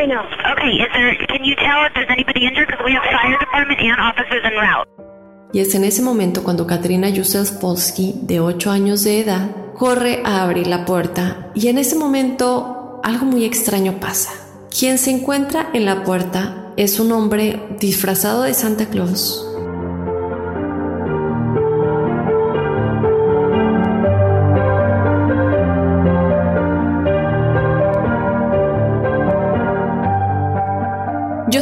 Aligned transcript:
Right 0.00 0.08
now. 0.08 0.24
Okay, 0.52 0.72
is 0.80 0.90
there? 0.92 1.14
Can 1.26 1.44
you 1.44 1.54
tell 1.56 1.84
if 1.86 1.92
there's 1.94 2.10
anybody 2.10 2.46
injured? 2.46 2.68
Because 2.68 2.84
we 2.84 2.94
have 2.94 3.04
fire 3.04 3.38
department 3.38 3.80
and 3.80 4.00
officers 4.00 4.42
en 4.44 4.54
route. 4.56 4.88
Y 5.52 5.60
es 5.60 5.74
en 5.74 5.84
ese 5.84 6.00
momento 6.02 6.44
cuando 6.44 6.66
Katrina 6.66 7.08
Yusef 7.08 7.50
Polsky, 7.60 8.14
de 8.22 8.40
8 8.40 8.70
años 8.70 9.02
de 9.02 9.20
edad, 9.20 9.50
corre 9.74 10.22
a 10.24 10.42
abrir 10.42 10.68
la 10.68 10.84
puerta 10.84 11.50
y 11.54 11.68
en 11.68 11.78
ese 11.78 11.96
momento 11.96 13.00
algo 13.02 13.26
muy 13.26 13.44
extraño 13.44 13.98
pasa. 13.98 14.30
Quien 14.70 14.98
se 14.98 15.10
encuentra 15.10 15.70
en 15.72 15.86
la 15.86 16.04
puerta 16.04 16.72
es 16.76 17.00
un 17.00 17.10
hombre 17.10 17.60
disfrazado 17.80 18.42
de 18.44 18.54
Santa 18.54 18.86
Claus. 18.86 19.49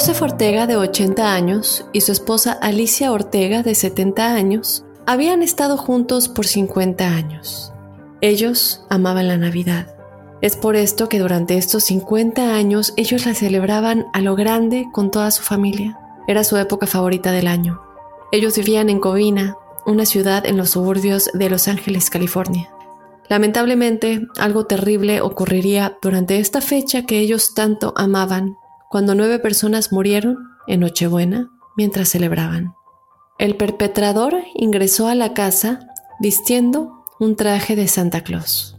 Joseph 0.09 0.23
Ortega, 0.23 0.67
de 0.67 0.75
80 0.75 1.35
años, 1.35 1.85
y 1.93 2.01
su 2.01 2.13
esposa 2.13 2.53
Alicia 2.53 3.13
Ortega, 3.13 3.63
de 3.63 3.75
70 3.75 4.33
años, 4.33 4.87
habían 5.05 5.43
estado 5.43 5.77
juntos 5.77 6.31
por 6.31 6.47
50 6.47 7.07
años. 7.07 7.75
Ellos 8.23 8.87
amaban 8.89 9.29
la 9.29 9.37
Navidad. 9.37 9.95
Es 10.41 10.57
por 10.57 10.77
esto 10.77 11.11
que 11.11 11.19
durante 11.19 11.59
estos 11.59 11.85
50 11.85 12.55
años 12.55 12.95
ellos 12.97 13.27
la 13.27 13.35
celebraban 13.35 14.07
a 14.15 14.23
lo 14.23 14.35
grande 14.35 14.89
con 14.95 15.11
toda 15.11 15.31
su 15.31 15.43
familia. 15.43 15.99
Era 16.27 16.43
su 16.43 16.57
época 16.57 16.87
favorita 16.87 17.31
del 17.31 17.47
año. 17.47 17.83
Ellos 18.33 18.57
vivían 18.57 18.89
en 18.89 19.01
Covina, 19.01 19.59
una 19.85 20.07
ciudad 20.07 20.47
en 20.47 20.57
los 20.57 20.71
suburbios 20.71 21.29
de 21.35 21.51
Los 21.51 21.69
Ángeles, 21.69 22.09
California. 22.09 22.71
Lamentablemente, 23.29 24.27
algo 24.39 24.65
terrible 24.65 25.21
ocurriría 25.21 25.99
durante 26.01 26.39
esta 26.39 26.63
fecha 26.63 27.05
que 27.05 27.19
ellos 27.19 27.53
tanto 27.53 27.93
amaban, 27.95 28.57
cuando 28.89 29.15
nueve 29.15 29.39
personas 29.39 29.93
murieron 29.93 30.39
en 30.67 30.81
Nochebuena 30.81 31.51
mientras 31.77 32.09
celebraban. 32.09 32.75
El 33.39 33.57
perpetrador 33.57 34.35
ingresó 34.55 35.09
a 35.09 35.15
la 35.15 35.35
casa 35.35 35.81
vistiendo 36.21 37.05
un 37.21 37.37
traje 37.37 37.77
de 37.77 37.89
Santa 37.89 38.23
Claus. 38.23 38.77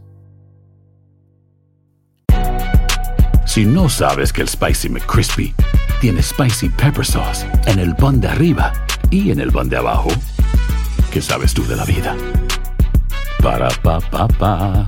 Si 3.45 3.65
no 3.65 3.89
sabes 3.89 4.31
que 4.31 4.41
el 4.41 4.47
Spicy 4.47 4.89
McCrispy 4.89 5.55
tiene 6.01 6.21
Spicy 6.21 6.69
Pepper 6.69 7.05
Sauce 7.05 7.47
en 7.65 7.79
el 7.79 7.95
pan 7.95 8.21
de 8.21 8.27
arriba 8.27 8.73
y 9.09 9.31
en 9.31 9.39
el 9.39 9.51
pan 9.51 9.69
de 9.69 9.77
abajo, 9.77 10.09
¿qué 11.11 11.21
sabes 11.21 11.53
tú 11.53 11.65
de 11.65 11.75
la 11.75 11.85
vida? 11.85 12.15
Para, 13.41 13.69
pa, 13.81 13.99
pa, 13.99 14.27
pa. 14.27 14.87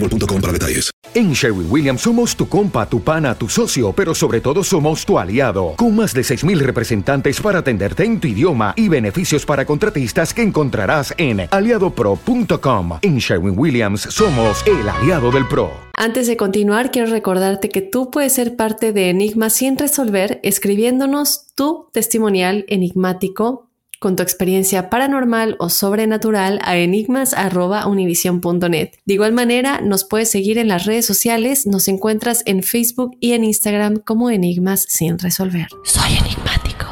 boostmobile.com 0.01 0.41
para 0.41 0.53
detalles. 0.53 0.91
En 1.13 1.33
Sherwin 1.33 1.67
Williams 1.69 2.01
somos 2.01 2.35
tu 2.37 2.47
compa, 2.47 2.87
tu 2.87 3.01
pana, 3.01 3.35
tu 3.35 3.49
socio, 3.49 3.91
pero 3.91 4.15
sobre 4.15 4.39
todo 4.39 4.63
somos 4.63 5.05
tu 5.05 5.19
aliado. 5.19 5.73
Con 5.75 5.95
más 5.95 6.13
de 6.13 6.21
6.000 6.21 6.59
representantes 6.59 7.41
para 7.41 7.59
atenderte 7.59 8.05
en 8.05 8.19
tu 8.19 8.29
idioma 8.29 8.73
y 8.77 8.87
beneficios 8.87 9.45
para 9.45 9.65
contratistas 9.65 10.33
que 10.33 10.41
encontrarás 10.41 11.13
en 11.17 11.47
aliadopro.com. 11.51 12.99
En 13.01 13.17
Sherwin 13.17 13.59
Williams 13.59 14.01
somos 14.03 14.65
el 14.65 14.87
aliado 14.87 15.31
del 15.31 15.47
PRO. 15.49 15.71
Antes 15.93 16.27
de 16.27 16.37
continuar, 16.37 16.91
quiero 16.91 17.11
recordarte 17.11 17.67
que 17.67 17.81
tú 17.81 18.09
puedes 18.09 18.33
ser 18.33 18.55
parte 18.55 18.93
de 18.93 19.09
Enigma 19.09 19.49
sin 19.49 19.77
resolver 19.77 20.39
escribiéndonos 20.43 21.47
tu 21.55 21.89
testimonial 21.91 22.65
enigmático 22.69 23.70
con 24.01 24.15
tu 24.15 24.23
experiencia 24.23 24.89
paranormal 24.89 25.57
o 25.59 25.69
sobrenatural 25.69 26.59
a 26.63 26.75
enigmas.univision.net. 26.75 28.93
De 29.05 29.13
igual 29.13 29.31
manera, 29.31 29.79
nos 29.79 30.05
puedes 30.05 30.31
seguir 30.31 30.57
en 30.57 30.67
las 30.67 30.85
redes 30.85 31.05
sociales, 31.05 31.67
nos 31.67 31.87
encuentras 31.87 32.41
en 32.47 32.63
Facebook 32.63 33.11
y 33.19 33.33
en 33.33 33.43
Instagram 33.43 33.97
como 33.97 34.31
Enigmas 34.31 34.87
sin 34.89 35.19
resolver. 35.19 35.67
Soy 35.83 36.17
enigmático. 36.17 36.87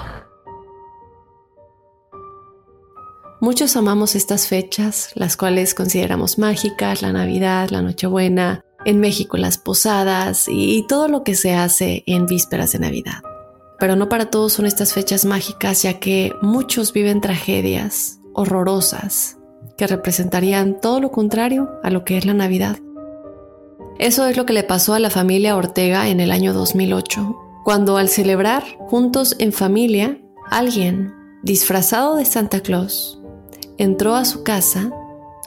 Muchos 3.42 3.76
amamos 3.76 4.16
estas 4.16 4.48
fechas, 4.48 5.10
las 5.16 5.36
cuales 5.36 5.74
consideramos 5.74 6.38
mágicas, 6.38 7.02
la 7.02 7.12
Navidad, 7.12 7.72
la 7.72 7.82
Nochebuena, 7.82 8.64
en 8.86 9.00
México 9.00 9.38
las 9.38 9.58
posadas 9.58 10.46
y 10.48 10.86
todo 10.88 11.08
lo 11.08 11.24
que 11.24 11.34
se 11.34 11.56
hace 11.56 12.04
en 12.06 12.28
vísperas 12.28 12.74
de 12.74 12.80
Navidad 12.80 13.24
pero 13.80 13.96
no 13.96 14.10
para 14.10 14.30
todos 14.30 14.54
son 14.54 14.66
estas 14.66 14.94
fechas 14.94 15.26
mágicas, 15.26 15.82
ya 15.84 16.00
que 16.00 16.34
muchos 16.42 16.94
viven 16.94 17.22
tragedias 17.22 18.20
horrorosas 18.34 19.38
que 19.78 19.88
representarían 19.88 20.80
todo 20.82 21.00
lo 21.00 21.12
contrario 21.12 21.70
a 21.84 21.90
lo 21.90 22.04
que 22.04 22.18
es 22.18 22.26
la 22.26 22.34
Navidad. 22.34 22.78
Eso 23.98 24.28
es 24.28 24.38
lo 24.38 24.46
que 24.46 24.54
le 24.54 24.64
pasó 24.64 24.94
a 24.94 25.00
la 25.00 25.10
familia 25.10 25.56
Ortega 25.56 26.10
en 26.10 26.20
el 26.20 26.32
año 26.32 26.54
2008, 26.54 27.38
cuando 27.64 27.98
al 27.98 28.10
celebrar 28.10 28.64
juntos 28.88 29.36
en 29.40 29.54
familia, 29.54 30.20
alguien 30.50 31.14
disfrazado 31.44 32.16
de 32.16 32.26
Santa 32.26 32.62
Claus 32.62 33.22
entró 33.78 34.16
a 34.16 34.26
su 34.26 34.44
casa, 34.44 34.92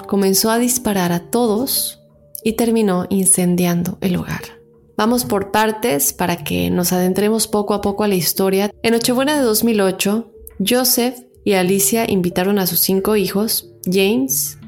comenzó 0.07 0.51
a 0.51 0.59
disparar 0.59 1.13
a 1.13 1.31
todos 1.31 2.01
y 2.43 2.55
terminó 2.55 3.07
incendiando 3.11 3.99
el 4.01 4.17
hogar. 4.17 4.62
Vamos 5.03 5.25
por 5.25 5.51
partes 5.51 6.13
para 6.13 6.37
que 6.37 6.71
nos 6.71 6.93
adentremos 6.93 7.49
poco 7.49 7.75
a 7.75 7.81
poco 7.81 8.05
a 8.05 8.09
la 8.09 8.15
historia. 8.15 8.71
En 8.85 8.93
Nochebuena 8.93 9.37
de 9.37 9.43
2008, 9.43 10.31
Joseph 10.65 11.19
y 11.43 11.55
Alicia 11.55 12.09
invitaron 12.09 12.61
a 12.61 12.69
sus 12.69 12.79
cinco 12.79 13.17
hijos, 13.17 13.73
James, 13.85 14.59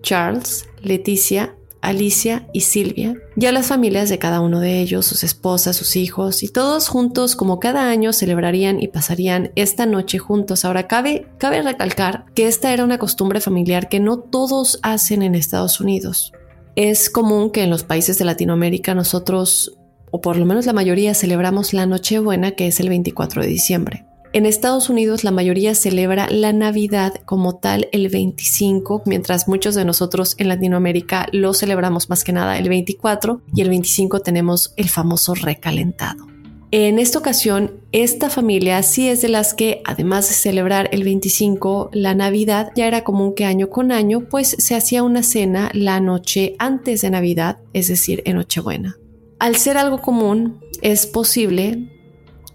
Charles, 0.00 0.64
Leticia, 0.80 1.56
Alicia 1.82 2.48
y 2.54 2.62
Silvia, 2.62 3.16
y 3.36 3.44
a 3.44 3.52
las 3.52 3.66
familias 3.66 4.08
de 4.08 4.18
cada 4.18 4.40
uno 4.40 4.60
de 4.60 4.80
ellos, 4.80 5.04
sus 5.04 5.24
esposas, 5.24 5.76
sus 5.76 5.94
hijos, 5.96 6.42
y 6.42 6.48
todos 6.48 6.88
juntos 6.88 7.36
como 7.36 7.60
cada 7.60 7.90
año 7.90 8.14
celebrarían 8.14 8.82
y 8.82 8.88
pasarían 8.88 9.52
esta 9.56 9.84
noche 9.84 10.16
juntos. 10.18 10.64
Ahora, 10.64 10.88
cabe, 10.88 11.26
cabe 11.36 11.60
recalcar 11.60 12.24
que 12.34 12.46
esta 12.46 12.72
era 12.72 12.84
una 12.84 12.96
costumbre 12.96 13.42
familiar 13.42 13.90
que 13.90 14.00
no 14.00 14.20
todos 14.20 14.78
hacen 14.82 15.20
en 15.20 15.34
Estados 15.34 15.80
Unidos. 15.80 16.32
Es 16.76 17.10
común 17.10 17.50
que 17.50 17.62
en 17.62 17.68
los 17.68 17.84
países 17.84 18.16
de 18.16 18.24
Latinoamérica 18.24 18.94
nosotros, 18.94 19.76
o 20.12 20.20
por 20.20 20.36
lo 20.36 20.46
menos 20.46 20.66
la 20.66 20.72
mayoría, 20.72 21.14
celebramos 21.14 21.72
la 21.72 21.86
Nochebuena, 21.86 22.52
que 22.52 22.68
es 22.68 22.78
el 22.78 22.88
24 22.88 23.42
de 23.42 23.48
diciembre. 23.48 24.06
En 24.34 24.46
Estados 24.46 24.88
Unidos 24.88 25.24
la 25.24 25.30
mayoría 25.30 25.74
celebra 25.74 26.26
la 26.30 26.52
Navidad 26.52 27.14
como 27.26 27.56
tal 27.56 27.88
el 27.92 28.08
25, 28.08 29.02
mientras 29.04 29.48
muchos 29.48 29.74
de 29.74 29.84
nosotros 29.84 30.36
en 30.38 30.48
Latinoamérica 30.48 31.26
lo 31.32 31.52
celebramos 31.52 32.08
más 32.08 32.24
que 32.24 32.32
nada 32.32 32.56
el 32.56 32.68
24 32.68 33.42
y 33.54 33.60
el 33.60 33.68
25 33.68 34.20
tenemos 34.20 34.72
el 34.76 34.88
famoso 34.88 35.34
recalentado. 35.34 36.26
En 36.70 36.98
esta 36.98 37.18
ocasión, 37.18 37.72
esta 37.92 38.30
familia 38.30 38.82
sí 38.82 39.06
es 39.06 39.20
de 39.20 39.28
las 39.28 39.52
que, 39.52 39.82
además 39.84 40.26
de 40.30 40.34
celebrar 40.34 40.88
el 40.92 41.04
25, 41.04 41.90
la 41.92 42.14
Navidad, 42.14 42.70
ya 42.74 42.86
era 42.86 43.04
común 43.04 43.34
que 43.34 43.44
año 43.44 43.68
con 43.68 43.92
año, 43.92 44.26
pues 44.30 44.56
se 44.58 44.74
hacía 44.74 45.02
una 45.02 45.22
cena 45.22 45.70
la 45.74 46.00
noche 46.00 46.56
antes 46.58 47.02
de 47.02 47.10
Navidad, 47.10 47.58
es 47.74 47.88
decir, 47.88 48.22
en 48.24 48.36
Nochebuena. 48.36 48.96
Al 49.42 49.56
ser 49.56 49.76
algo 49.76 50.00
común, 50.00 50.60
es 50.82 51.04
posible 51.04 51.90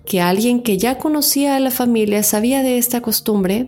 que 0.06 0.22
alguien 0.22 0.64
que 0.64 0.78
ya 0.78 0.98
conocía 0.98 1.58
a 1.58 1.60
la 1.60 1.70
familia 1.70 2.24
sabía 2.24 2.64
de 2.64 2.78
esta 2.78 3.02
costumbre, 3.02 3.68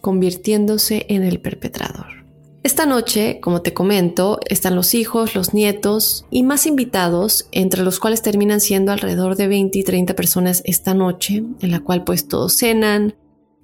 convirtiéndose 0.00 1.06
en 1.08 1.22
el 1.22 1.38
perpetrador. 1.38 2.24
Esta 2.64 2.84
noche, 2.84 3.38
como 3.40 3.62
te 3.62 3.72
comento, 3.72 4.40
están 4.48 4.74
los 4.74 4.94
hijos, 4.94 5.36
los 5.36 5.54
nietos 5.54 6.26
y 6.28 6.42
más 6.42 6.66
invitados, 6.66 7.46
entre 7.52 7.84
los 7.84 8.00
cuales 8.00 8.20
terminan 8.20 8.60
siendo 8.60 8.90
alrededor 8.90 9.36
de 9.36 9.46
20 9.46 9.78
y 9.78 9.84
30 9.84 10.16
personas 10.16 10.62
esta 10.64 10.92
noche, 10.92 11.44
en 11.60 11.70
la 11.70 11.78
cual 11.78 12.02
pues 12.02 12.26
todos 12.26 12.56
cenan, 12.56 13.14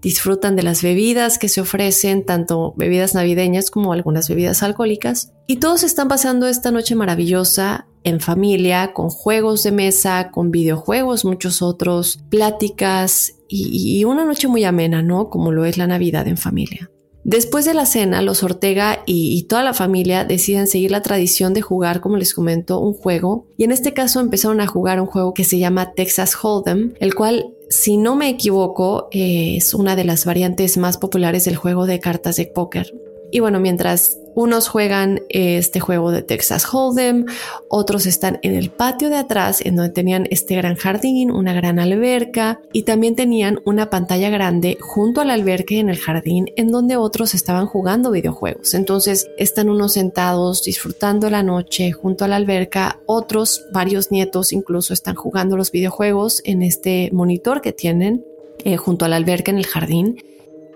disfrutan 0.02 0.56
de 0.56 0.64
las 0.64 0.82
bebidas 0.82 1.38
que 1.38 1.48
se 1.48 1.60
ofrecen, 1.60 2.26
tanto 2.26 2.74
bebidas 2.76 3.14
navideñas 3.14 3.70
como 3.70 3.92
algunas 3.92 4.28
bebidas 4.28 4.62
alcohólicas, 4.62 5.32
y 5.46 5.56
todos 5.56 5.84
están 5.84 6.08
pasando 6.08 6.48
esta 6.48 6.70
noche 6.70 6.94
maravillosa 6.94 7.86
en 8.04 8.20
familia, 8.20 8.92
con 8.92 9.10
juegos 9.10 9.62
de 9.62 9.72
mesa, 9.72 10.30
con 10.32 10.50
videojuegos, 10.50 11.24
muchos 11.24 11.62
otros, 11.62 12.18
pláticas 12.28 13.36
y, 13.48 14.04
una 14.04 14.24
noche 14.24 14.48
muy 14.48 14.64
amena, 14.64 15.02
¿no? 15.02 15.30
Como 15.30 15.52
lo 15.52 15.64
es 15.64 15.78
la 15.78 15.86
Navidad 15.86 16.26
en 16.26 16.36
familia. 16.36 16.90
Después 17.24 17.64
de 17.64 17.74
la 17.74 17.86
cena, 17.86 18.20
los 18.20 18.42
Ortega 18.42 19.02
y, 19.06 19.44
toda 19.44 19.62
la 19.62 19.74
familia 19.74 20.24
deciden 20.24 20.66
seguir 20.66 20.90
la 20.90 21.02
tradición 21.02 21.54
de 21.54 21.62
jugar, 21.62 22.00
como 22.00 22.16
les 22.16 22.34
comento, 22.34 22.80
un 22.80 22.94
juego. 22.94 23.46
Y 23.56 23.64
en 23.64 23.70
este 23.70 23.94
caso 23.94 24.18
empezaron 24.18 24.60
a 24.60 24.66
jugar 24.66 25.00
un 25.00 25.06
juego 25.06 25.32
que 25.32 25.44
se 25.44 25.58
llama 25.58 25.92
Texas 25.92 26.34
Hold'em, 26.34 26.94
el 26.98 27.14
cual, 27.14 27.54
si 27.72 27.96
no 27.96 28.16
me 28.16 28.28
equivoco, 28.28 29.08
es 29.10 29.72
una 29.72 29.96
de 29.96 30.04
las 30.04 30.26
variantes 30.26 30.76
más 30.76 30.98
populares 30.98 31.46
del 31.46 31.56
juego 31.56 31.86
de 31.86 32.00
cartas 32.00 32.36
de 32.36 32.46
póker. 32.46 32.92
Y 33.32 33.40
bueno, 33.40 33.60
mientras 33.60 34.18
unos 34.34 34.68
juegan 34.68 35.22
este 35.30 35.80
juego 35.80 36.10
de 36.10 36.22
Texas 36.22 36.66
Hold'em, 36.70 37.24
otros 37.68 38.04
están 38.04 38.38
en 38.42 38.54
el 38.54 38.70
patio 38.70 39.08
de 39.08 39.16
atrás, 39.16 39.62
en 39.64 39.74
donde 39.74 39.92
tenían 39.92 40.26
este 40.30 40.54
gran 40.54 40.76
jardín, 40.76 41.30
una 41.30 41.54
gran 41.54 41.78
alberca 41.78 42.60
y 42.74 42.82
también 42.82 43.16
tenían 43.16 43.60
una 43.64 43.88
pantalla 43.88 44.28
grande 44.28 44.76
junto 44.80 45.22
al 45.22 45.30
alberca 45.30 45.74
y 45.74 45.78
en 45.78 45.88
el 45.88 45.98
jardín, 45.98 46.50
en 46.56 46.70
donde 46.70 46.96
otros 46.96 47.34
estaban 47.34 47.66
jugando 47.66 48.10
videojuegos. 48.10 48.74
Entonces 48.74 49.28
están 49.38 49.70
unos 49.70 49.94
sentados 49.94 50.62
disfrutando 50.62 51.30
la 51.30 51.42
noche 51.42 51.92
junto 51.92 52.26
a 52.26 52.28
la 52.28 52.36
alberca, 52.36 53.00
otros, 53.06 53.64
varios 53.72 54.10
nietos 54.10 54.52
incluso 54.52 54.92
están 54.92 55.14
jugando 55.14 55.56
los 55.56 55.72
videojuegos 55.72 56.42
en 56.44 56.60
este 56.60 57.08
monitor 57.14 57.62
que 57.62 57.72
tienen 57.72 58.26
eh, 58.64 58.76
junto 58.76 59.06
a 59.06 59.08
la 59.08 59.16
alberca 59.16 59.50
en 59.50 59.56
el 59.56 59.66
jardín 59.66 60.18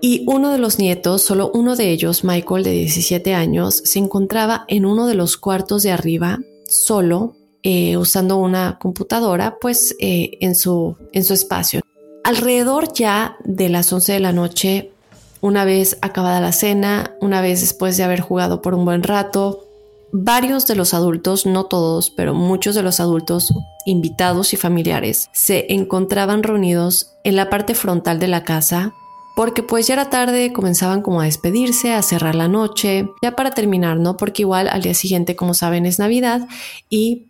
y 0.00 0.24
uno 0.26 0.52
de 0.52 0.58
los 0.58 0.78
nietos, 0.78 1.22
solo 1.22 1.50
uno 1.54 1.76
de 1.76 1.90
ellos, 1.90 2.24
Michael 2.24 2.64
de 2.64 2.72
17 2.72 3.34
años, 3.34 3.82
se 3.84 3.98
encontraba 3.98 4.64
en 4.68 4.84
uno 4.84 5.06
de 5.06 5.14
los 5.14 5.36
cuartos 5.36 5.82
de 5.82 5.92
arriba, 5.92 6.38
solo, 6.68 7.34
eh, 7.62 7.96
usando 7.96 8.36
una 8.36 8.78
computadora, 8.78 9.58
pues 9.60 9.96
eh, 9.98 10.38
en, 10.40 10.54
su, 10.54 10.96
en 11.12 11.24
su 11.24 11.34
espacio. 11.34 11.80
Alrededor 12.24 12.92
ya 12.92 13.36
de 13.44 13.68
las 13.68 13.92
11 13.92 14.12
de 14.12 14.20
la 14.20 14.32
noche, 14.32 14.92
una 15.40 15.64
vez 15.64 15.96
acabada 16.02 16.40
la 16.40 16.52
cena, 16.52 17.14
una 17.20 17.40
vez 17.40 17.60
después 17.60 17.96
de 17.96 18.04
haber 18.04 18.20
jugado 18.20 18.62
por 18.62 18.74
un 18.74 18.84
buen 18.84 19.02
rato, 19.02 19.64
varios 20.12 20.66
de 20.66 20.76
los 20.76 20.94
adultos, 20.94 21.46
no 21.46 21.64
todos, 21.64 22.10
pero 22.10 22.34
muchos 22.34 22.74
de 22.74 22.82
los 22.82 23.00
adultos 23.00 23.52
invitados 23.86 24.52
y 24.52 24.56
familiares 24.56 25.28
se 25.32 25.72
encontraban 25.72 26.42
reunidos 26.42 27.12
en 27.24 27.36
la 27.36 27.50
parte 27.50 27.74
frontal 27.74 28.18
de 28.18 28.28
la 28.28 28.44
casa 28.44 28.92
porque 29.36 29.62
pues 29.62 29.86
ya 29.86 29.92
era 29.92 30.08
tarde, 30.08 30.54
comenzaban 30.54 31.02
como 31.02 31.20
a 31.20 31.26
despedirse, 31.26 31.92
a 31.92 32.00
cerrar 32.00 32.34
la 32.34 32.48
noche, 32.48 33.10
ya 33.20 33.36
para 33.36 33.50
terminar, 33.50 33.98
¿no? 33.98 34.16
Porque 34.16 34.42
igual 34.42 34.66
al 34.66 34.80
día 34.80 34.94
siguiente, 34.94 35.36
como 35.36 35.52
saben, 35.52 35.84
es 35.84 35.98
Navidad 35.98 36.48
y 36.88 37.26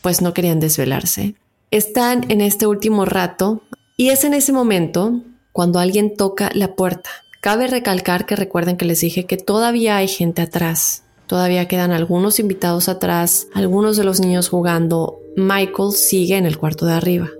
pues 0.00 0.22
no 0.22 0.32
querían 0.34 0.60
desvelarse. 0.60 1.34
Están 1.72 2.30
en 2.30 2.42
este 2.42 2.68
último 2.68 3.04
rato 3.06 3.62
y 3.96 4.10
es 4.10 4.22
en 4.22 4.34
ese 4.34 4.52
momento 4.52 5.20
cuando 5.50 5.80
alguien 5.80 6.16
toca 6.16 6.52
la 6.54 6.76
puerta. 6.76 7.10
Cabe 7.40 7.66
recalcar 7.66 8.24
que 8.24 8.36
recuerden 8.36 8.76
que 8.76 8.84
les 8.84 9.00
dije 9.00 9.26
que 9.26 9.36
todavía 9.36 9.96
hay 9.96 10.06
gente 10.06 10.42
atrás. 10.42 11.02
Todavía 11.26 11.66
quedan 11.66 11.90
algunos 11.90 12.38
invitados 12.38 12.88
atrás, 12.88 13.48
algunos 13.52 13.96
de 13.96 14.04
los 14.04 14.20
niños 14.20 14.48
jugando. 14.48 15.18
Michael 15.36 15.90
sigue 15.90 16.36
en 16.36 16.46
el 16.46 16.56
cuarto 16.56 16.86
de 16.86 16.92
arriba. 16.92 17.30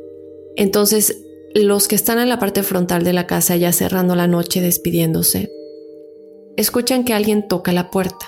Entonces, 0.57 1.23
los 1.55 1.89
que 1.89 1.95
están 1.95 2.19
en 2.19 2.29
la 2.29 2.39
parte 2.39 2.63
frontal 2.63 3.05
de 3.05 3.13
la 3.13 3.27
casa 3.27 3.57
ya 3.57 3.73
cerrando 3.73 4.15
la 4.15 4.27
noche 4.27 4.61
despidiéndose, 4.61 5.51
escuchan 6.57 7.05
que 7.05 7.15
alguien 7.15 7.49
toca 7.49 7.73
la 7.73 7.91
puerta. 7.91 8.27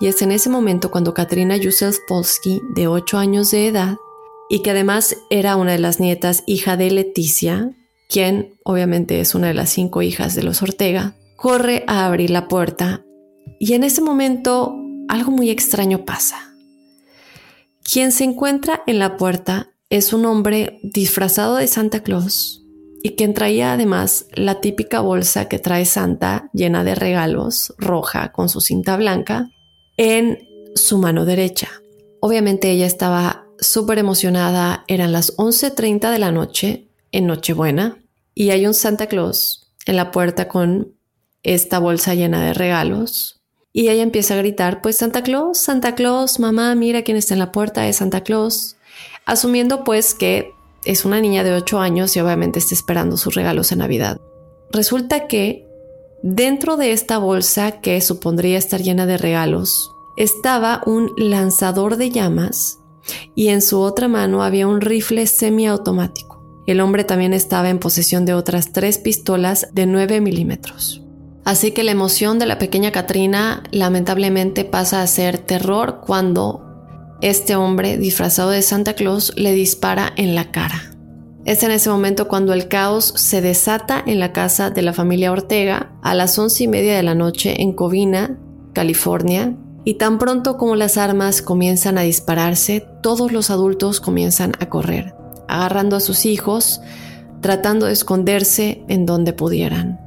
Y 0.00 0.06
es 0.06 0.22
en 0.22 0.32
ese 0.32 0.48
momento 0.48 0.90
cuando 0.90 1.14
Katrina 1.14 1.56
Yusef 1.56 1.98
Polsky, 2.06 2.60
de 2.74 2.86
8 2.86 3.18
años 3.18 3.50
de 3.50 3.68
edad, 3.68 3.96
y 4.48 4.60
que 4.62 4.70
además 4.70 5.16
era 5.30 5.56
una 5.56 5.72
de 5.72 5.78
las 5.78 6.00
nietas, 6.00 6.42
hija 6.46 6.76
de 6.76 6.90
Leticia, 6.90 7.72
quien 8.08 8.58
obviamente 8.64 9.20
es 9.20 9.34
una 9.34 9.48
de 9.48 9.54
las 9.54 9.70
cinco 9.70 10.02
hijas 10.02 10.34
de 10.34 10.42
los 10.42 10.62
Ortega, 10.62 11.14
corre 11.36 11.84
a 11.86 12.06
abrir 12.06 12.30
la 12.30 12.48
puerta 12.48 13.04
y 13.60 13.74
en 13.74 13.84
ese 13.84 14.00
momento 14.00 14.74
algo 15.08 15.30
muy 15.30 15.50
extraño 15.50 16.04
pasa. 16.04 16.54
Quien 17.82 18.12
se 18.12 18.24
encuentra 18.24 18.82
en 18.86 18.98
la 18.98 19.16
puerta 19.16 19.72
es 19.90 20.12
un 20.12 20.26
hombre 20.26 20.80
disfrazado 20.82 21.56
de 21.56 21.66
Santa 21.66 22.02
Claus 22.02 22.64
y 23.02 23.10
quien 23.10 23.32
traía 23.32 23.72
además 23.72 24.26
la 24.34 24.60
típica 24.60 25.00
bolsa 25.00 25.48
que 25.48 25.58
trae 25.58 25.84
Santa 25.84 26.50
llena 26.52 26.84
de 26.84 26.94
regalos, 26.94 27.74
roja 27.78 28.32
con 28.32 28.48
su 28.48 28.60
cinta 28.60 28.96
blanca, 28.96 29.50
en 29.96 30.38
su 30.74 30.98
mano 30.98 31.24
derecha. 31.24 31.68
Obviamente 32.20 32.70
ella 32.70 32.86
estaba 32.86 33.46
súper 33.60 33.98
emocionada, 33.98 34.84
eran 34.88 35.12
las 35.12 35.36
11.30 35.36 36.10
de 36.10 36.18
la 36.18 36.32
noche 36.32 36.88
en 37.12 37.26
Nochebuena 37.26 37.98
y 38.34 38.50
hay 38.50 38.66
un 38.66 38.74
Santa 38.74 39.06
Claus 39.06 39.72
en 39.86 39.96
la 39.96 40.10
puerta 40.10 40.48
con 40.48 40.94
esta 41.42 41.78
bolsa 41.78 42.14
llena 42.14 42.44
de 42.44 42.52
regalos. 42.52 43.40
Y 43.72 43.88
ella 43.88 44.02
empieza 44.02 44.34
a 44.34 44.38
gritar, 44.38 44.82
pues 44.82 44.96
Santa 44.96 45.22
Claus, 45.22 45.58
Santa 45.58 45.94
Claus, 45.94 46.40
mamá, 46.40 46.74
mira 46.74 47.02
quién 47.02 47.16
está 47.16 47.34
en 47.34 47.40
la 47.40 47.52
puerta, 47.52 47.86
es 47.86 47.96
Santa 47.96 48.22
Claus. 48.22 48.77
Asumiendo 49.26 49.84
pues 49.84 50.14
que 50.14 50.52
es 50.84 51.04
una 51.04 51.20
niña 51.20 51.44
de 51.44 51.52
8 51.52 51.80
años 51.80 52.16
y 52.16 52.20
obviamente 52.20 52.58
está 52.58 52.74
esperando 52.74 53.16
sus 53.16 53.34
regalos 53.34 53.72
en 53.72 53.78
Navidad. 53.78 54.20
Resulta 54.70 55.26
que 55.26 55.66
dentro 56.22 56.76
de 56.76 56.92
esta 56.92 57.18
bolsa 57.18 57.80
que 57.80 58.00
supondría 58.00 58.58
estar 58.58 58.82
llena 58.82 59.06
de 59.06 59.18
regalos, 59.18 59.90
estaba 60.16 60.82
un 60.84 61.12
lanzador 61.16 61.96
de 61.96 62.10
llamas 62.10 62.78
y 63.34 63.48
en 63.48 63.62
su 63.62 63.80
otra 63.80 64.08
mano 64.08 64.42
había 64.42 64.66
un 64.66 64.80
rifle 64.80 65.26
semiautomático. 65.26 66.42
El 66.66 66.80
hombre 66.80 67.04
también 67.04 67.32
estaba 67.32 67.70
en 67.70 67.78
posesión 67.78 68.26
de 68.26 68.34
otras 68.34 68.72
tres 68.72 68.98
pistolas 68.98 69.68
de 69.72 69.86
9 69.86 70.20
milímetros. 70.20 71.02
Así 71.44 71.70
que 71.70 71.82
la 71.82 71.92
emoción 71.92 72.38
de 72.38 72.44
la 72.46 72.58
pequeña 72.58 72.92
Katrina 72.92 73.62
lamentablemente 73.70 74.64
pasa 74.66 75.00
a 75.00 75.06
ser 75.06 75.38
terror 75.38 76.00
cuando 76.04 76.67
este 77.20 77.56
hombre 77.56 77.98
disfrazado 77.98 78.50
de 78.50 78.62
Santa 78.62 78.94
Claus 78.94 79.32
le 79.36 79.52
dispara 79.52 80.12
en 80.16 80.34
la 80.34 80.50
cara. 80.50 80.92
Es 81.44 81.62
en 81.62 81.70
ese 81.70 81.90
momento 81.90 82.28
cuando 82.28 82.52
el 82.52 82.68
caos 82.68 83.12
se 83.16 83.40
desata 83.40 84.02
en 84.06 84.20
la 84.20 84.32
casa 84.32 84.70
de 84.70 84.82
la 84.82 84.92
familia 84.92 85.32
Ortega 85.32 85.92
a 86.02 86.14
las 86.14 86.38
once 86.38 86.64
y 86.64 86.68
media 86.68 86.96
de 86.96 87.02
la 87.02 87.14
noche 87.14 87.62
en 87.62 87.72
Covina, 87.72 88.38
California, 88.74 89.56
y 89.84 89.94
tan 89.94 90.18
pronto 90.18 90.58
como 90.58 90.76
las 90.76 90.98
armas 90.98 91.40
comienzan 91.40 91.96
a 91.96 92.02
dispararse, 92.02 92.86
todos 93.02 93.32
los 93.32 93.50
adultos 93.50 94.00
comienzan 94.00 94.52
a 94.60 94.68
correr 94.68 95.18
agarrando 95.48 95.96
a 95.96 96.00
sus 96.00 96.26
hijos, 96.26 96.80
tratando 97.40 97.86
de 97.86 97.92
esconderse 97.92 98.84
en 98.88 99.06
donde 99.06 99.32
pudieran. 99.32 100.00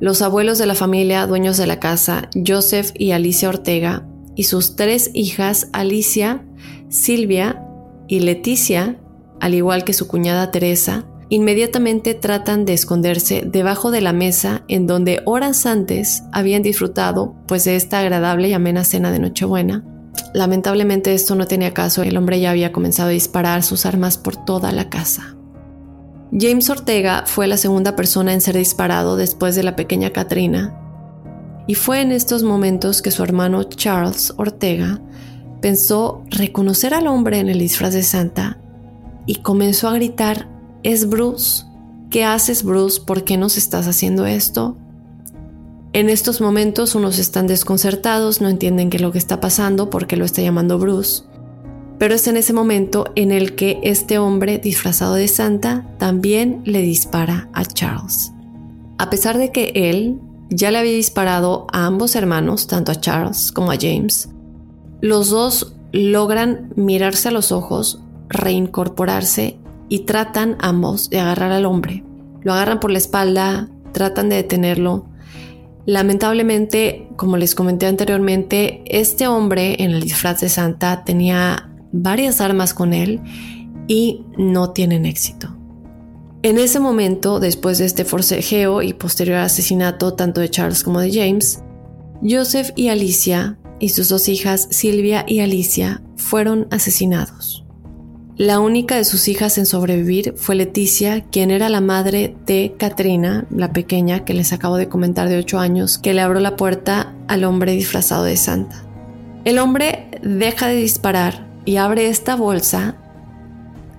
Los 0.00 0.22
abuelos 0.22 0.58
de 0.58 0.66
la 0.66 0.74
familia, 0.74 1.26
dueños 1.26 1.56
de 1.56 1.66
la 1.66 1.80
casa, 1.80 2.28
Joseph 2.46 2.92
y 2.94 3.10
Alicia 3.10 3.48
Ortega, 3.48 4.06
y 4.34 4.44
sus 4.44 4.76
tres 4.76 5.10
hijas, 5.14 5.68
Alicia, 5.72 6.44
Silvia 6.88 7.64
y 8.08 8.20
Leticia, 8.20 8.98
al 9.40 9.54
igual 9.54 9.84
que 9.84 9.92
su 9.92 10.06
cuñada 10.06 10.50
Teresa, 10.50 11.06
inmediatamente 11.28 12.14
tratan 12.14 12.64
de 12.64 12.74
esconderse 12.74 13.42
debajo 13.46 13.90
de 13.90 14.00
la 14.00 14.12
mesa 14.12 14.64
en 14.68 14.86
donde 14.86 15.22
horas 15.24 15.66
antes 15.66 16.22
habían 16.32 16.62
disfrutado 16.62 17.34
pues 17.46 17.64
de 17.64 17.76
esta 17.76 18.00
agradable 18.00 18.48
y 18.48 18.52
amena 18.52 18.84
cena 18.84 19.10
de 19.10 19.18
Nochebuena 19.18 19.84
Lamentablemente 20.32 21.14
esto 21.14 21.34
no 21.34 21.46
tenía 21.46 21.72
caso, 21.72 22.02
el 22.02 22.16
hombre 22.16 22.40
ya 22.40 22.50
había 22.50 22.72
comenzado 22.72 23.08
a 23.08 23.12
disparar 23.12 23.62
sus 23.62 23.86
armas 23.86 24.18
por 24.18 24.36
toda 24.36 24.72
la 24.72 24.88
casa. 24.90 25.36
James 26.32 26.68
Ortega 26.70 27.24
fue 27.26 27.46
la 27.46 27.56
segunda 27.56 27.94
persona 27.94 28.32
en 28.32 28.40
ser 28.40 28.56
disparado 28.56 29.16
después 29.16 29.54
de 29.54 29.62
la 29.62 29.76
pequeña 29.76 30.10
Katrina, 30.10 30.83
y 31.66 31.74
fue 31.74 32.00
en 32.00 32.12
estos 32.12 32.42
momentos 32.42 33.02
que 33.02 33.10
su 33.10 33.22
hermano 33.22 33.64
Charles 33.64 34.34
Ortega 34.36 35.00
pensó 35.60 36.22
reconocer 36.30 36.92
al 36.92 37.06
hombre 37.06 37.38
en 37.38 37.48
el 37.48 37.58
disfraz 37.58 37.94
de 37.94 38.02
Santa 38.02 38.58
y 39.26 39.36
comenzó 39.36 39.88
a 39.88 39.94
gritar, 39.94 40.48
es 40.82 41.08
Bruce, 41.08 41.64
¿qué 42.10 42.24
haces 42.24 42.62
Bruce? 42.62 43.00
¿Por 43.00 43.24
qué 43.24 43.38
nos 43.38 43.56
estás 43.56 43.88
haciendo 43.88 44.26
esto? 44.26 44.76
En 45.94 46.10
estos 46.10 46.40
momentos 46.40 46.94
unos 46.94 47.18
están 47.18 47.46
desconcertados, 47.46 48.40
no 48.40 48.48
entienden 48.48 48.90
qué 48.90 48.98
es 48.98 49.02
lo 49.02 49.12
que 49.12 49.18
está 49.18 49.40
pasando, 49.40 49.90
porque 49.90 50.16
lo 50.16 50.24
está 50.24 50.42
llamando 50.42 50.78
Bruce. 50.78 51.22
Pero 51.98 52.16
es 52.16 52.26
en 52.26 52.36
ese 52.36 52.52
momento 52.52 53.12
en 53.14 53.30
el 53.30 53.54
que 53.54 53.78
este 53.84 54.18
hombre 54.18 54.58
disfrazado 54.58 55.14
de 55.14 55.28
Santa 55.28 55.86
también 55.98 56.62
le 56.64 56.82
dispara 56.82 57.48
a 57.52 57.64
Charles. 57.64 58.32
A 58.98 59.08
pesar 59.08 59.38
de 59.38 59.52
que 59.52 59.70
él 59.74 60.20
ya 60.54 60.70
le 60.70 60.78
había 60.78 60.92
disparado 60.92 61.66
a 61.72 61.86
ambos 61.86 62.16
hermanos, 62.16 62.66
tanto 62.66 62.92
a 62.92 63.00
Charles 63.00 63.52
como 63.52 63.70
a 63.70 63.76
James, 63.80 64.30
los 65.00 65.30
dos 65.30 65.74
logran 65.92 66.72
mirarse 66.76 67.28
a 67.28 67.32
los 67.32 67.52
ojos, 67.52 68.00
reincorporarse 68.28 69.58
y 69.88 70.00
tratan 70.00 70.56
ambos 70.60 71.10
de 71.10 71.20
agarrar 71.20 71.52
al 71.52 71.66
hombre. 71.66 72.04
Lo 72.42 72.52
agarran 72.52 72.80
por 72.80 72.90
la 72.90 72.98
espalda, 72.98 73.68
tratan 73.92 74.28
de 74.28 74.36
detenerlo, 74.36 75.06
Lamentablemente, 75.86 77.08
como 77.16 77.36
les 77.36 77.54
comenté 77.54 77.86
anteriormente, 77.86 78.82
este 78.86 79.28
hombre 79.28 79.82
en 79.82 79.90
el 79.90 80.02
disfraz 80.02 80.40
de 80.40 80.48
Santa 80.48 81.04
tenía 81.04 81.70
varias 81.92 82.40
armas 82.40 82.72
con 82.72 82.94
él 82.94 83.20
y 83.86 84.24
no 84.38 84.70
tienen 84.70 85.04
éxito. 85.04 85.54
En 86.44 86.58
ese 86.58 86.78
momento, 86.78 87.40
después 87.40 87.78
de 87.78 87.86
este 87.86 88.04
forcejeo 88.04 88.82
y 88.82 88.92
posterior 88.92 89.38
asesinato 89.38 90.12
tanto 90.12 90.42
de 90.42 90.50
Charles 90.50 90.84
como 90.84 91.00
de 91.00 91.10
James, 91.10 91.62
Joseph 92.22 92.70
y 92.76 92.88
Alicia 92.88 93.56
y 93.80 93.88
sus 93.88 94.10
dos 94.10 94.28
hijas 94.28 94.68
Silvia 94.70 95.24
y 95.26 95.40
Alicia 95.40 96.02
fueron 96.16 96.68
asesinados. 96.70 97.64
La 98.36 98.60
única 98.60 98.96
de 98.96 99.06
sus 99.06 99.26
hijas 99.28 99.56
en 99.56 99.64
sobrevivir 99.64 100.34
fue 100.36 100.54
Leticia, 100.54 101.22
quien 101.22 101.50
era 101.50 101.70
la 101.70 101.80
madre 101.80 102.36
de 102.44 102.74
Katrina, 102.76 103.46
la 103.48 103.72
pequeña 103.72 104.26
que 104.26 104.34
les 104.34 104.52
acabo 104.52 104.76
de 104.76 104.90
comentar 104.90 105.30
de 105.30 105.38
8 105.38 105.58
años, 105.60 105.96
que 105.96 106.12
le 106.12 106.20
abrió 106.20 106.42
la 106.42 106.56
puerta 106.56 107.14
al 107.26 107.44
hombre 107.44 107.72
disfrazado 107.72 108.24
de 108.24 108.36
Santa. 108.36 108.84
El 109.46 109.58
hombre 109.58 110.10
deja 110.22 110.66
de 110.66 110.76
disparar 110.76 111.48
y 111.64 111.76
abre 111.76 112.10
esta 112.10 112.36
bolsa, 112.36 112.96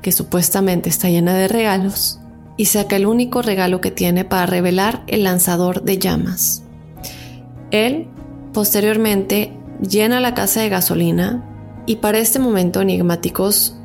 que 0.03 0.11
supuestamente 0.11 0.89
está 0.89 1.09
llena 1.09 1.33
de 1.33 1.47
regalos, 1.47 2.19
y 2.57 2.65
saca 2.65 2.95
el 2.95 3.05
único 3.05 3.41
regalo 3.41 3.81
que 3.81 3.91
tiene 3.91 4.25
para 4.25 4.45
revelar 4.45 5.03
el 5.07 5.23
lanzador 5.23 5.83
de 5.83 5.97
llamas. 5.97 6.63
Él, 7.71 8.07
posteriormente, 8.53 9.51
llena 9.81 10.19
la 10.19 10.33
casa 10.33 10.61
de 10.61 10.69
gasolina 10.69 11.43
y 11.85 11.97
para 11.97 12.19
este 12.19 12.39
momento 12.39 12.81
enigmáticos 12.81 13.75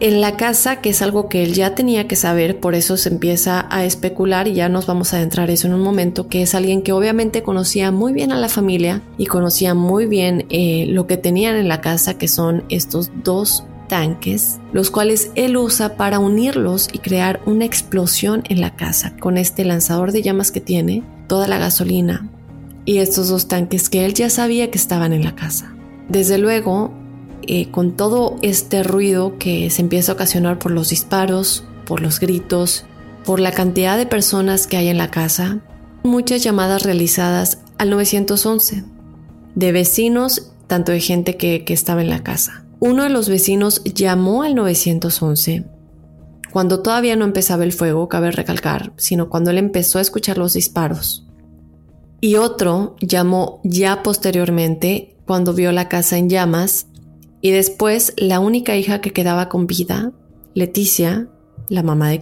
en 0.00 0.20
la 0.20 0.36
casa, 0.36 0.80
que 0.80 0.90
es 0.90 1.02
algo 1.02 1.28
que 1.28 1.42
él 1.42 1.54
ya 1.54 1.74
tenía 1.74 2.06
que 2.06 2.14
saber, 2.14 2.60
por 2.60 2.76
eso 2.76 2.96
se 2.96 3.08
empieza 3.08 3.66
a 3.68 3.84
especular 3.84 4.46
y 4.46 4.54
ya 4.54 4.68
nos 4.68 4.86
vamos 4.86 5.12
a 5.12 5.16
adentrar 5.16 5.50
eso 5.50 5.66
en 5.66 5.74
un 5.74 5.80
momento, 5.80 6.28
que 6.28 6.42
es 6.42 6.54
alguien 6.54 6.82
que 6.82 6.92
obviamente 6.92 7.42
conocía 7.42 7.90
muy 7.90 8.12
bien 8.12 8.30
a 8.30 8.38
la 8.38 8.48
familia 8.48 9.02
y 9.16 9.26
conocía 9.26 9.74
muy 9.74 10.06
bien 10.06 10.46
eh, 10.50 10.86
lo 10.88 11.08
que 11.08 11.16
tenían 11.16 11.56
en 11.56 11.66
la 11.66 11.80
casa, 11.80 12.16
que 12.16 12.28
son 12.28 12.64
estos 12.68 13.10
dos 13.24 13.64
tanques, 13.88 14.58
los 14.72 14.90
cuales 14.90 15.32
él 15.34 15.56
usa 15.56 15.96
para 15.96 16.18
unirlos 16.18 16.88
y 16.92 16.98
crear 16.98 17.40
una 17.46 17.64
explosión 17.64 18.42
en 18.48 18.60
la 18.60 18.76
casa 18.76 19.16
con 19.16 19.38
este 19.38 19.64
lanzador 19.64 20.12
de 20.12 20.22
llamas 20.22 20.52
que 20.52 20.60
tiene, 20.60 21.02
toda 21.26 21.48
la 21.48 21.58
gasolina 21.58 22.28
y 22.84 22.98
estos 22.98 23.28
dos 23.28 23.48
tanques 23.48 23.88
que 23.88 24.04
él 24.04 24.14
ya 24.14 24.30
sabía 24.30 24.70
que 24.70 24.78
estaban 24.78 25.12
en 25.12 25.24
la 25.24 25.34
casa. 25.34 25.74
Desde 26.08 26.38
luego, 26.38 26.92
eh, 27.42 27.70
con 27.70 27.96
todo 27.96 28.36
este 28.42 28.82
ruido 28.82 29.38
que 29.38 29.68
se 29.70 29.82
empieza 29.82 30.12
a 30.12 30.14
ocasionar 30.14 30.58
por 30.58 30.72
los 30.72 30.90
disparos, 30.90 31.64
por 31.84 32.00
los 32.00 32.20
gritos, 32.20 32.86
por 33.24 33.40
la 33.40 33.52
cantidad 33.52 33.98
de 33.98 34.06
personas 34.06 34.66
que 34.66 34.76
hay 34.76 34.88
en 34.88 34.98
la 34.98 35.10
casa, 35.10 35.58
muchas 36.02 36.42
llamadas 36.42 36.82
realizadas 36.82 37.58
al 37.76 37.90
911 37.90 38.84
de 39.54 39.72
vecinos, 39.72 40.52
tanto 40.66 40.92
de 40.92 41.00
gente 41.00 41.36
que, 41.36 41.64
que 41.64 41.74
estaba 41.74 42.00
en 42.00 42.10
la 42.10 42.22
casa. 42.22 42.64
Uno 42.80 43.02
de 43.02 43.10
los 43.10 43.28
vecinos 43.28 43.82
llamó 43.84 44.42
al 44.42 44.54
911 44.54 45.64
cuando 46.50 46.80
todavía 46.80 47.16
no 47.16 47.24
empezaba 47.24 47.64
el 47.64 47.72
fuego, 47.72 48.08
cabe 48.08 48.30
recalcar, 48.30 48.92
sino 48.96 49.28
cuando 49.28 49.50
él 49.50 49.58
empezó 49.58 49.98
a 49.98 50.02
escuchar 50.02 50.38
los 50.38 50.54
disparos. 50.54 51.26
Y 52.20 52.36
otro 52.36 52.96
llamó 53.00 53.60
ya 53.64 54.02
posteriormente 54.02 55.16
cuando 55.26 55.54
vio 55.54 55.72
la 55.72 55.88
casa 55.88 56.16
en 56.16 56.28
llamas 56.28 56.86
y 57.40 57.50
después 57.50 58.14
la 58.16 58.40
única 58.40 58.76
hija 58.76 59.00
que 59.00 59.12
quedaba 59.12 59.48
con 59.48 59.66
vida, 59.66 60.12
Leticia, 60.54 61.28
la 61.68 61.82
mamá 61.82 62.08
de, 62.10 62.20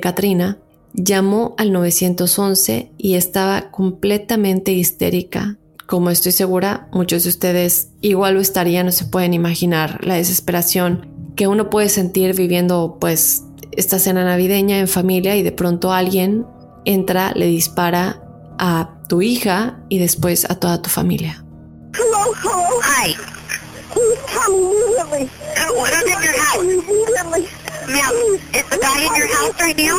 Katrina, 0.00 0.58
llamó 0.92 1.54
al 1.58 1.72
911 1.72 2.92
y 2.98 3.14
estaba 3.14 3.70
completamente 3.70 4.72
histérica. 4.72 5.58
Como 5.86 6.10
estoy 6.10 6.32
segura, 6.32 6.88
muchos 6.92 7.24
de 7.24 7.28
ustedes 7.28 7.88
igual 8.00 8.34
lo 8.34 8.40
estarían, 8.40 8.86
no 8.86 8.92
se 8.92 9.04
pueden 9.04 9.34
imaginar 9.34 10.04
la 10.04 10.14
desesperación 10.14 11.10
que 11.36 11.46
uno 11.46 11.68
puede 11.68 11.88
sentir 11.88 12.34
viviendo 12.34 12.96
pues 13.00 13.42
esta 13.72 13.98
cena 13.98 14.24
navideña 14.24 14.78
en 14.78 14.88
familia 14.88 15.36
y 15.36 15.42
de 15.42 15.52
pronto 15.52 15.92
alguien 15.92 16.46
entra, 16.84 17.32
le 17.34 17.46
dispara 17.46 18.22
a 18.58 18.98
tu 19.08 19.20
hija 19.22 19.80
y 19.88 19.98
después 19.98 20.48
a 20.48 20.54
toda 20.54 20.80
tu 20.80 20.90
familia. 20.90 21.44
Hello, 21.94 22.32
hello. 22.42 22.80
Hi. 22.82 23.16
Please 27.84 28.00
come 28.00 28.16
immediately. 28.16 28.40
Who's 28.40 28.40
in 28.40 28.40
your 28.40 28.40
house? 28.40 28.40
Immediately. 28.40 28.40
Ma'am, 28.44 28.44
is 28.54 28.66
the 28.70 28.78
guy 28.80 29.00
in 29.04 29.12
your 29.16 29.28
house 29.28 29.60
right 29.60 29.76
now? 29.76 29.96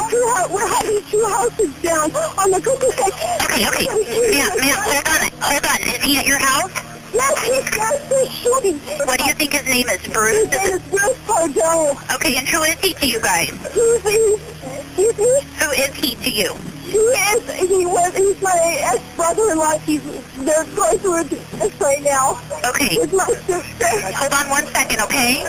We're 0.49 0.67
having 0.67 1.01
two 1.05 1.23
houses 1.25 1.71
down 1.81 2.11
on 2.15 2.51
the 2.51 2.61
cookie 2.61 2.89
Okay, 2.89 3.67
okay. 3.67 3.85
Ma'am, 3.85 4.51
ma'am, 4.57 4.79
hold 4.81 5.07
on. 5.07 5.29
Hold 5.41 5.65
on. 5.65 5.79
Is 5.93 6.03
he 6.03 6.17
at 6.17 6.25
your 6.25 6.39
house? 6.39 6.71
Yes, 7.13 7.39
he's 7.43 7.69
downstairs 7.71 8.29
shooting. 8.29 8.79
What 9.07 9.19
do 9.19 9.25
you 9.25 9.33
think 9.33 9.53
his 9.53 9.65
name 9.65 9.87
is, 9.87 10.05
Bruce? 10.07 10.47
His 10.47 10.51
name 10.51 10.75
is 10.75 10.81
Bruce 10.89 11.17
Pardo. 11.25 11.95
Okay, 12.15 12.35
and 12.37 12.47
who 12.47 12.63
is 12.63 12.75
he 12.81 12.93
to 12.93 13.07
you 13.07 13.21
guys? 13.21 13.49
He's, 13.73 14.03
he's, 14.03 14.39
excuse 14.41 15.17
me? 15.17 15.41
Who 15.59 15.71
is 15.71 15.93
he 15.95 16.15
to 16.15 16.29
you? 16.29 16.74
He 16.95 17.01
is, 17.01 17.43
he 17.67 17.85
was, 17.85 18.15
he's 18.15 18.41
my 18.41 18.55
ex-brother-in-law. 18.95 19.79
He's, 19.79 20.01
they're 20.47 20.63
going 20.79 20.97
through 20.99 21.19
a 21.19 21.23
divorce 21.25 21.81
right 21.81 22.01
now. 22.01 22.39
Okay. 22.71 22.95
With 22.95 23.11
my 23.11 23.27
sister. 23.43 23.91
Hold 24.15 24.31
on 24.31 24.49
one 24.49 24.65
second, 24.71 25.01
okay? 25.01 25.43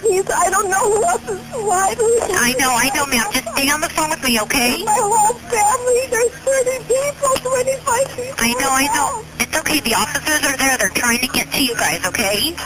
He's, 0.00 0.24
I 0.30 0.48
don't 0.48 0.70
know 0.70 0.80
who 0.88 1.04
else 1.04 1.28
is 1.28 1.52
alive. 1.52 2.00
I 2.00 2.56
know, 2.56 2.72
I 2.72 2.88
know, 2.96 3.04
ma'am. 3.12 3.28
Just 3.28 3.44
stay 3.52 3.68
on 3.68 3.82
the 3.82 3.90
phone 3.92 4.08
with 4.08 4.24
me, 4.24 4.40
okay? 4.40 4.84
My 4.84 4.96
whole 4.96 5.36
family, 5.52 6.00
there's 6.08 6.32
30 6.32 6.88
people, 6.88 7.28
25 7.44 8.16
people. 8.16 8.34
I 8.40 8.56
know, 8.56 8.72
I 8.72 8.88
know. 8.96 9.24
It's 9.38 9.52
okay. 9.52 9.80
The 9.80 9.92
officers 10.00 10.48
are 10.48 10.56
there. 10.56 10.78
They're 10.78 10.96
trying 10.96 11.20
to 11.20 11.28
get 11.28 11.52
to 11.52 11.62
you 11.62 11.76
guys, 11.76 12.06
okay? 12.06 12.56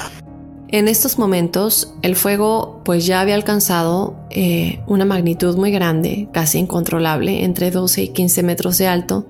En 0.73 0.87
estos 0.87 1.19
momentos, 1.19 1.95
el 2.01 2.15
fuego 2.15 2.81
pues 2.85 3.05
ya 3.05 3.21
había 3.21 3.35
alcanzado 3.35 4.15
eh, 4.31 4.81
una 4.87 5.05
magnitud 5.05 5.57
muy 5.57 5.73
grande, 5.73 6.29
casi 6.33 6.59
incontrolable, 6.59 7.43
entre 7.43 7.73
12 7.73 8.05
y 8.05 8.09
15 8.11 8.45
metros 8.45 8.79
de 8.79 8.87
alto. 8.87 9.27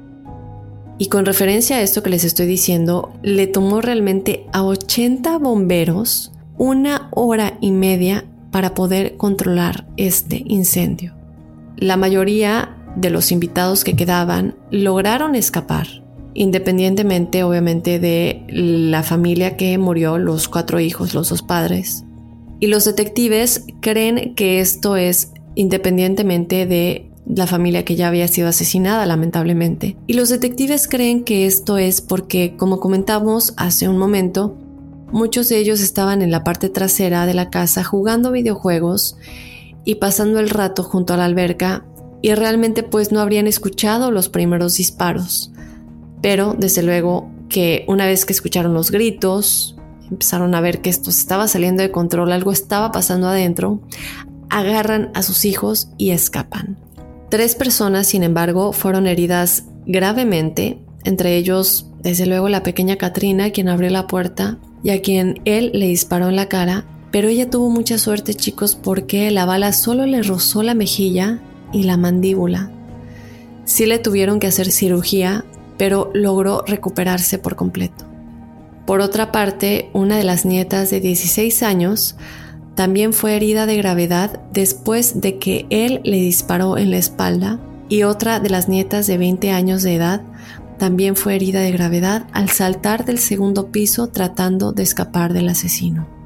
Y 0.98 1.06
con 1.06 1.24
referencia 1.24 1.76
a 1.76 1.80
esto 1.80 2.02
que 2.02 2.10
les 2.10 2.24
estoy 2.24 2.44
diciendo, 2.44 3.14
le 3.22 3.46
tomó 3.46 3.80
realmente 3.80 4.44
a 4.52 4.62
80 4.64 5.38
bomberos 5.38 6.30
una 6.58 7.08
hora 7.12 7.56
y 7.62 7.70
media 7.70 8.26
para 8.50 8.74
poder 8.74 9.16
controlar 9.16 9.86
este 9.96 10.42
incendio. 10.44 11.14
La 11.78 11.96
mayoría 11.96 12.76
de 12.96 13.08
los 13.08 13.32
invitados 13.32 13.82
que 13.82 13.96
quedaban 13.96 14.56
lograron 14.70 15.34
escapar, 15.34 15.99
independientemente 16.34 17.42
obviamente 17.42 17.98
de 17.98 18.44
la 18.48 19.02
familia 19.02 19.56
que 19.56 19.76
murió, 19.78 20.18
los 20.18 20.48
cuatro 20.48 20.80
hijos, 20.80 21.14
los 21.14 21.28
dos 21.30 21.42
padres. 21.42 22.04
Y 22.60 22.66
los 22.66 22.84
detectives 22.84 23.64
creen 23.80 24.34
que 24.34 24.60
esto 24.60 24.96
es 24.96 25.32
independientemente 25.54 26.66
de 26.66 27.10
la 27.26 27.46
familia 27.46 27.84
que 27.84 27.96
ya 27.96 28.08
había 28.08 28.28
sido 28.28 28.48
asesinada 28.48 29.06
lamentablemente. 29.06 29.96
Y 30.06 30.14
los 30.14 30.28
detectives 30.28 30.88
creen 30.88 31.24
que 31.24 31.46
esto 31.46 31.78
es 31.78 32.00
porque, 32.00 32.56
como 32.56 32.80
comentamos 32.80 33.54
hace 33.56 33.88
un 33.88 33.98
momento, 33.98 34.56
muchos 35.12 35.48
de 35.48 35.58
ellos 35.58 35.80
estaban 35.80 36.22
en 36.22 36.30
la 36.30 36.44
parte 36.44 36.68
trasera 36.68 37.26
de 37.26 37.34
la 37.34 37.50
casa 37.50 37.84
jugando 37.84 38.32
videojuegos 38.32 39.16
y 39.84 39.96
pasando 39.96 40.40
el 40.40 40.50
rato 40.50 40.82
junto 40.82 41.14
a 41.14 41.16
la 41.16 41.24
alberca 41.24 41.84
y 42.22 42.34
realmente 42.34 42.82
pues 42.82 43.12
no 43.12 43.20
habrían 43.20 43.46
escuchado 43.46 44.10
los 44.10 44.28
primeros 44.28 44.76
disparos. 44.76 45.52
Pero 46.22 46.54
desde 46.58 46.82
luego 46.82 47.30
que 47.48 47.84
una 47.88 48.06
vez 48.06 48.24
que 48.24 48.32
escucharon 48.32 48.74
los 48.74 48.90
gritos, 48.90 49.76
empezaron 50.10 50.54
a 50.54 50.60
ver 50.60 50.80
que 50.80 50.90
esto 50.90 51.10
estaba 51.10 51.48
saliendo 51.48 51.82
de 51.82 51.90
control, 51.90 52.32
algo 52.32 52.52
estaba 52.52 52.92
pasando 52.92 53.28
adentro, 53.28 53.80
agarran 54.48 55.10
a 55.14 55.22
sus 55.22 55.44
hijos 55.44 55.88
y 55.98 56.10
escapan. 56.10 56.78
Tres 57.28 57.54
personas, 57.54 58.08
sin 58.08 58.22
embargo, 58.22 58.72
fueron 58.72 59.06
heridas 59.06 59.64
gravemente, 59.86 60.78
entre 61.04 61.36
ellos, 61.36 61.86
desde 62.02 62.26
luego, 62.26 62.48
la 62.48 62.62
pequeña 62.62 62.96
Katrina, 62.96 63.50
quien 63.50 63.68
abrió 63.68 63.90
la 63.90 64.06
puerta 64.06 64.58
y 64.82 64.90
a 64.90 65.00
quien 65.02 65.40
él 65.44 65.70
le 65.74 65.86
disparó 65.86 66.28
en 66.28 66.36
la 66.36 66.48
cara, 66.48 66.86
pero 67.10 67.28
ella 67.28 67.50
tuvo 67.50 67.70
mucha 67.70 67.98
suerte, 67.98 68.34
chicos, 68.34 68.76
porque 68.76 69.30
la 69.30 69.44
bala 69.44 69.72
solo 69.72 70.06
le 70.06 70.22
rozó 70.22 70.62
la 70.62 70.74
mejilla 70.74 71.40
y 71.72 71.84
la 71.84 71.96
mandíbula. 71.96 72.70
Sí 73.64 73.86
le 73.86 73.98
tuvieron 73.98 74.40
que 74.40 74.46
hacer 74.46 74.70
cirugía, 74.72 75.44
pero 75.80 76.10
logró 76.12 76.62
recuperarse 76.66 77.38
por 77.38 77.56
completo. 77.56 78.04
Por 78.84 79.00
otra 79.00 79.32
parte, 79.32 79.88
una 79.94 80.18
de 80.18 80.24
las 80.24 80.44
nietas 80.44 80.90
de 80.90 81.00
16 81.00 81.62
años 81.62 82.16
también 82.74 83.14
fue 83.14 83.34
herida 83.34 83.64
de 83.64 83.78
gravedad 83.78 84.42
después 84.52 85.22
de 85.22 85.38
que 85.38 85.64
él 85.70 86.02
le 86.04 86.18
disparó 86.18 86.76
en 86.76 86.90
la 86.90 86.98
espalda 86.98 87.58
y 87.88 88.02
otra 88.02 88.40
de 88.40 88.50
las 88.50 88.68
nietas 88.68 89.06
de 89.06 89.16
20 89.16 89.52
años 89.52 89.82
de 89.82 89.94
edad 89.94 90.20
también 90.76 91.16
fue 91.16 91.36
herida 91.36 91.62
de 91.62 91.72
gravedad 91.72 92.26
al 92.32 92.50
saltar 92.50 93.06
del 93.06 93.18
segundo 93.18 93.72
piso 93.72 94.08
tratando 94.08 94.72
de 94.72 94.82
escapar 94.82 95.32
del 95.32 95.48
asesino. 95.48 96.19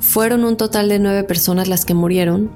Fueron 0.00 0.44
un 0.44 0.56
total 0.56 0.88
de 0.88 0.98
nueve 0.98 1.24
personas 1.24 1.68
las 1.68 1.84
que 1.84 1.94
murieron 1.94 2.50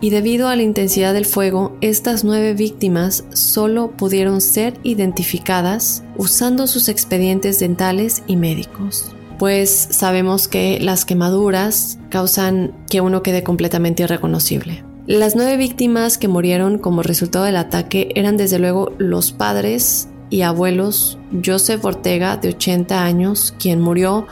y 0.00 0.10
debido 0.10 0.48
a 0.48 0.56
la 0.56 0.62
intensidad 0.62 1.14
del 1.14 1.26
fuego, 1.26 1.76
estas 1.80 2.24
nueve 2.24 2.54
víctimas 2.54 3.24
solo 3.32 3.92
pudieron 3.92 4.40
ser 4.40 4.74
identificadas 4.82 6.02
usando 6.16 6.66
sus 6.66 6.88
expedientes 6.88 7.60
dentales 7.60 8.22
y 8.26 8.36
médicos. 8.36 9.14
Pues 9.38 9.70
sabemos 9.70 10.48
que 10.48 10.78
las 10.80 11.04
quemaduras 11.04 11.98
causan 12.10 12.74
que 12.90 13.00
uno 13.00 13.22
quede 13.22 13.42
completamente 13.42 14.02
irreconocible. 14.02 14.84
Las 15.06 15.34
nueve 15.34 15.56
víctimas 15.56 16.18
que 16.18 16.28
murieron 16.28 16.78
como 16.78 17.02
resultado 17.02 17.44
del 17.44 17.56
ataque 17.56 18.12
eran 18.14 18.36
desde 18.36 18.58
luego 18.58 18.92
los 18.98 19.32
padres 19.32 20.08
y 20.30 20.42
abuelos 20.42 21.18
Joseph 21.44 21.84
Ortega 21.84 22.36
de 22.36 22.50
80 22.50 23.04
años, 23.04 23.54
quien 23.58 23.80
murió 23.80 24.26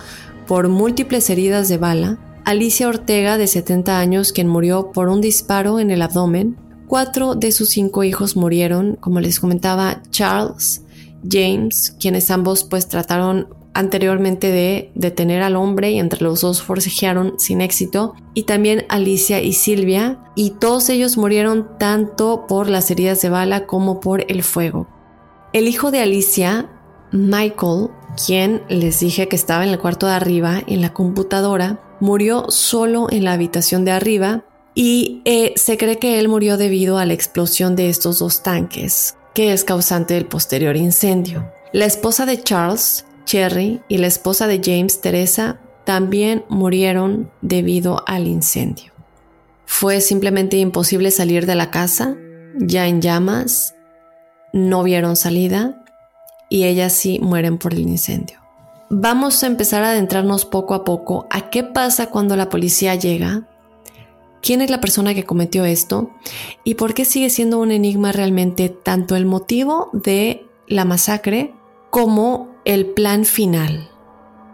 por 0.46 0.68
múltiples 0.68 1.28
heridas 1.30 1.68
de 1.68 1.78
bala, 1.78 2.18
Alicia 2.50 2.88
Ortega, 2.88 3.38
de 3.38 3.46
70 3.46 4.00
años, 4.00 4.32
quien 4.32 4.48
murió 4.48 4.90
por 4.90 5.08
un 5.08 5.20
disparo 5.20 5.78
en 5.78 5.92
el 5.92 6.02
abdomen. 6.02 6.56
Cuatro 6.88 7.36
de 7.36 7.52
sus 7.52 7.68
cinco 7.68 8.02
hijos 8.02 8.34
murieron, 8.34 8.96
como 8.96 9.20
les 9.20 9.38
comentaba, 9.38 10.02
Charles, 10.10 10.82
James, 11.22 11.94
quienes 12.00 12.28
ambos 12.28 12.64
pues 12.64 12.88
trataron 12.88 13.54
anteriormente 13.72 14.48
de 14.48 14.90
detener 14.96 15.42
al 15.42 15.54
hombre 15.54 15.92
y 15.92 16.00
entre 16.00 16.24
los 16.24 16.40
dos 16.40 16.60
forcejearon 16.60 17.34
sin 17.38 17.60
éxito, 17.60 18.16
y 18.34 18.42
también 18.42 18.84
Alicia 18.88 19.40
y 19.40 19.52
Silvia, 19.52 20.18
y 20.34 20.50
todos 20.50 20.88
ellos 20.88 21.16
murieron 21.16 21.78
tanto 21.78 22.48
por 22.48 22.68
las 22.68 22.90
heridas 22.90 23.22
de 23.22 23.30
bala 23.30 23.66
como 23.66 24.00
por 24.00 24.24
el 24.28 24.42
fuego. 24.42 24.88
El 25.52 25.68
hijo 25.68 25.92
de 25.92 26.00
Alicia, 26.00 26.68
Michael, 27.12 27.90
quien 28.26 28.62
les 28.68 28.98
dije 28.98 29.28
que 29.28 29.36
estaba 29.36 29.62
en 29.62 29.70
el 29.70 29.78
cuarto 29.78 30.08
de 30.08 30.14
arriba, 30.14 30.60
en 30.66 30.80
la 30.80 30.92
computadora, 30.92 31.80
murió 32.00 32.50
solo 32.50 33.06
en 33.10 33.24
la 33.24 33.32
habitación 33.32 33.84
de 33.84 33.92
arriba 33.92 34.44
y 34.74 35.22
eh, 35.24 35.52
se 35.56 35.76
cree 35.76 35.98
que 35.98 36.18
él 36.18 36.28
murió 36.28 36.56
debido 36.56 36.98
a 36.98 37.04
la 37.04 37.12
explosión 37.12 37.76
de 37.76 37.88
estos 37.88 38.18
dos 38.18 38.42
tanques, 38.42 39.16
que 39.34 39.52
es 39.52 39.64
causante 39.64 40.14
del 40.14 40.26
posterior 40.26 40.76
incendio. 40.76 41.52
La 41.72 41.84
esposa 41.84 42.26
de 42.26 42.42
Charles, 42.42 43.04
Cherry, 43.24 43.80
y 43.88 43.98
la 43.98 44.06
esposa 44.06 44.46
de 44.46 44.60
James, 44.62 45.00
Teresa, 45.00 45.60
también 45.84 46.44
murieron 46.48 47.30
debido 47.42 48.02
al 48.06 48.26
incendio. 48.26 48.92
Fue 49.66 50.00
simplemente 50.00 50.56
imposible 50.56 51.10
salir 51.10 51.46
de 51.46 51.54
la 51.54 51.70
casa, 51.70 52.16
ya 52.56 52.88
en 52.88 53.00
llamas, 53.00 53.74
no 54.52 54.82
vieron 54.82 55.16
salida 55.16 55.84
y 56.48 56.64
ellas 56.64 56.92
sí 56.92 57.20
mueren 57.22 57.58
por 57.58 57.72
el 57.72 57.80
incendio. 57.80 58.39
Vamos 58.92 59.44
a 59.44 59.46
empezar 59.46 59.84
a 59.84 59.90
adentrarnos 59.90 60.44
poco 60.44 60.74
a 60.74 60.82
poco 60.82 61.28
a 61.30 61.48
qué 61.48 61.62
pasa 61.62 62.08
cuando 62.08 62.34
la 62.34 62.48
policía 62.48 62.96
llega, 62.96 63.46
quién 64.42 64.62
es 64.62 64.68
la 64.68 64.80
persona 64.80 65.14
que 65.14 65.22
cometió 65.22 65.64
esto 65.64 66.10
y 66.64 66.74
por 66.74 66.92
qué 66.92 67.04
sigue 67.04 67.30
siendo 67.30 67.60
un 67.60 67.70
enigma 67.70 68.10
realmente 68.10 68.68
tanto 68.68 69.14
el 69.14 69.26
motivo 69.26 69.90
de 69.92 70.44
la 70.66 70.84
masacre 70.84 71.54
como 71.90 72.48
el 72.64 72.86
plan 72.86 73.24
final. 73.24 73.88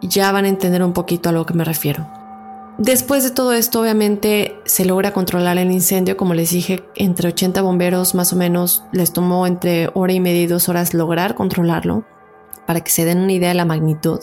Ya 0.03 0.31
van 0.31 0.45
a 0.45 0.49
entender 0.49 0.83
un 0.83 0.93
poquito 0.93 1.29
a 1.29 1.31
lo 1.31 1.47
que 1.47 1.55
me 1.55 1.63
refiero. 1.63 2.07
Después 2.77 3.23
de 3.23 3.31
todo 3.31 3.53
esto, 3.53 3.81
obviamente 3.81 4.55
se 4.65 4.85
logra 4.85 5.13
controlar 5.13 5.57
el 5.57 5.71
incendio, 5.71 6.15
como 6.15 6.35
les 6.35 6.51
dije, 6.51 6.83
entre 6.93 7.29
80 7.29 7.63
bomberos 7.63 8.13
más 8.13 8.33
o 8.33 8.35
menos 8.35 8.83
les 8.91 9.13
tomó 9.13 9.47
entre 9.47 9.89
hora 9.95 10.13
y 10.13 10.19
media 10.19 10.43
y 10.43 10.47
dos 10.47 10.69
horas 10.69 10.93
lograr 10.93 11.33
controlarlo 11.33 12.05
para 12.67 12.81
que 12.81 12.91
se 12.91 13.05
den 13.05 13.19
una 13.19 13.33
idea 13.33 13.49
de 13.49 13.55
la 13.55 13.65
magnitud. 13.65 14.19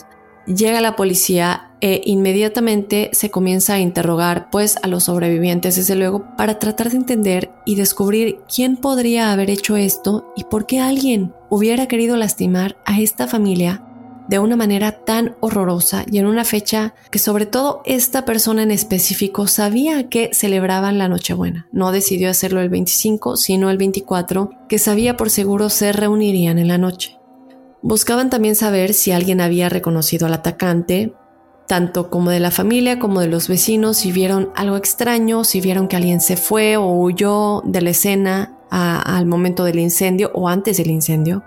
llega 0.46 0.82
la 0.82 0.94
policía 0.94 1.70
e 1.80 2.02
inmediatamente 2.04 3.08
se 3.12 3.30
comienza 3.30 3.74
a 3.74 3.80
interrogar 3.80 4.50
pues 4.50 4.76
a 4.82 4.88
los 4.88 5.04
sobrevivientes 5.04 5.76
desde 5.76 5.94
luego 5.96 6.36
para 6.36 6.58
tratar 6.58 6.90
de 6.90 6.98
entender 6.98 7.50
y 7.64 7.76
descubrir 7.76 8.40
quién 8.54 8.76
podría 8.76 9.32
haber 9.32 9.48
hecho 9.48 9.76
esto 9.76 10.32
y 10.36 10.44
por 10.44 10.66
qué 10.66 10.80
alguien 10.80 11.32
hubiera 11.48 11.86
querido 11.88 12.16
lastimar 12.16 12.76
a 12.84 13.00
esta 13.00 13.26
familia 13.26 13.82
de 14.28 14.38
una 14.38 14.56
manera 14.56 15.04
tan 15.04 15.36
horrorosa 15.40 16.04
y 16.10 16.18
en 16.18 16.26
una 16.26 16.44
fecha 16.44 16.94
que 17.10 17.18
sobre 17.18 17.46
todo 17.46 17.82
esta 17.84 18.24
persona 18.24 18.62
en 18.62 18.70
específico 18.70 19.46
sabía 19.46 20.08
que 20.08 20.30
celebraban 20.32 20.98
la 20.98 21.08
Nochebuena. 21.08 21.68
No 21.72 21.92
decidió 21.92 22.30
hacerlo 22.30 22.60
el 22.60 22.70
25, 22.70 23.36
sino 23.36 23.70
el 23.70 23.78
24, 23.78 24.50
que 24.68 24.78
sabía 24.78 25.16
por 25.16 25.30
seguro 25.30 25.68
se 25.68 25.92
reunirían 25.92 26.58
en 26.58 26.68
la 26.68 26.78
noche. 26.78 27.18
Buscaban 27.86 28.30
también 28.30 28.56
saber 28.56 28.94
si 28.94 29.12
alguien 29.12 29.42
había 29.42 29.68
reconocido 29.68 30.26
al 30.26 30.32
atacante, 30.32 31.12
tanto 31.66 32.08
como 32.08 32.30
de 32.30 32.40
la 32.40 32.50
familia 32.50 32.98
como 32.98 33.20
de 33.20 33.28
los 33.28 33.46
vecinos, 33.46 33.98
si 33.98 34.10
vieron 34.10 34.48
algo 34.56 34.78
extraño, 34.78 35.44
si 35.44 35.60
vieron 35.60 35.86
que 35.86 35.96
alguien 35.96 36.22
se 36.22 36.38
fue 36.38 36.78
o 36.78 36.86
huyó 36.86 37.60
de 37.66 37.82
la 37.82 37.90
escena 37.90 38.56
al 38.70 39.26
momento 39.26 39.64
del 39.64 39.78
incendio 39.78 40.30
o 40.32 40.48
antes 40.48 40.78
del 40.78 40.90
incendio. 40.90 41.44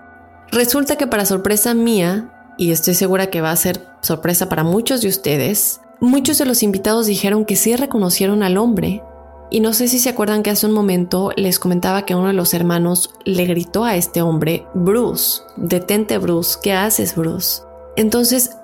Resulta 0.52 0.94
que 0.94 1.08
para 1.08 1.26
sorpresa 1.26 1.74
mía, 1.74 2.32
y 2.56 2.70
estoy 2.70 2.94
segura 2.94 3.30
que 3.30 3.40
va 3.40 3.50
a 3.50 3.56
ser 3.56 3.84
sorpresa 4.00 4.48
para 4.48 4.62
muchos 4.62 5.00
de 5.00 5.08
ustedes, 5.08 5.80
muchos 5.98 6.38
de 6.38 6.46
los 6.46 6.62
invitados 6.62 7.08
dijeron 7.08 7.46
que 7.46 7.56
sí 7.56 7.74
reconocieron 7.74 8.44
al 8.44 8.58
hombre. 8.58 9.02
Y 9.50 9.60
no 9.60 9.72
sé 9.72 9.88
si 9.88 9.98
se 9.98 10.10
acuerdan 10.10 10.42
que 10.42 10.50
hace 10.50 10.66
un 10.66 10.72
momento 10.72 11.32
les 11.36 11.58
comentaba 11.58 12.04
que 12.04 12.14
uno 12.14 12.26
de 12.26 12.34
los 12.34 12.52
hermanos 12.54 13.10
le 13.24 13.46
gritó 13.46 13.84
a 13.84 13.96
este 13.96 14.20
hombre, 14.20 14.66
Bruce, 14.74 15.42
detente 15.56 16.18
Bruce, 16.18 16.58
¿qué 16.62 16.72
haces 16.72 17.16
Bruce? 17.16 17.62
Entonces, 17.96 18.56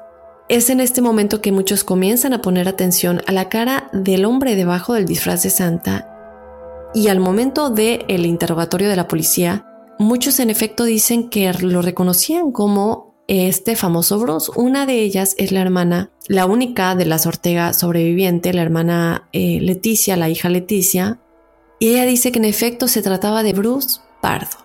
es 0.49 0.69
en 0.69 0.81
este 0.81 1.01
momento 1.01 1.41
que 1.41 1.53
muchos 1.53 1.85
comienzan 1.85 2.35
a 2.35 2.43
poner 2.43 2.69
atención 2.69 3.23
a 3.27 3.33
la 3.33 3.49
cara 3.49 3.89
del 3.93 4.27
hombre 4.27 4.57
debajo 4.57 4.93
del 4.93 5.07
disfraz 5.07 5.43
de 5.43 5.51
Santa 5.51 6.11
y 6.95 7.09
al 7.09 7.19
momento 7.19 7.71
del 7.71 8.05
el 8.09 8.25
interrogatorio 8.25 8.89
de 8.89 8.97
la 8.97 9.09
policía, 9.09 9.67
muchos 9.99 10.39
en 10.39 10.49
efecto 10.49 10.85
dicen 10.85 11.29
que 11.29 11.53
lo 11.53 11.83
reconocían 11.83 12.53
como 12.53 13.14
este 13.29 13.77
famoso 13.77 14.19
Bruce. 14.19 14.51
Una 14.57 14.87
de 14.87 15.01
ellas 15.01 15.35
es 15.39 15.53
la 15.53 15.61
hermana, 15.61 16.11
la 16.29 16.47
única 16.47 16.95
de 16.95 17.07
las 17.07 17.27
Ortega 17.27 17.73
sobreviviente, 17.73 18.53
la 18.53 18.63
hermana 18.63 19.29
eh, 19.33 19.59
Leticia, 19.61 20.17
la 20.17 20.29
hija 20.29 20.49
Leticia, 20.49 21.21
y 21.79 21.91
ella 21.91 22.05
dice 22.05 22.33
que 22.33 22.39
en 22.39 22.45
efecto 22.45 22.89
se 22.89 23.03
trataba 23.03 23.43
de 23.43 23.53
Bruce 23.53 24.01
Pardo. 24.21 24.59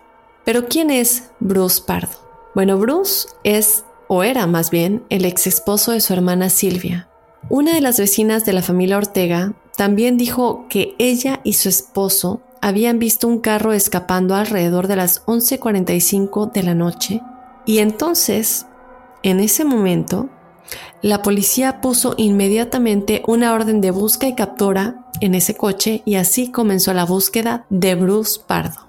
Pero 0.45 0.67
¿quién 0.67 0.89
es 0.89 1.31
Bruce 1.39 1.81
Pardo? 1.85 2.17
Bueno, 2.55 2.77
Bruce 2.77 3.27
es, 3.43 3.83
o 4.07 4.23
era 4.23 4.47
más 4.47 4.69
bien, 4.69 5.03
el 5.09 5.25
ex 5.25 5.47
esposo 5.47 5.91
de 5.91 6.01
su 6.01 6.13
hermana 6.13 6.49
Silvia. 6.49 7.09
Una 7.49 7.73
de 7.73 7.81
las 7.81 7.99
vecinas 7.99 8.45
de 8.45 8.53
la 8.53 8.61
familia 8.61 8.97
Ortega 8.97 9.53
también 9.75 10.17
dijo 10.17 10.65
que 10.69 10.95
ella 10.97 11.39
y 11.43 11.53
su 11.53 11.69
esposo 11.69 12.41
habían 12.61 12.99
visto 12.99 13.27
un 13.27 13.39
carro 13.39 13.73
escapando 13.73 14.35
alrededor 14.35 14.87
de 14.87 14.97
las 14.97 15.25
11.45 15.25 16.51
de 16.51 16.63
la 16.63 16.75
noche 16.75 17.21
y 17.69 17.77
entonces, 17.77 18.65
en 19.21 19.39
ese 19.39 19.63
momento, 19.63 20.27
la 21.03 21.21
policía 21.21 21.81
puso 21.81 22.15
inmediatamente 22.17 23.21
una 23.27 23.53
orden 23.53 23.79
de 23.79 23.91
busca 23.91 24.27
y 24.27 24.33
captura 24.33 25.05
en 25.21 25.35
ese 25.35 25.53
coche 25.53 26.01
y 26.03 26.15
así 26.15 26.49
comenzó 26.51 26.95
la 26.95 27.05
búsqueda 27.05 27.67
de 27.69 27.93
Bruce 27.93 28.39
Pardo. 28.47 28.87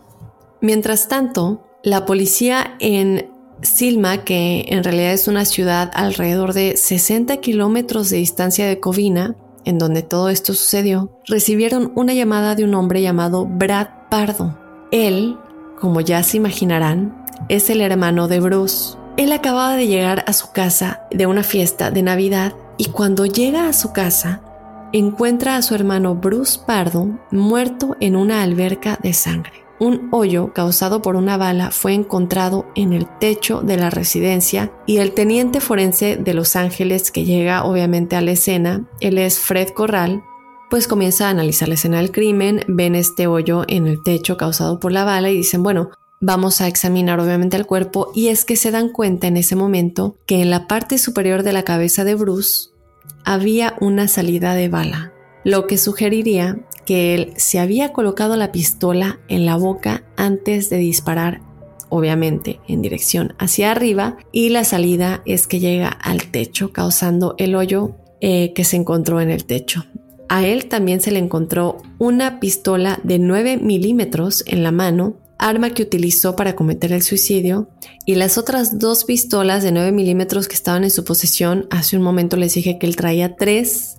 Mientras 0.62 1.09
tanto, 1.09 1.62
la 1.83 2.07
policía 2.07 2.79
en 2.79 3.31
Silma, 3.61 4.25
que 4.25 4.64
en 4.69 4.83
realidad 4.83 5.12
es 5.12 5.29
una 5.29 5.45
ciudad 5.45 5.90
alrededor 5.93 6.55
de 6.55 6.79
60 6.79 7.37
kilómetros 7.37 8.09
de 8.09 8.16
distancia 8.16 8.66
de 8.66 8.81
Covina, 8.81 9.37
en 9.66 9.77
donde 9.77 10.01
todo 10.01 10.31
esto 10.31 10.55
sucedió, 10.55 11.21
recibieron 11.27 11.93
una 11.97 12.14
llamada 12.14 12.55
de 12.55 12.64
un 12.64 12.75
hombre 12.75 13.03
llamado 13.03 13.45
Brad 13.45 13.88
Pardo. 14.11 14.59
Él, 14.90 15.37
como 15.79 16.01
ya 16.01 16.23
se 16.23 16.38
imaginarán, 16.38 17.19
es 17.48 17.70
el 17.70 17.81
hermano 17.81 18.29
de 18.29 18.40
Bruce. 18.40 18.96
Él 19.16 19.33
acababa 19.33 19.76
de 19.76 19.87
llegar 19.87 20.24
a 20.26 20.33
su 20.33 20.53
casa 20.53 21.03
de 21.11 21.26
una 21.26 21.42
fiesta 21.42 21.90
de 21.90 22.03
Navidad 22.03 22.55
y 22.76 22.87
cuando 22.87 23.26
llega 23.26 23.68
a 23.68 23.72
su 23.72 23.92
casa 23.92 24.40
encuentra 24.92 25.57
a 25.57 25.62
su 25.62 25.74
hermano 25.74 26.14
Bruce 26.14 26.59
Pardo 26.66 27.09
muerto 27.31 27.96
en 28.00 28.16
una 28.16 28.42
alberca 28.42 28.98
de 29.03 29.12
sangre. 29.12 29.53
Un 29.79 30.09
hoyo 30.12 30.53
causado 30.53 31.00
por 31.00 31.16
una 31.16 31.37
bala 31.38 31.70
fue 31.70 31.94
encontrado 31.94 32.66
en 32.74 32.92
el 32.92 33.07
techo 33.18 33.62
de 33.62 33.79
la 33.79 33.88
residencia 33.88 34.70
y 34.87 34.98
el 34.98 35.12
teniente 35.12 35.61
forense 35.61 36.16
de 36.16 36.35
Los 36.35 36.55
Ángeles 36.55 37.11
que 37.11 37.24
llega 37.24 37.64
obviamente 37.64 38.16
a 38.16 38.20
la 38.20 38.33
escena, 38.33 38.85
él 39.00 39.16
es 39.16 39.38
Fred 39.38 39.70
Corral, 39.70 40.22
pues 40.68 40.87
comienza 40.87 41.26
a 41.26 41.31
analizar 41.31 41.68
la 41.68 41.74
escena 41.74 41.96
del 41.96 42.12
crimen, 42.12 42.62
ven 42.68 42.94
este 42.94 43.26
hoyo 43.26 43.64
en 43.68 43.87
el 43.87 44.03
techo 44.03 44.37
causado 44.37 44.79
por 44.81 44.92
la 44.92 45.05
bala 45.05 45.31
y 45.31 45.37
dicen, 45.37 45.62
bueno, 45.62 45.90
Vamos 46.22 46.61
a 46.61 46.68
examinar 46.68 47.18
obviamente 47.18 47.56
el 47.56 47.64
cuerpo 47.64 48.12
y 48.14 48.28
es 48.28 48.44
que 48.44 48.56
se 48.56 48.70
dan 48.70 48.90
cuenta 48.90 49.26
en 49.26 49.38
ese 49.38 49.56
momento 49.56 50.16
que 50.26 50.42
en 50.42 50.50
la 50.50 50.66
parte 50.66 50.98
superior 50.98 51.42
de 51.42 51.54
la 51.54 51.62
cabeza 51.62 52.04
de 52.04 52.14
Bruce 52.14 52.68
había 53.24 53.74
una 53.80 54.06
salida 54.06 54.54
de 54.54 54.68
bala, 54.68 55.14
lo 55.44 55.66
que 55.66 55.78
sugeriría 55.78 56.59
que 56.85 57.14
él 57.14 57.33
se 57.37 57.59
había 57.59 57.94
colocado 57.94 58.37
la 58.37 58.52
pistola 58.52 59.18
en 59.28 59.46
la 59.46 59.56
boca 59.56 60.04
antes 60.18 60.68
de 60.68 60.76
disparar, 60.76 61.40
obviamente 61.88 62.61
en 62.68 62.83
dirección 62.83 63.35
hacia 63.38 63.70
arriba, 63.70 64.18
y 64.30 64.50
la 64.50 64.64
salida 64.64 65.22
es 65.24 65.46
que 65.46 65.59
llega 65.59 65.88
al 65.88 66.30
techo, 66.30 66.70
causando 66.70 67.35
el 67.38 67.54
hoyo 67.54 67.96
eh, 68.20 68.52
que 68.52 68.64
se 68.64 68.76
encontró 68.76 69.22
en 69.22 69.30
el 69.30 69.46
techo. 69.46 69.87
A 70.28 70.46
él 70.46 70.66
también 70.66 71.00
se 71.00 71.12
le 71.12 71.18
encontró 71.18 71.78
una 71.98 72.40
pistola 72.40 73.00
de 73.04 73.18
9 73.18 73.56
milímetros 73.56 74.44
en 74.46 74.62
la 74.62 74.70
mano 74.70 75.16
arma 75.40 75.70
que 75.70 75.83
utilizó 75.83 76.37
para 76.37 76.55
cometer 76.55 76.92
el 76.92 77.03
suicidio, 77.03 77.68
y 78.07 78.14
las 78.14 78.38
otras 78.38 78.79
dos 78.79 79.05
pistolas 79.05 79.62
de 79.62 79.72
9 79.72 79.92
milímetros 79.92 80.46
que 80.46 80.55
estaban 80.55 80.85
en 80.85 80.90
su 80.90 81.05
posesión, 81.05 81.66
hace 81.70 81.96
un 81.96 82.03
momento 82.03 82.37
les 82.37 82.55
dije 82.55 82.79
que 82.79 82.87
él 82.87 82.96
traía 82.96 83.37
tres 83.37 83.96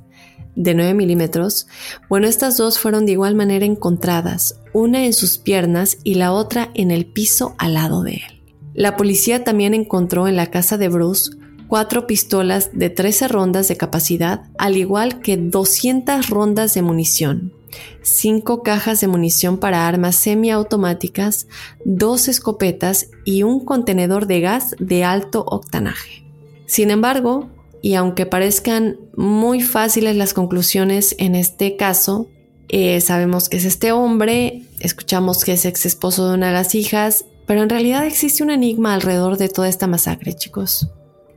de 0.56 0.74
9 0.74 0.94
milímetros, 0.94 1.68
bueno, 2.10 2.28
estas 2.28 2.58
dos 2.58 2.78
fueron 2.80 3.06
de 3.06 3.14
igual 3.14 3.36
manera 3.36 3.66
encontradas, 3.66 4.60
una 4.74 5.06
en 5.06 5.14
sus 5.14 5.38
piernas 5.38 5.98
y 6.04 6.16
la 6.16 6.32
otra 6.32 6.70
en 6.74 6.92
el 6.92 7.06
piso 7.06 7.56
al 7.58 7.74
lado 7.74 8.04
de 8.04 8.14
él. 8.14 8.44
La 8.74 8.96
policía 8.96 9.44
también 9.44 9.74
encontró 9.74 10.28
en 10.28 10.36
la 10.36 10.48
casa 10.48 10.78
de 10.78 10.88
Bruce 10.88 11.32
cuatro 11.68 12.06
pistolas 12.06 12.70
de 12.74 12.90
13 12.90 13.30
rondas 13.30 13.68
de 13.70 13.78
capacidad, 13.78 14.44
al 14.58 14.76
igual 14.76 15.22
que 15.22 15.38
200 15.38 16.30
rondas 16.30 16.74
de 16.74 16.82
munición, 16.82 17.54
cinco 18.02 18.64
cajas 18.64 19.02
de 19.02 19.08
munición 19.08 19.58
para 19.58 19.88
armas 19.88 20.16
semiautomáticas, 20.16 21.48
dos 21.86 22.28
escopetas 22.28 23.10
y 23.26 23.44
un 23.44 23.64
contenedor 23.64 24.28
de 24.28 24.42
gas 24.42 24.76
de 24.80 25.04
alto 25.04 25.44
octanaje. 25.48 26.26
Sin 26.66 26.92
embargo, 26.92 27.50
y 27.82 27.96
aunque 27.96 28.26
parezcan 28.26 28.98
muy 29.16 29.62
fáciles 29.62 30.16
las 30.16 30.34
conclusiones 30.34 31.16
en 31.18 31.36
este 31.36 31.76
caso, 31.76 32.28
eh, 32.70 33.02
sabemos 33.02 33.50
que 33.50 33.58
es 33.58 33.66
este 33.66 33.92
hombre, 33.92 34.64
escuchamos 34.80 35.44
que 35.44 35.54
es 35.54 35.66
ex 35.66 35.86
esposo 35.86 36.30
de 36.30 36.36
una 36.36 36.48
de 36.48 36.54
las 36.54 36.76
hijas, 36.76 37.26
pero 37.46 37.64
en 37.64 37.70
realidad 37.70 38.06
existe 38.06 38.44
un 38.44 38.50
enigma 38.50 38.94
alrededor 38.94 39.38
de 39.38 39.50
toda 39.50 39.68
esta 39.68 39.88
masacre, 39.88 40.34
chicos. 40.34 40.90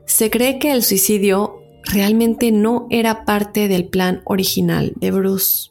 Se 0.06 0.30
cree 0.30 0.58
que 0.58 0.70
el 0.70 0.84
suicidio 0.84 1.60
realmente 1.82 2.52
no 2.52 2.86
era 2.90 3.24
parte 3.24 3.68
del 3.68 3.86
plan 3.86 4.22
original 4.24 4.92
de 4.96 5.10
Bruce. 5.10 5.70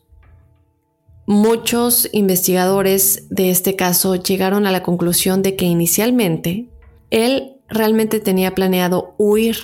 Muchos 1.26 2.10
investigadores 2.12 3.28
de 3.30 3.50
este 3.50 3.76
caso 3.76 4.16
llegaron 4.16 4.68
a 4.68 4.72
la 4.72 4.84
conclusión 4.84 5.42
de 5.42 5.56
que 5.56 5.66
inicialmente 5.66 6.68
él 7.12 7.54
realmente 7.70 8.20
tenía 8.20 8.54
planeado 8.54 9.16
huir. 9.18 9.58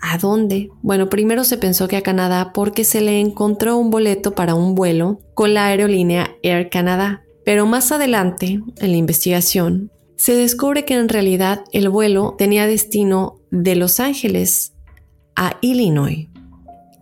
¿A 0.00 0.18
dónde? 0.18 0.70
Bueno, 0.82 1.08
primero 1.08 1.44
se 1.44 1.56
pensó 1.56 1.86
que 1.86 1.96
a 1.96 2.02
Canadá 2.02 2.52
porque 2.52 2.82
se 2.82 3.00
le 3.00 3.20
encontró 3.20 3.76
un 3.76 3.90
boleto 3.90 4.34
para 4.34 4.56
un 4.56 4.74
vuelo 4.74 5.20
con 5.34 5.54
la 5.54 5.66
aerolínea 5.66 6.34
Air 6.42 6.68
Canada. 6.68 7.22
Pero 7.44 7.66
más 7.66 7.92
adelante, 7.92 8.60
en 8.78 8.90
la 8.90 8.96
investigación, 8.96 9.92
se 10.16 10.34
descubre 10.34 10.84
que 10.84 10.94
en 10.94 11.08
realidad 11.08 11.64
el 11.72 11.88
vuelo 11.88 12.34
tenía 12.36 12.66
destino 12.66 13.40
de 13.52 13.76
Los 13.76 14.00
Ángeles 14.00 14.74
a 15.36 15.58
Illinois. 15.60 16.28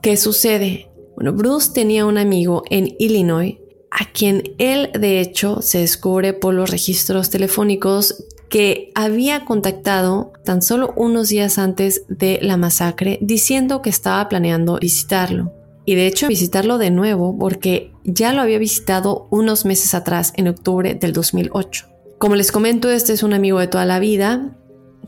¿Qué 0.03 0.19
sucede? 0.19 0.90
Bueno, 1.14 1.33
Bruce 1.33 1.73
tenía 1.75 2.07
un 2.07 2.19
amigo 2.19 2.62
en 2.71 2.95
Illinois 2.99 3.60
a 3.90 4.11
quien 4.12 4.55
él 4.59 4.90
de 4.98 5.20
hecho 5.20 5.62
se 5.62 5.79
descubre 5.79 6.33
por 6.33 6.55
los 6.55 6.70
registros 6.70 7.31
telefónicos 7.31 8.24
que 8.48 8.90
había 8.94 9.44
contactado 9.44 10.33
tan 10.44 10.62
solo 10.62 10.92
unos 10.96 11.29
días 11.29 11.59
antes 11.59 12.03
de 12.09 12.38
la 12.42 12.57
masacre 12.57 13.18
diciendo 13.20 13.83
que 13.83 13.90
estaba 13.90 14.29
planeando 14.29 14.79
visitarlo. 14.81 15.53
Y 15.85 15.94
de 15.94 16.07
hecho 16.07 16.29
visitarlo 16.29 16.79
de 16.79 16.90
nuevo 16.90 17.37
porque 17.38 17.92
ya 18.05 18.33
lo 18.33 18.42
había 18.42 18.59
visitado 18.59 19.29
unos 19.31 19.64
meses 19.64 19.94
atrás, 19.94 20.33
en 20.37 20.48
octubre 20.48 20.94
del 20.94 21.12
2008. 21.12 21.87
Como 22.18 22.37
les 22.37 22.53
comento, 22.53 22.90
este 22.90 23.12
es 23.12 23.22
un 23.22 23.33
amigo 23.33 23.59
de 23.59 23.66
toda 23.66 23.87
la 23.87 23.98
vida 23.98 24.57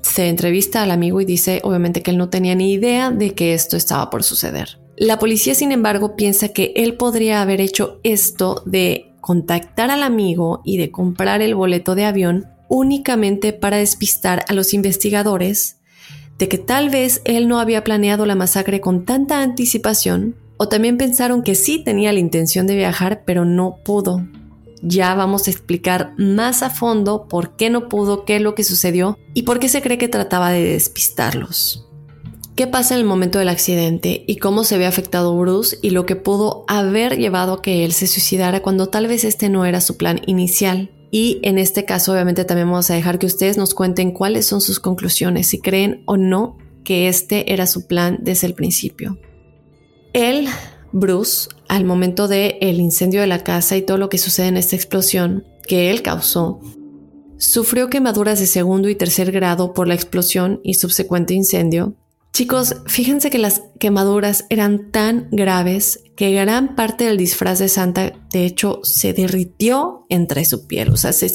se 0.02 0.28
entrevista 0.28 0.82
al 0.82 0.90
amigo 0.90 1.20
y 1.20 1.24
dice 1.24 1.60
obviamente 1.64 2.02
que 2.02 2.10
él 2.10 2.18
no 2.18 2.28
tenía 2.28 2.54
ni 2.54 2.72
idea 2.72 3.10
de 3.10 3.34
que 3.34 3.54
esto 3.54 3.76
estaba 3.76 4.10
por 4.10 4.22
suceder. 4.22 4.78
La 4.96 5.18
policía, 5.18 5.54
sin 5.54 5.72
embargo, 5.72 6.16
piensa 6.16 6.48
que 6.48 6.72
él 6.76 6.94
podría 6.94 7.42
haber 7.42 7.60
hecho 7.60 8.00
esto 8.02 8.62
de 8.66 9.12
contactar 9.20 9.90
al 9.90 10.02
amigo 10.02 10.60
y 10.64 10.76
de 10.76 10.90
comprar 10.90 11.42
el 11.42 11.54
boleto 11.54 11.94
de 11.94 12.04
avión 12.04 12.46
únicamente 12.68 13.52
para 13.52 13.78
despistar 13.78 14.44
a 14.48 14.52
los 14.52 14.74
investigadores 14.74 15.78
de 16.38 16.48
que 16.48 16.58
tal 16.58 16.90
vez 16.90 17.22
él 17.24 17.46
no 17.48 17.60
había 17.60 17.84
planeado 17.84 18.26
la 18.26 18.34
masacre 18.34 18.80
con 18.80 19.04
tanta 19.04 19.42
anticipación, 19.42 20.34
o 20.56 20.68
también 20.68 20.96
pensaron 20.96 21.42
que 21.42 21.54
sí 21.54 21.82
tenía 21.84 22.12
la 22.12 22.18
intención 22.18 22.66
de 22.66 22.76
viajar, 22.76 23.22
pero 23.24 23.44
no 23.44 23.76
pudo. 23.84 24.26
Ya 24.82 25.14
vamos 25.14 25.46
a 25.46 25.50
explicar 25.50 26.14
más 26.18 26.62
a 26.62 26.70
fondo 26.70 27.28
por 27.28 27.56
qué 27.56 27.70
no 27.70 27.88
pudo, 27.88 28.24
qué 28.24 28.36
es 28.36 28.42
lo 28.42 28.54
que 28.54 28.64
sucedió 28.64 29.18
y 29.34 29.42
por 29.42 29.60
qué 29.60 29.68
se 29.68 29.82
cree 29.82 29.98
que 29.98 30.08
trataba 30.08 30.50
de 30.50 30.64
despistarlos. 30.64 31.88
¿Qué 32.54 32.66
pasa 32.66 32.94
en 32.94 33.00
el 33.00 33.06
momento 33.06 33.38
del 33.38 33.48
accidente 33.48 34.24
y 34.26 34.36
cómo 34.36 34.64
se 34.64 34.76
ve 34.76 34.84
afectado 34.84 35.36
Bruce 35.38 35.78
y 35.80 35.88
lo 35.88 36.04
que 36.04 36.16
pudo 36.16 36.64
haber 36.68 37.16
llevado 37.16 37.54
a 37.54 37.62
que 37.62 37.86
él 37.86 37.92
se 37.92 38.06
suicidara 38.06 38.60
cuando 38.60 38.88
tal 38.88 39.06
vez 39.06 39.24
este 39.24 39.48
no 39.48 39.64
era 39.64 39.80
su 39.80 39.96
plan 39.96 40.20
inicial? 40.26 40.90
Y 41.10 41.40
en 41.42 41.58
este 41.58 41.86
caso 41.86 42.12
obviamente 42.12 42.44
también 42.44 42.68
vamos 42.68 42.90
a 42.90 42.94
dejar 42.94 43.18
que 43.18 43.26
ustedes 43.26 43.56
nos 43.56 43.72
cuenten 43.72 44.12
cuáles 44.12 44.44
son 44.46 44.60
sus 44.60 44.80
conclusiones, 44.80 45.46
si 45.46 45.60
creen 45.60 46.02
o 46.04 46.18
no 46.18 46.58
que 46.84 47.08
este 47.08 47.54
era 47.54 47.66
su 47.66 47.86
plan 47.86 48.18
desde 48.20 48.48
el 48.48 48.54
principio. 48.54 49.18
Él, 50.12 50.46
Bruce, 50.92 51.48
al 51.68 51.84
momento 51.86 52.28
del 52.28 52.56
el 52.60 52.80
incendio 52.80 53.22
de 53.22 53.28
la 53.28 53.44
casa 53.44 53.78
y 53.78 53.82
todo 53.82 53.96
lo 53.96 54.10
que 54.10 54.18
sucede 54.18 54.48
en 54.48 54.58
esta 54.58 54.76
explosión 54.76 55.44
que 55.66 55.90
él 55.90 56.02
causó, 56.02 56.60
sufrió 57.38 57.88
quemaduras 57.88 58.40
de 58.40 58.46
segundo 58.46 58.90
y 58.90 58.94
tercer 58.94 59.32
grado 59.32 59.72
por 59.72 59.88
la 59.88 59.94
explosión 59.94 60.60
y 60.62 60.74
subsecuente 60.74 61.32
incendio, 61.32 61.96
Chicos, 62.32 62.76
fíjense 62.86 63.28
que 63.28 63.36
las 63.36 63.62
quemaduras 63.78 64.46
eran 64.48 64.90
tan 64.90 65.28
graves 65.30 66.02
que 66.16 66.32
gran 66.32 66.74
parte 66.74 67.04
del 67.04 67.18
disfraz 67.18 67.58
de 67.58 67.68
Santa, 67.68 68.14
de 68.32 68.46
hecho, 68.46 68.80
se 68.84 69.12
derritió 69.12 70.06
entre 70.08 70.46
su 70.46 70.66
piel. 70.66 70.88
O 70.88 70.96
sea, 70.96 71.12
se, 71.12 71.28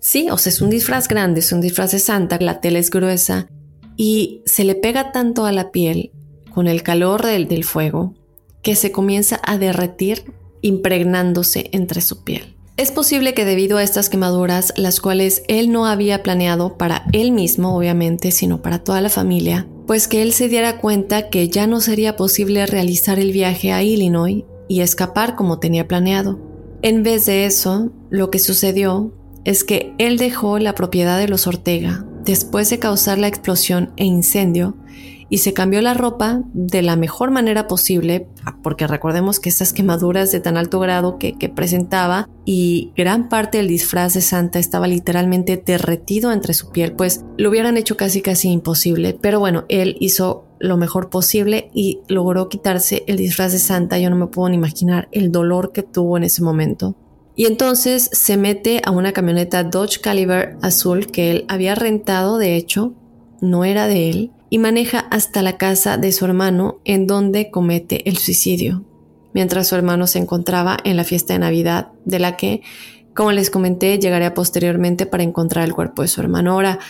sí, 0.00 0.28
o 0.28 0.36
sea, 0.36 0.50
es 0.50 0.60
un 0.60 0.70
disfraz 0.70 1.06
grande, 1.06 1.38
es 1.38 1.52
un 1.52 1.60
disfraz 1.60 1.92
de 1.92 2.00
Santa, 2.00 2.38
la 2.40 2.60
tela 2.60 2.80
es 2.80 2.90
gruesa 2.90 3.48
y 3.96 4.42
se 4.46 4.64
le 4.64 4.74
pega 4.74 5.12
tanto 5.12 5.46
a 5.46 5.52
la 5.52 5.70
piel 5.70 6.10
con 6.52 6.66
el 6.66 6.82
calor 6.82 7.24
del, 7.24 7.46
del 7.46 7.62
fuego 7.62 8.14
que 8.62 8.74
se 8.74 8.90
comienza 8.90 9.40
a 9.44 9.58
derretir 9.58 10.24
impregnándose 10.60 11.70
entre 11.72 12.00
su 12.00 12.24
piel. 12.24 12.56
Es 12.76 12.90
posible 12.90 13.34
que 13.34 13.44
debido 13.44 13.76
a 13.76 13.82
estas 13.82 14.08
quemaduras, 14.08 14.72
las 14.76 15.00
cuales 15.00 15.42
él 15.48 15.70
no 15.70 15.86
había 15.86 16.22
planeado 16.22 16.78
para 16.78 17.04
él 17.12 17.30
mismo, 17.30 17.76
obviamente, 17.76 18.30
sino 18.30 18.62
para 18.62 18.78
toda 18.78 19.02
la 19.02 19.10
familia, 19.10 19.68
pues 19.86 20.08
que 20.08 20.22
él 20.22 20.32
se 20.32 20.48
diera 20.48 20.78
cuenta 20.78 21.30
que 21.30 21.48
ya 21.48 21.66
no 21.66 21.80
sería 21.80 22.16
posible 22.16 22.66
realizar 22.66 23.18
el 23.18 23.32
viaje 23.32 23.72
a 23.72 23.82
Illinois 23.82 24.44
y 24.68 24.80
escapar 24.80 25.36
como 25.36 25.58
tenía 25.58 25.88
planeado. 25.88 26.38
En 26.82 27.02
vez 27.02 27.26
de 27.26 27.44
eso, 27.44 27.90
lo 28.08 28.30
que 28.30 28.38
sucedió 28.38 29.12
es 29.44 29.64
que 29.64 29.94
él 29.98 30.16
dejó 30.16 30.58
la 30.58 30.74
propiedad 30.74 31.18
de 31.18 31.28
los 31.28 31.46
Ortega 31.46 32.04
después 32.24 32.70
de 32.70 32.78
causar 32.78 33.18
la 33.18 33.28
explosión 33.28 33.92
e 33.96 34.04
incendio 34.04 34.76
y 35.30 35.38
se 35.38 35.54
cambió 35.54 35.80
la 35.80 35.94
ropa 35.94 36.42
de 36.52 36.82
la 36.82 36.96
mejor 36.96 37.30
manera 37.30 37.68
posible, 37.68 38.26
porque 38.64 38.88
recordemos 38.88 39.38
que 39.38 39.48
estas 39.48 39.72
quemaduras 39.72 40.32
de 40.32 40.40
tan 40.40 40.56
alto 40.56 40.80
grado 40.80 41.18
que, 41.18 41.30
presentaba 41.54 42.28
y 42.44 42.92
gran 42.96 43.28
parte 43.28 43.58
del 43.58 43.68
disfraz 43.68 44.14
de 44.14 44.20
Santa 44.20 44.58
estaba 44.58 44.88
literalmente 44.88 45.62
derretido 45.64 46.32
entre 46.32 46.52
su 46.54 46.70
piel, 46.70 46.92
pues 46.92 47.24
lo 47.38 47.48
hubieran 47.48 47.76
hecho 47.76 47.96
casi 47.96 48.22
casi 48.22 48.50
imposible. 48.50 49.16
Pero 49.20 49.38
bueno, 49.40 49.64
él 49.68 49.96
hizo 50.00 50.44
lo 50.58 50.76
mejor 50.76 51.10
posible 51.10 51.70
y 51.72 52.00
logró 52.08 52.48
quitarse 52.48 53.04
el 53.06 53.16
disfraz 53.16 53.52
de 53.52 53.58
Santa. 53.58 53.98
Yo 53.98 54.10
no 54.10 54.16
me 54.16 54.26
puedo 54.26 54.48
ni 54.48 54.56
imaginar 54.56 55.08
el 55.12 55.30
dolor 55.30 55.72
que 55.72 55.82
tuvo 55.82 56.16
en 56.16 56.24
ese 56.24 56.42
momento. 56.42 56.96
Y 57.36 57.46
entonces 57.46 58.10
se 58.12 58.36
mete 58.36 58.82
a 58.84 58.90
una 58.90 59.12
camioneta 59.12 59.64
Dodge 59.64 60.00
Caliber 60.00 60.56
azul 60.62 61.06
que 61.06 61.30
él 61.30 61.44
había 61.48 61.74
rentado, 61.74 62.38
de 62.38 62.56
hecho, 62.56 62.94
no 63.40 63.64
era 63.64 63.86
de 63.86 64.10
él, 64.10 64.30
y 64.50 64.58
maneja 64.58 64.98
hasta 64.98 65.42
la 65.42 65.56
casa 65.56 65.96
de 65.96 66.12
su 66.12 66.24
hermano 66.24 66.80
en 66.84 67.06
donde 67.06 67.50
comete 67.50 68.08
el 68.08 68.18
suicidio, 68.18 68.84
mientras 69.32 69.68
su 69.68 69.76
hermano 69.76 70.08
se 70.08 70.18
encontraba 70.18 70.76
en 70.84 70.96
la 70.96 71.04
fiesta 71.04 71.32
de 71.32 71.38
Navidad, 71.38 71.92
de 72.04 72.18
la 72.18 72.36
que, 72.36 72.62
como 73.14 73.30
les 73.30 73.48
comenté, 73.48 73.98
llegaría 73.98 74.34
posteriormente 74.34 75.06
para 75.06 75.22
encontrar 75.22 75.64
el 75.64 75.72
cuerpo 75.72 76.02
de 76.02 76.08
su 76.08 76.20
hermano. 76.20 76.52
Ahora, 76.52 76.80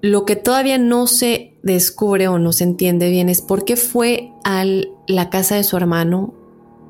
lo 0.00 0.24
que 0.24 0.34
todavía 0.34 0.78
no 0.78 1.06
se 1.06 1.54
descubre 1.62 2.26
o 2.26 2.38
no 2.38 2.52
se 2.52 2.64
entiende 2.64 3.10
bien 3.10 3.28
es 3.28 3.42
por 3.42 3.64
qué 3.64 3.76
fue 3.76 4.32
a 4.42 4.64
la 5.06 5.30
casa 5.30 5.56
de 5.56 5.64
su 5.64 5.76
hermano, 5.76 6.34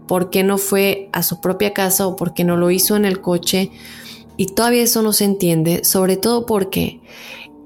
por 0.06 0.30
qué 0.30 0.44
no 0.44 0.58
fue 0.58 1.10
a 1.12 1.22
su 1.22 1.40
propia 1.40 1.74
casa 1.74 2.06
o 2.06 2.16
por 2.16 2.34
qué 2.34 2.44
no 2.44 2.56
lo 2.56 2.70
hizo 2.70 2.96
en 2.96 3.04
el 3.04 3.20
coche. 3.20 3.70
Y 4.36 4.46
todavía 4.46 4.82
eso 4.82 5.02
no 5.02 5.12
se 5.12 5.24
entiende, 5.24 5.84
sobre 5.84 6.16
todo 6.16 6.46
porque 6.46 7.00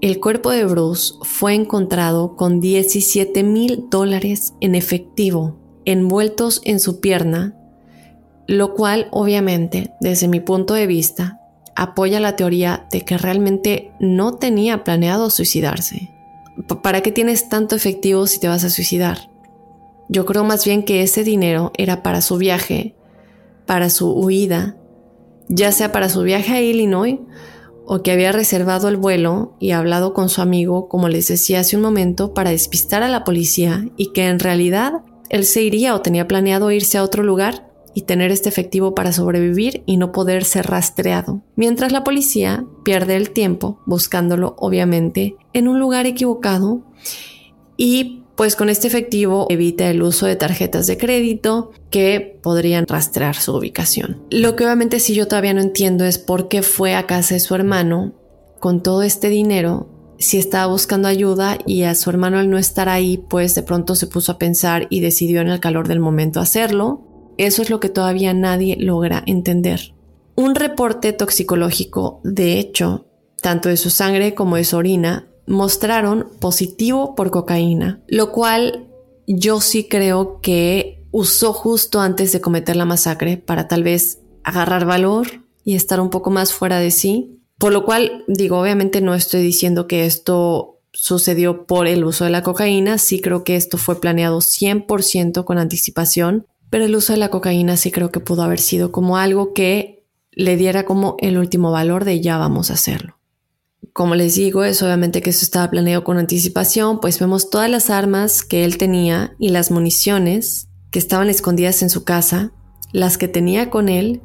el 0.01 0.21
cuerpo 0.21 0.51
de 0.51 0.65
Bruce 0.65 1.15
fue 1.23 1.55
encontrado 1.55 2.37
con 2.37 2.61
17 2.61 3.43
mil 3.43 3.87
dólares 3.91 4.55
en 4.61 4.75
efectivo 4.75 5.59
envueltos 5.87 6.61
en 6.65 6.81
su 6.81 7.01
pierna, 7.01 7.55
lo 8.47 8.75
cual 8.75 9.09
obviamente, 9.13 9.95
desde 10.01 10.29
mi 10.29 10.41
punto 10.41 10.75
de 10.75 10.87
vista, 10.87 11.41
apoya 11.75 12.21
la 12.21 12.37
teoría 12.37 12.87
de 12.91 13.03
que 13.03 13.17
realmente 13.17 13.93
no 13.99 14.35
tenía 14.35 14.85
planeado 14.85 15.31
suicidarse. 15.31 16.11
¿Para 16.83 17.01
qué 17.01 17.13
tienes 17.13 17.49
tanto 17.49 17.77
efectivo 17.77 18.27
si 18.27 18.41
te 18.41 18.49
vas 18.49 18.65
a 18.65 18.71
suicidar? 18.71 19.31
Yo 20.09 20.27
creo 20.27 20.45
más 20.45 20.65
bien 20.65 20.85
que 20.85 21.03
ese 21.03 21.25
dinero 21.25 21.73
era 21.77 22.03
para 22.03 22.21
su 22.21 22.37
viaje, 22.37 22.97
para 23.65 23.91
su 23.91 24.11
huida, 24.13 24.77
ya 25.49 25.71
sea 25.73 25.93
para 25.93 26.09
su 26.09 26.23
viaje 26.23 26.53
a 26.53 26.61
Illinois 26.61 27.19
o 27.87 28.03
que 28.03 28.13
había 28.13 28.33
reservado 28.33 28.89
el 28.89 28.97
vuelo 28.97 29.55
y 29.59 29.71
hablado 29.71 30.13
con 30.13 30.29
su 30.29 30.43
amigo, 30.43 30.89
como 30.89 31.09
les 31.09 31.29
decía 31.29 31.61
hace 31.61 31.77
un 31.77 31.83
momento, 31.83 32.35
para 32.35 32.51
despistar 32.51 33.03
a 33.03 33.09
la 33.09 33.25
policía 33.25 33.89
y 33.97 34.13
que 34.13 34.27
en 34.27 34.39
realidad 34.39 35.03
él 35.29 35.45
se 35.45 35.63
iría 35.63 35.95
o 35.95 36.03
tenía 36.03 36.29
planeado 36.29 36.71
irse 36.71 36.99
a 36.99 37.03
otro 37.03 37.23
lugar 37.23 37.71
y 37.95 38.03
tener 38.03 38.31
este 38.31 38.51
efectivo 38.51 38.95
para 38.95 39.13
sobrevivir 39.13 39.83
y 39.87 39.97
no 39.97 40.13
poder 40.13 40.45
ser 40.45 40.67
rastreado, 40.67 41.41
mientras 41.55 41.93
la 41.93 42.05
policía 42.05 42.67
pierde 42.85 43.17
el 43.17 43.31
tiempo 43.31 43.81
buscándolo 43.87 44.55
obviamente 44.59 45.37
en 45.55 45.67
un 45.67 45.81
lugar 45.81 46.05
equivocado 46.05 46.83
y 47.79 48.26
pues 48.37 48.55
con 48.55 48.69
este 48.69 48.87
efectivo 48.87 49.47
evita 49.49 49.89
el 49.89 50.03
uso 50.03 50.27
de 50.27 50.37
tarjetas 50.37 50.87
de 50.87 50.99
crédito 50.99 51.73
que 51.91 52.39
podrían 52.43 52.87
rastrear 52.87 53.35
su 53.37 53.57
ubicación. 53.57 54.23
Lo 54.31 54.57
que 54.57 54.65
obviamente 54.65 55.01
si 55.01 55.15
yo 55.15 55.27
todavía 55.27 55.55
no 55.55 55.63
entiendo 55.63 56.05
es 56.05 56.19
por 56.19 56.49
qué 56.49 56.63
fue 56.63 56.95
a 56.95 57.07
casa 57.07 57.35
de 57.35 57.41
su 57.41 57.55
hermano 57.55 58.15
con 58.61 58.83
todo 58.83 59.03
este 59.03 59.29
dinero 59.29 59.89
si 60.19 60.39
estaba 60.39 60.67
buscando 60.67 61.09
ayuda 61.09 61.59
y 61.67 61.83
a 61.83 61.95
su 61.95 62.11
hermano 62.11 62.39
al 62.39 62.49
no 62.51 62.59
estar 62.59 62.89
ahí, 62.89 63.19
pues 63.29 63.55
de 63.55 63.63
pronto 63.63 63.95
se 63.95 64.07
puso 64.07 64.33
a 64.33 64.39
pensar 64.39 64.87
y 64.91 65.01
decidió 65.01 65.41
en 65.41 65.49
el 65.49 65.61
calor 65.61 65.89
del 65.89 66.01
momento 66.01 66.41
hacerlo. 66.41 67.35
Eso 67.37 67.63
es 67.63 67.71
lo 67.71 67.81
que 67.81 67.89
todavía 67.89 68.33
nadie 68.33 68.77
logra 68.79 69.23
entender. 69.27 69.95
Un 70.35 70.55
reporte 70.55 71.13
toxicológico, 71.13 72.21
de 72.25 72.59
hecho, 72.59 73.07
tanto 73.43 73.69
de 73.69 73.77
su 73.77 73.91
sangre 73.91 74.35
como 74.35 74.57
de 74.57 74.65
su 74.65 74.77
orina, 74.77 75.29
mostraron 75.47 76.29
positivo 76.41 77.15
por 77.15 77.31
cocaína, 77.31 78.01
lo 78.09 78.33
cual 78.33 78.87
yo 79.27 79.61
sí 79.61 79.85
creo 79.85 80.41
que 80.41 81.05
usó 81.11 81.53
justo 81.53 82.01
antes 82.01 82.33
de 82.33 82.41
cometer 82.41 82.77
la 82.77 82.85
masacre 82.85 83.37
para 83.37 83.69
tal 83.69 83.83
vez 83.83 84.21
agarrar 84.45 84.87
valor 84.87 85.27
y 85.65 85.75
estar 85.75 86.01
un 86.01 86.11
poco 86.11 86.31
más 86.31 86.53
fuera 86.53 86.79
de 86.79 86.91
sí. 86.91 87.41
Por 87.59 87.73
lo 87.73 87.85
cual, 87.85 88.25
digo, 88.29 88.61
obviamente 88.61 89.01
no 89.01 89.15
estoy 89.15 89.43
diciendo 89.43 89.87
que 89.87 90.05
esto 90.05 90.81
sucedió 90.93 91.67
por 91.67 91.87
el 91.87 92.05
uso 92.05 92.25
de 92.25 92.31
la 92.31 92.43
cocaína, 92.43 92.99
sí 92.99 93.21
creo 93.21 93.45
que 93.45 93.57
esto 93.57 93.79
fue 93.79 94.01
planeado 94.01 94.39
100% 94.39 95.45
con 95.45 95.59
anticipación, 95.59 96.47
pero 96.71 96.85
el 96.85 96.97
uso 96.97 97.13
de 97.13 97.19
la 97.19 97.31
cocaína 97.31 97.77
sí 97.77 97.91
creo 97.91 98.11
que 98.11 98.21
pudo 98.21 98.43
haber 98.43 98.61
sido 98.61 98.93
como 98.93 99.17
algo 99.17 99.53
que 99.53 100.05
le 100.33 100.57
diera 100.57 100.85
como 100.85 101.17
el 101.19 101.39
último 101.39 101.71
valor 101.71 102.05
de 102.05 102.21
ya 102.21 102.39
vamos 102.39 102.71
a 102.71 102.75
hacerlo. 102.75 103.19
Como 103.97 104.15
les 104.15 104.35
digo, 104.35 104.63
es 104.63 104.83
obviamente 104.83 105.23
que 105.23 105.31
eso 105.31 105.43
estaba 105.43 105.71
planeado 105.71 106.05
con 106.05 106.19
anticipación, 106.19 107.01
pues 107.01 107.19
vemos 107.19 107.49
todas 107.49 107.71
las 107.71 107.89
armas 107.89 108.43
que 108.43 108.63
él 108.67 108.77
tenía 108.77 109.35
y 109.39 109.49
las 109.49 109.71
municiones 109.71 110.69
que 110.91 110.99
estaban 110.99 111.31
escondidas 111.31 111.81
en 111.81 111.89
su 111.89 112.05
casa, 112.05 112.53
las 112.93 113.17
que 113.17 113.27
tenía 113.27 113.71
con 113.71 113.89
él 113.89 114.21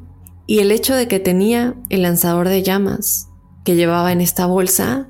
y 0.46 0.58
el 0.58 0.72
hecho 0.72 0.94
de 0.94 1.08
que 1.08 1.20
tenía 1.20 1.74
el 1.88 2.02
lanzador 2.02 2.50
de 2.50 2.62
llamas 2.62 3.28
que 3.64 3.74
llevaba 3.74 4.12
en 4.12 4.20
esta 4.20 4.44
bolsa 4.44 5.08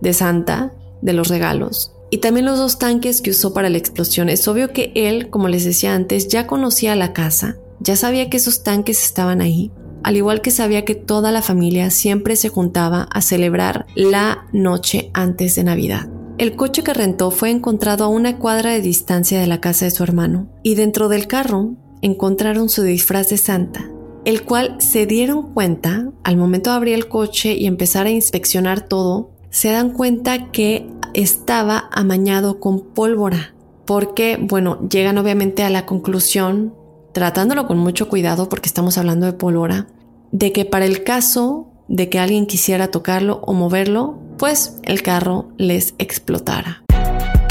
de 0.00 0.14
Santa 0.14 0.72
de 1.02 1.12
los 1.12 1.28
regalos 1.28 1.92
y 2.10 2.16
también 2.18 2.46
los 2.46 2.58
dos 2.58 2.78
tanques 2.78 3.20
que 3.20 3.32
usó 3.32 3.52
para 3.52 3.68
la 3.68 3.76
explosión. 3.76 4.30
Es 4.30 4.48
obvio 4.48 4.72
que 4.72 4.90
él, 4.94 5.28
como 5.28 5.48
les 5.48 5.64
decía 5.64 5.94
antes, 5.94 6.28
ya 6.28 6.46
conocía 6.46 6.96
la 6.96 7.12
casa, 7.12 7.58
ya 7.80 7.94
sabía 7.94 8.30
que 8.30 8.38
esos 8.38 8.62
tanques 8.62 9.04
estaban 9.04 9.42
ahí 9.42 9.70
al 10.08 10.16
igual 10.16 10.40
que 10.40 10.50
sabía 10.50 10.86
que 10.86 10.94
toda 10.94 11.32
la 11.32 11.42
familia 11.42 11.90
siempre 11.90 12.34
se 12.34 12.48
juntaba 12.48 13.02
a 13.12 13.20
celebrar 13.20 13.84
la 13.94 14.46
noche 14.54 15.10
antes 15.12 15.54
de 15.54 15.64
Navidad. 15.64 16.08
El 16.38 16.56
coche 16.56 16.82
que 16.82 16.94
rentó 16.94 17.30
fue 17.30 17.50
encontrado 17.50 18.04
a 18.04 18.08
una 18.08 18.38
cuadra 18.38 18.70
de 18.70 18.80
distancia 18.80 19.38
de 19.38 19.46
la 19.46 19.60
casa 19.60 19.84
de 19.84 19.90
su 19.90 20.02
hermano 20.02 20.48
y 20.62 20.76
dentro 20.76 21.10
del 21.10 21.26
carro 21.26 21.74
encontraron 22.00 22.70
su 22.70 22.84
disfraz 22.84 23.28
de 23.28 23.36
Santa, 23.36 23.90
el 24.24 24.44
cual 24.44 24.76
se 24.78 25.04
dieron 25.04 25.52
cuenta 25.52 26.10
al 26.24 26.38
momento 26.38 26.70
de 26.70 26.76
abrir 26.76 26.94
el 26.94 27.08
coche 27.08 27.52
y 27.52 27.66
empezar 27.66 28.06
a 28.06 28.10
inspeccionar 28.10 28.88
todo, 28.88 29.32
se 29.50 29.72
dan 29.72 29.90
cuenta 29.90 30.50
que 30.52 30.88
estaba 31.12 31.90
amañado 31.92 32.60
con 32.60 32.94
pólvora. 32.94 33.54
Porque, 33.84 34.38
bueno, 34.40 34.88
llegan 34.88 35.18
obviamente 35.18 35.64
a 35.64 35.70
la 35.70 35.84
conclusión, 35.84 36.72
tratándolo 37.12 37.66
con 37.66 37.76
mucho 37.76 38.08
cuidado 38.08 38.48
porque 38.48 38.68
estamos 38.68 38.96
hablando 38.96 39.26
de 39.26 39.34
pólvora, 39.34 39.86
de 40.32 40.52
que 40.52 40.64
para 40.64 40.84
el 40.84 41.04
caso 41.04 41.68
de 41.88 42.08
que 42.08 42.18
alguien 42.18 42.46
quisiera 42.46 42.90
tocarlo 42.90 43.40
o 43.44 43.54
moverlo, 43.54 44.18
pues 44.38 44.76
el 44.84 45.02
carro 45.02 45.48
les 45.56 45.94
explotara. 45.98 46.82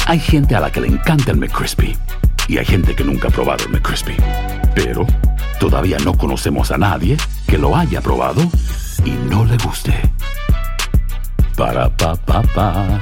Hay 0.06 0.20
gente 0.20 0.56
a 0.56 0.60
la 0.60 0.72
que 0.72 0.82
le 0.82 0.88
encanta 0.88 1.32
el 1.32 1.38
McCrispy 1.38 1.98
y 2.48 2.58
hay 2.58 2.66
gente 2.66 2.96
que 2.96 3.04
nunca 3.04 3.28
ha 3.28 3.32
probado 3.32 3.66
el 3.66 3.72
McCrispy. 3.72 4.16
Pero 4.74 5.06
todavía 5.60 5.98
no 6.06 6.18
conocemos 6.18 6.72
a 6.72 6.78
nadie 6.78 7.18
que 7.48 7.58
lo 7.58 7.76
haya 7.76 8.00
probado 8.00 8.42
y 9.04 9.12
no 9.30 9.44
le 9.44 9.58
guste. 9.58 9.94
Para 11.58 11.90
pa 11.98 12.16
pa 12.16 12.42
pa. 12.42 13.02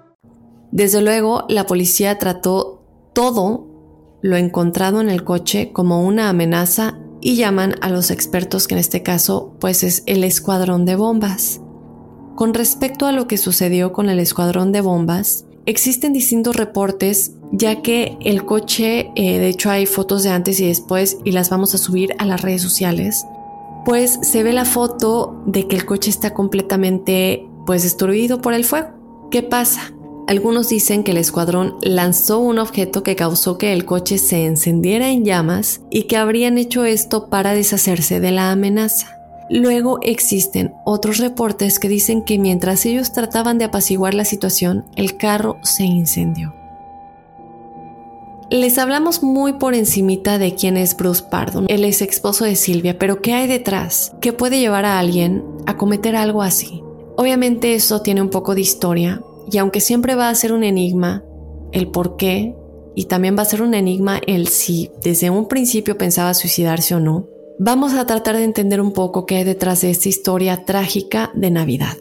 Desde 0.71 1.01
luego, 1.01 1.45
la 1.49 1.65
policía 1.65 2.17
trató 2.17 2.81
todo 3.13 3.67
lo 4.21 4.37
encontrado 4.37 5.01
en 5.01 5.09
el 5.09 5.23
coche 5.23 5.71
como 5.73 6.05
una 6.05 6.29
amenaza 6.29 6.99
y 7.21 7.35
llaman 7.35 7.75
a 7.81 7.89
los 7.89 8.11
expertos 8.11 8.67
que 8.67 8.75
en 8.75 8.79
este 8.79 9.03
caso 9.03 9.55
pues 9.59 9.83
es 9.83 10.03
el 10.05 10.23
escuadrón 10.23 10.85
de 10.85 10.95
bombas. 10.95 11.61
Con 12.35 12.53
respecto 12.53 13.05
a 13.05 13.11
lo 13.11 13.27
que 13.27 13.37
sucedió 13.37 13.93
con 13.93 14.09
el 14.09 14.19
escuadrón 14.19 14.71
de 14.71 14.81
bombas, 14.81 15.45
existen 15.65 16.13
distintos 16.13 16.55
reportes 16.55 17.33
ya 17.51 17.81
que 17.81 18.17
el 18.21 18.45
coche, 18.45 19.11
eh, 19.15 19.39
de 19.39 19.49
hecho 19.49 19.69
hay 19.69 19.85
fotos 19.85 20.23
de 20.23 20.29
antes 20.29 20.59
y 20.59 20.67
después 20.67 21.17
y 21.25 21.31
las 21.31 21.49
vamos 21.49 21.75
a 21.75 21.77
subir 21.77 22.15
a 22.17 22.25
las 22.25 22.41
redes 22.41 22.61
sociales, 22.61 23.25
pues 23.85 24.19
se 24.21 24.43
ve 24.43 24.53
la 24.53 24.65
foto 24.65 25.43
de 25.45 25.67
que 25.67 25.75
el 25.75 25.85
coche 25.85 26.09
está 26.09 26.33
completamente 26.33 27.47
pues 27.65 27.83
destruido 27.83 28.41
por 28.41 28.53
el 28.53 28.63
fuego. 28.63 29.29
¿Qué 29.29 29.43
pasa? 29.43 29.93
Algunos 30.31 30.69
dicen 30.69 31.03
que 31.03 31.11
el 31.11 31.17
escuadrón 31.17 31.75
lanzó 31.81 32.39
un 32.39 32.57
objeto 32.57 33.03
que 33.03 33.17
causó 33.17 33.57
que 33.57 33.73
el 33.73 33.83
coche 33.83 34.17
se 34.17 34.45
encendiera 34.45 35.09
en 35.09 35.25
llamas 35.25 35.81
y 35.89 36.03
que 36.03 36.15
habrían 36.15 36.57
hecho 36.57 36.85
esto 36.85 37.27
para 37.27 37.53
deshacerse 37.53 38.21
de 38.21 38.31
la 38.31 38.49
amenaza. 38.49 39.19
Luego 39.49 39.99
existen 40.01 40.73
otros 40.85 41.17
reportes 41.17 41.79
que 41.79 41.89
dicen 41.89 42.23
que 42.23 42.39
mientras 42.39 42.85
ellos 42.85 43.11
trataban 43.11 43.57
de 43.57 43.65
apaciguar 43.65 44.13
la 44.13 44.23
situación, 44.23 44.85
el 44.95 45.17
carro 45.17 45.57
se 45.63 45.83
incendió. 45.83 46.55
Les 48.49 48.77
hablamos 48.77 49.23
muy 49.23 49.51
por 49.51 49.75
encimita 49.75 50.37
de 50.37 50.55
quién 50.55 50.77
es 50.77 50.95
Bruce 50.95 51.25
Pardo, 51.29 51.65
el 51.67 51.83
ex 51.83 52.01
esposo 52.03 52.45
de 52.45 52.55
Silvia, 52.55 52.97
pero 52.97 53.21
¿qué 53.21 53.33
hay 53.33 53.47
detrás? 53.47 54.13
¿Qué 54.21 54.31
puede 54.31 54.61
llevar 54.61 54.85
a 54.85 54.97
alguien 54.97 55.43
a 55.65 55.75
cometer 55.75 56.15
algo 56.15 56.41
así? 56.41 56.81
Obviamente 57.17 57.75
eso 57.75 58.01
tiene 58.01 58.21
un 58.21 58.29
poco 58.29 58.55
de 58.55 58.61
historia, 58.61 59.21
y 59.49 59.57
aunque 59.57 59.79
siempre 59.79 60.15
va 60.15 60.29
a 60.29 60.35
ser 60.35 60.53
un 60.53 60.63
enigma 60.63 61.23
el 61.71 61.87
por 61.87 62.17
qué, 62.17 62.55
y 62.95 63.05
también 63.05 63.37
va 63.37 63.43
a 63.43 63.45
ser 63.45 63.61
un 63.61 63.73
enigma 63.73 64.19
el 64.27 64.47
si 64.47 64.91
desde 65.01 65.29
un 65.29 65.47
principio 65.47 65.97
pensaba 65.97 66.33
suicidarse 66.33 66.95
o 66.95 66.99
no, 66.99 67.27
vamos 67.57 67.93
a 67.93 68.05
tratar 68.05 68.35
de 68.35 68.43
entender 68.43 68.81
un 68.81 68.91
poco 68.91 69.25
qué 69.25 69.37
hay 69.37 69.43
detrás 69.43 69.81
de 69.81 69.91
esta 69.91 70.09
historia 70.09 70.65
trágica 70.65 71.31
de 71.33 71.51
Navidad. 71.51 71.97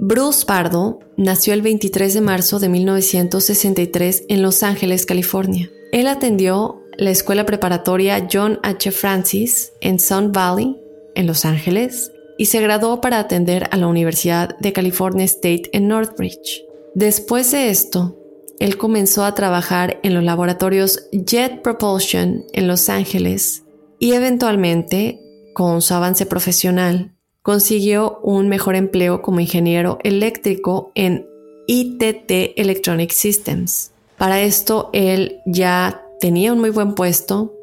Bruce 0.00 0.44
Pardo 0.46 1.00
nació 1.16 1.54
el 1.54 1.62
23 1.62 2.14
de 2.14 2.20
marzo 2.20 2.60
de 2.60 2.68
1963 2.68 4.24
en 4.28 4.42
Los 4.42 4.62
Ángeles, 4.62 5.06
California. 5.06 5.70
Él 5.92 6.06
atendió 6.06 6.82
la 6.96 7.10
escuela 7.10 7.46
preparatoria 7.46 8.28
John 8.30 8.60
H. 8.62 8.90
Francis 8.92 9.72
en 9.80 9.98
Sun 9.98 10.32
Valley, 10.32 10.76
en 11.14 11.26
Los 11.26 11.44
Ángeles, 11.44 12.12
y 12.36 12.46
se 12.46 12.60
graduó 12.60 13.00
para 13.00 13.18
atender 13.18 13.68
a 13.72 13.76
la 13.76 13.88
Universidad 13.88 14.56
de 14.58 14.72
California 14.72 15.24
State 15.24 15.70
en 15.72 15.88
Northridge. 15.88 16.67
Después 16.98 17.52
de 17.52 17.70
esto, 17.70 18.16
él 18.58 18.76
comenzó 18.76 19.24
a 19.24 19.32
trabajar 19.32 20.00
en 20.02 20.14
los 20.14 20.24
laboratorios 20.24 21.08
Jet 21.12 21.62
Propulsion 21.62 22.42
en 22.52 22.66
Los 22.66 22.88
Ángeles 22.88 23.62
y 24.00 24.14
eventualmente, 24.14 25.20
con 25.54 25.80
su 25.80 25.94
avance 25.94 26.26
profesional, 26.26 27.14
consiguió 27.42 28.18
un 28.24 28.48
mejor 28.48 28.74
empleo 28.74 29.22
como 29.22 29.38
ingeniero 29.38 29.98
eléctrico 30.02 30.90
en 30.96 31.24
ITT 31.68 32.58
Electronic 32.58 33.12
Systems. 33.12 33.92
Para 34.16 34.40
esto, 34.40 34.90
él 34.92 35.38
ya 35.46 36.02
tenía 36.18 36.52
un 36.52 36.58
muy 36.58 36.70
buen 36.70 36.96
puesto 36.96 37.54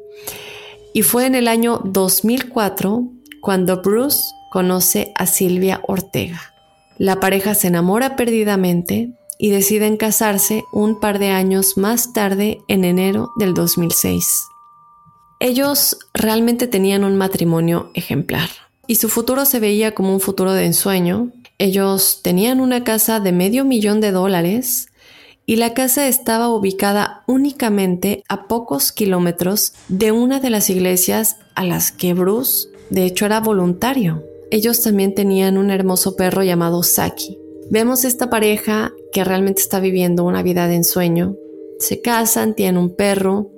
y 0.94 1.02
fue 1.02 1.26
en 1.26 1.34
el 1.34 1.48
año 1.48 1.82
2004 1.84 3.06
cuando 3.42 3.82
Bruce 3.82 4.18
conoce 4.50 5.12
a 5.14 5.26
Silvia 5.26 5.82
Ortega. 5.86 6.40
La 6.96 7.20
pareja 7.20 7.54
se 7.54 7.66
enamora 7.66 8.16
perdidamente 8.16 9.12
y 9.38 9.50
deciden 9.50 9.96
casarse 9.96 10.64
un 10.72 11.00
par 11.00 11.18
de 11.18 11.28
años 11.28 11.76
más 11.76 12.12
tarde, 12.12 12.62
en 12.68 12.84
enero 12.84 13.30
del 13.36 13.54
2006. 13.54 14.26
Ellos 15.38 15.98
realmente 16.14 16.66
tenían 16.66 17.04
un 17.04 17.16
matrimonio 17.16 17.90
ejemplar 17.94 18.48
y 18.86 18.96
su 18.96 19.08
futuro 19.08 19.44
se 19.44 19.60
veía 19.60 19.94
como 19.94 20.12
un 20.12 20.20
futuro 20.20 20.52
de 20.52 20.64
ensueño. 20.64 21.30
Ellos 21.58 22.20
tenían 22.22 22.60
una 22.60 22.84
casa 22.84 23.20
de 23.20 23.32
medio 23.32 23.64
millón 23.64 24.00
de 24.00 24.12
dólares 24.12 24.88
y 25.44 25.56
la 25.56 25.74
casa 25.74 26.08
estaba 26.08 26.48
ubicada 26.48 27.22
únicamente 27.26 28.22
a 28.28 28.48
pocos 28.48 28.92
kilómetros 28.92 29.74
de 29.88 30.12
una 30.12 30.40
de 30.40 30.50
las 30.50 30.70
iglesias 30.70 31.36
a 31.54 31.64
las 31.64 31.92
que 31.92 32.14
Bruce, 32.14 32.68
de 32.90 33.04
hecho, 33.04 33.26
era 33.26 33.40
voluntario. 33.40 34.24
Ellos 34.50 34.82
también 34.82 35.14
tenían 35.14 35.56
un 35.56 35.70
hermoso 35.70 36.16
perro 36.16 36.42
llamado 36.42 36.82
Saki. 36.82 37.38
Vemos 37.70 38.04
esta 38.04 38.30
pareja 38.30 38.92
que 39.16 39.24
realmente 39.24 39.62
está 39.62 39.80
viviendo 39.80 40.24
una 40.24 40.42
vida 40.42 40.68
de 40.68 40.74
ensueño. 40.74 41.36
Se 41.78 42.02
casan, 42.02 42.54
tienen 42.54 42.76
un 42.76 42.94
perro, 42.94 43.50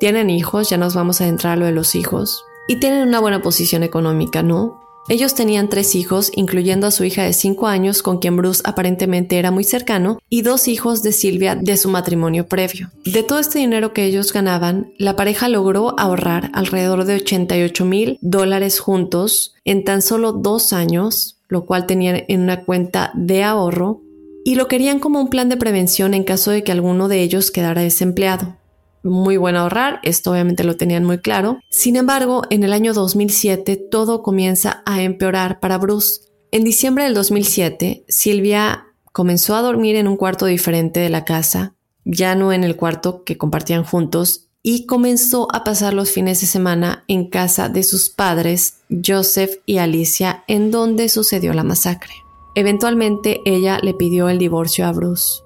tienen 0.00 0.30
hijos, 0.30 0.68
ya 0.68 0.78
nos 0.78 0.96
vamos 0.96 1.20
a 1.20 1.28
entrar 1.28 1.52
a 1.52 1.56
lo 1.56 1.66
de 1.66 1.70
los 1.70 1.94
hijos, 1.94 2.42
y 2.66 2.80
tienen 2.80 3.06
una 3.06 3.20
buena 3.20 3.40
posición 3.40 3.84
económica, 3.84 4.42
¿no? 4.42 4.80
Ellos 5.08 5.36
tenían 5.36 5.68
tres 5.68 5.94
hijos, 5.94 6.32
incluyendo 6.34 6.88
a 6.88 6.90
su 6.90 7.04
hija 7.04 7.22
de 7.22 7.34
cinco 7.34 7.68
años, 7.68 8.02
con 8.02 8.18
quien 8.18 8.36
Bruce 8.36 8.62
aparentemente 8.64 9.38
era 9.38 9.52
muy 9.52 9.62
cercano, 9.62 10.18
y 10.28 10.42
dos 10.42 10.66
hijos 10.66 11.04
de 11.04 11.12
Silvia 11.12 11.54
de 11.54 11.76
su 11.76 11.88
matrimonio 11.88 12.48
previo. 12.48 12.90
De 13.04 13.22
todo 13.22 13.38
este 13.38 13.60
dinero 13.60 13.92
que 13.92 14.04
ellos 14.04 14.32
ganaban, 14.32 14.92
la 14.98 15.14
pareja 15.14 15.48
logró 15.48 15.94
ahorrar 16.00 16.50
alrededor 16.52 17.04
de 17.04 17.14
88 17.14 17.84
mil 17.84 18.18
dólares 18.22 18.80
juntos 18.80 19.54
en 19.64 19.84
tan 19.84 20.02
solo 20.02 20.32
dos 20.32 20.72
años, 20.72 21.38
lo 21.46 21.64
cual 21.64 21.86
tenían 21.86 22.24
en 22.26 22.40
una 22.40 22.64
cuenta 22.64 23.12
de 23.14 23.44
ahorro, 23.44 24.02
y 24.44 24.54
lo 24.54 24.68
querían 24.68 25.00
como 25.00 25.20
un 25.20 25.28
plan 25.28 25.48
de 25.48 25.56
prevención 25.56 26.14
en 26.14 26.24
caso 26.24 26.50
de 26.50 26.64
que 26.64 26.72
alguno 26.72 27.08
de 27.08 27.22
ellos 27.22 27.50
quedara 27.50 27.82
desempleado. 27.82 28.56
muy 29.02 29.38
bueno 29.38 29.60
ahorrar, 29.60 29.98
esto 30.02 30.30
obviamente 30.30 30.62
lo 30.62 30.76
tenían 30.76 31.04
muy 31.04 31.18
claro. 31.18 31.58
Sin 31.70 31.96
embargo, 31.96 32.42
en 32.50 32.64
el 32.64 32.72
año 32.74 32.92
2007 32.92 33.76
todo 33.76 34.22
comienza 34.22 34.82
a 34.84 35.02
empeorar 35.02 35.58
para 35.58 35.78
Bruce. 35.78 36.20
En 36.52 36.64
diciembre 36.64 37.04
del 37.04 37.14
2007, 37.14 38.04
Silvia 38.08 38.88
comenzó 39.12 39.54
a 39.54 39.62
dormir 39.62 39.96
en 39.96 40.06
un 40.06 40.16
cuarto 40.16 40.46
diferente 40.46 41.00
de 41.00 41.08
la 41.08 41.24
casa, 41.24 41.74
ya 42.04 42.34
no 42.34 42.52
en 42.52 42.62
el 42.62 42.76
cuarto 42.76 43.24
que 43.24 43.38
compartían 43.38 43.84
juntos, 43.84 44.48
y 44.62 44.84
comenzó 44.84 45.48
a 45.54 45.64
pasar 45.64 45.94
los 45.94 46.10
fines 46.10 46.40
de 46.42 46.46
semana 46.46 47.04
en 47.08 47.30
casa 47.30 47.68
de 47.68 47.82
sus 47.82 48.10
padres, 48.10 48.80
Joseph 49.04 49.60
y 49.64 49.78
Alicia, 49.78 50.44
en 50.46 50.70
donde 50.70 51.08
sucedió 51.08 51.54
la 51.54 51.64
masacre. 51.64 52.12
Eventualmente 52.54 53.40
ella 53.44 53.78
le 53.82 53.94
pidió 53.94 54.28
el 54.28 54.38
divorcio 54.38 54.86
a 54.86 54.92
Bruce. 54.92 55.42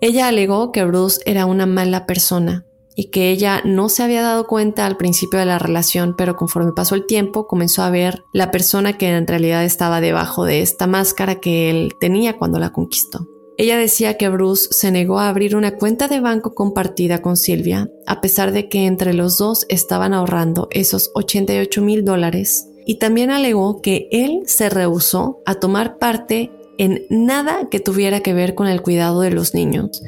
Ella 0.00 0.28
alegó 0.28 0.72
que 0.72 0.84
Bruce 0.84 1.20
era 1.26 1.46
una 1.46 1.66
mala 1.66 2.06
persona 2.06 2.64
y 2.94 3.10
que 3.10 3.30
ella 3.30 3.62
no 3.64 3.88
se 3.88 4.02
había 4.02 4.22
dado 4.22 4.46
cuenta 4.48 4.84
al 4.84 4.96
principio 4.96 5.38
de 5.38 5.46
la 5.46 5.60
relación, 5.60 6.16
pero 6.16 6.34
conforme 6.34 6.72
pasó 6.72 6.96
el 6.96 7.06
tiempo 7.06 7.46
comenzó 7.46 7.82
a 7.82 7.90
ver 7.90 8.24
la 8.32 8.50
persona 8.50 8.98
que 8.98 9.08
en 9.08 9.26
realidad 9.26 9.64
estaba 9.64 10.00
debajo 10.00 10.44
de 10.44 10.62
esta 10.62 10.88
máscara 10.88 11.36
que 11.36 11.70
él 11.70 11.94
tenía 12.00 12.36
cuando 12.36 12.58
la 12.58 12.72
conquistó. 12.72 13.28
Ella 13.56 13.76
decía 13.76 14.16
que 14.16 14.28
Bruce 14.28 14.68
se 14.70 14.92
negó 14.92 15.18
a 15.18 15.28
abrir 15.28 15.56
una 15.56 15.76
cuenta 15.76 16.06
de 16.06 16.20
banco 16.20 16.54
compartida 16.54 17.22
con 17.22 17.36
Silvia, 17.36 17.88
a 18.06 18.20
pesar 18.20 18.52
de 18.52 18.68
que 18.68 18.86
entre 18.86 19.14
los 19.14 19.36
dos 19.36 19.64
estaban 19.68 20.14
ahorrando 20.14 20.68
esos 20.70 21.10
88 21.14 21.82
mil 21.82 22.04
dólares, 22.04 22.68
y 22.88 22.94
también 22.94 23.30
alegó 23.30 23.82
que 23.82 24.08
él 24.10 24.44
se 24.46 24.70
rehusó 24.70 25.42
a 25.44 25.56
tomar 25.56 25.98
parte 25.98 26.50
en 26.78 27.04
nada 27.10 27.68
que 27.70 27.80
tuviera 27.80 28.20
que 28.20 28.32
ver 28.32 28.54
con 28.54 28.66
el 28.66 28.80
cuidado 28.80 29.20
de 29.20 29.30
los 29.30 29.52
niños, 29.52 30.02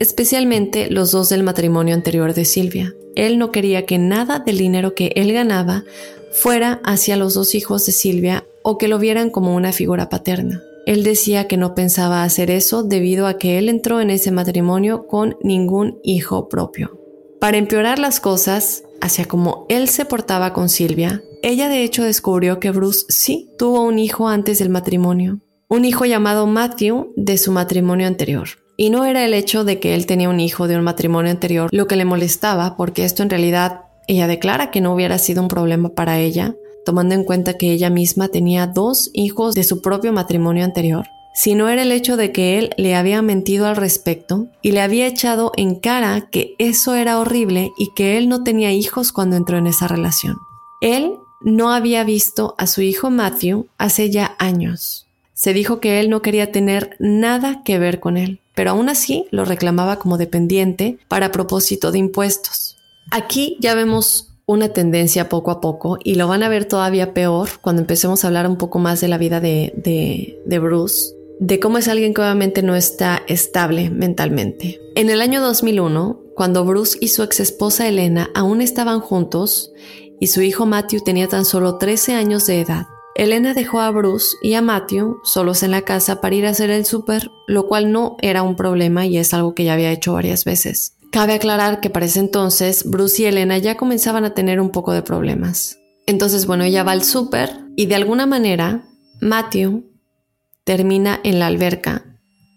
especialmente 0.00 0.90
los 0.90 1.12
dos 1.12 1.30
del 1.30 1.42
matrimonio 1.42 1.94
anterior 1.94 2.34
de 2.34 2.44
Silvia. 2.44 2.94
Él 3.14 3.38
no 3.38 3.52
quería 3.52 3.86
que 3.86 3.96
nada 3.96 4.38
del 4.38 4.58
dinero 4.58 4.94
que 4.94 5.12
él 5.16 5.32
ganaba 5.32 5.84
fuera 6.30 6.82
hacia 6.84 7.16
los 7.16 7.32
dos 7.32 7.54
hijos 7.54 7.86
de 7.86 7.92
Silvia 7.92 8.44
o 8.62 8.76
que 8.76 8.88
lo 8.88 8.98
vieran 8.98 9.30
como 9.30 9.54
una 9.54 9.72
figura 9.72 10.10
paterna. 10.10 10.62
Él 10.84 11.04
decía 11.04 11.48
que 11.48 11.56
no 11.56 11.74
pensaba 11.74 12.22
hacer 12.22 12.50
eso 12.50 12.82
debido 12.82 13.26
a 13.26 13.38
que 13.38 13.56
él 13.56 13.70
entró 13.70 14.02
en 14.02 14.10
ese 14.10 14.30
matrimonio 14.30 15.06
con 15.06 15.38
ningún 15.42 16.00
hijo 16.02 16.50
propio. 16.50 17.00
Para 17.40 17.56
empeorar 17.56 17.98
las 17.98 18.20
cosas, 18.20 18.82
hacia 19.00 19.24
como 19.24 19.64
él 19.70 19.88
se 19.88 20.04
portaba 20.04 20.52
con 20.52 20.68
Silvia, 20.68 21.22
ella 21.46 21.68
de 21.68 21.84
hecho 21.84 22.02
descubrió 22.02 22.58
que 22.58 22.72
Bruce 22.72 23.06
sí 23.08 23.52
tuvo 23.56 23.82
un 23.82 24.00
hijo 24.00 24.26
antes 24.26 24.58
del 24.58 24.68
matrimonio, 24.68 25.38
un 25.68 25.84
hijo 25.84 26.04
llamado 26.04 26.48
Matthew 26.48 27.12
de 27.14 27.38
su 27.38 27.52
matrimonio 27.52 28.08
anterior. 28.08 28.48
Y 28.76 28.90
no 28.90 29.04
era 29.04 29.24
el 29.24 29.32
hecho 29.32 29.62
de 29.62 29.78
que 29.78 29.94
él 29.94 30.06
tenía 30.06 30.28
un 30.28 30.40
hijo 30.40 30.66
de 30.66 30.76
un 30.76 30.82
matrimonio 30.82 31.30
anterior 31.30 31.68
lo 31.70 31.86
que 31.86 31.94
le 31.94 32.04
molestaba, 32.04 32.76
porque 32.76 33.04
esto 33.04 33.22
en 33.22 33.30
realidad 33.30 33.82
ella 34.08 34.26
declara 34.26 34.72
que 34.72 34.80
no 34.80 34.92
hubiera 34.92 35.18
sido 35.18 35.40
un 35.40 35.46
problema 35.46 35.90
para 35.90 36.18
ella, 36.18 36.56
tomando 36.84 37.14
en 37.14 37.22
cuenta 37.22 37.56
que 37.56 37.70
ella 37.70 37.90
misma 37.90 38.26
tenía 38.26 38.66
dos 38.66 39.10
hijos 39.14 39.54
de 39.54 39.62
su 39.62 39.80
propio 39.80 40.12
matrimonio 40.12 40.64
anterior, 40.64 41.06
sino 41.32 41.68
era 41.68 41.82
el 41.82 41.92
hecho 41.92 42.16
de 42.16 42.32
que 42.32 42.58
él 42.58 42.70
le 42.76 42.96
había 42.96 43.22
mentido 43.22 43.68
al 43.68 43.76
respecto 43.76 44.48
y 44.62 44.72
le 44.72 44.80
había 44.80 45.06
echado 45.06 45.52
en 45.56 45.76
cara 45.76 46.28
que 46.28 46.56
eso 46.58 46.96
era 46.96 47.20
horrible 47.20 47.70
y 47.78 47.94
que 47.94 48.18
él 48.18 48.28
no 48.28 48.42
tenía 48.42 48.72
hijos 48.72 49.12
cuando 49.12 49.36
entró 49.36 49.58
en 49.58 49.68
esa 49.68 49.86
relación. 49.86 50.38
Él 50.80 51.12
no 51.40 51.72
había 51.72 52.04
visto 52.04 52.54
a 52.58 52.66
su 52.66 52.82
hijo 52.82 53.10
Matthew 53.10 53.66
hace 53.78 54.10
ya 54.10 54.36
años. 54.38 55.06
Se 55.34 55.52
dijo 55.52 55.80
que 55.80 56.00
él 56.00 56.08
no 56.08 56.22
quería 56.22 56.50
tener 56.50 56.96
nada 56.98 57.62
que 57.64 57.78
ver 57.78 58.00
con 58.00 58.16
él, 58.16 58.40
pero 58.54 58.70
aún 58.70 58.88
así 58.88 59.26
lo 59.30 59.44
reclamaba 59.44 59.98
como 59.98 60.16
dependiente 60.16 60.98
para 61.08 61.32
propósito 61.32 61.92
de 61.92 61.98
impuestos. 61.98 62.76
Aquí 63.10 63.56
ya 63.60 63.74
vemos 63.74 64.32
una 64.46 64.70
tendencia 64.70 65.28
poco 65.28 65.50
a 65.50 65.60
poco 65.60 65.98
y 66.02 66.14
lo 66.14 66.28
van 66.28 66.42
a 66.42 66.48
ver 66.48 66.64
todavía 66.64 67.12
peor 67.12 67.48
cuando 67.60 67.82
empecemos 67.82 68.24
a 68.24 68.28
hablar 68.28 68.48
un 68.48 68.56
poco 68.56 68.78
más 68.78 69.00
de 69.00 69.08
la 69.08 69.18
vida 69.18 69.40
de, 69.40 69.72
de, 70.46 70.58
Bruce, 70.58 71.14
de 71.40 71.60
cómo 71.60 71.78
es 71.78 71.88
alguien 71.88 72.14
que 72.14 72.22
obviamente 72.22 72.62
no 72.62 72.76
está 72.76 73.22
estable 73.26 73.90
mentalmente. 73.90 74.80
En 74.94 75.10
el 75.10 75.20
año 75.20 75.42
2001, 75.42 76.20
cuando 76.34 76.64
Bruce 76.64 76.96
y 77.00 77.08
su 77.08 77.22
ex 77.24 77.40
esposa 77.40 77.88
Elena 77.88 78.30
aún 78.34 78.60
estaban 78.62 79.00
juntos 79.00 79.72
y 80.20 80.28
su 80.28 80.42
hijo 80.42 80.66
Matthew 80.66 81.02
tenía 81.04 81.28
tan 81.28 81.44
solo 81.44 81.78
13 81.78 82.14
años 82.14 82.46
de 82.46 82.60
edad, 82.60 82.86
Elena 83.16 83.54
dejó 83.54 83.80
a 83.80 83.90
Bruce 83.90 84.36
y 84.42 84.54
a 84.54 84.60
Matthew 84.60 85.20
solos 85.24 85.62
en 85.62 85.70
la 85.70 85.82
casa 85.82 86.20
para 86.20 86.34
ir 86.34 86.46
a 86.46 86.50
hacer 86.50 86.68
el 86.68 86.84
súper, 86.84 87.30
lo 87.46 87.66
cual 87.66 87.90
no 87.90 88.16
era 88.20 88.42
un 88.42 88.56
problema 88.56 89.06
y 89.06 89.16
es 89.16 89.32
algo 89.32 89.54
que 89.54 89.64
ya 89.64 89.72
había 89.72 89.90
hecho 89.90 90.12
varias 90.12 90.44
veces. 90.44 90.98
Cabe 91.12 91.32
aclarar 91.32 91.80
que 91.80 91.88
para 91.88 92.04
ese 92.04 92.20
entonces 92.20 92.84
Bruce 92.84 93.22
y 93.22 93.24
Elena 93.24 93.56
ya 93.56 93.78
comenzaban 93.78 94.26
a 94.26 94.34
tener 94.34 94.60
un 94.60 94.68
poco 94.68 94.92
de 94.92 95.00
problemas. 95.00 95.78
Entonces, 96.06 96.46
bueno, 96.46 96.64
ella 96.64 96.84
va 96.84 96.92
al 96.92 97.04
súper 97.04 97.50
y 97.74 97.86
de 97.86 97.94
alguna 97.94 98.26
manera 98.26 98.84
Matthew 99.22 99.84
termina 100.64 101.18
en 101.24 101.38
la 101.38 101.46
alberca 101.46 102.04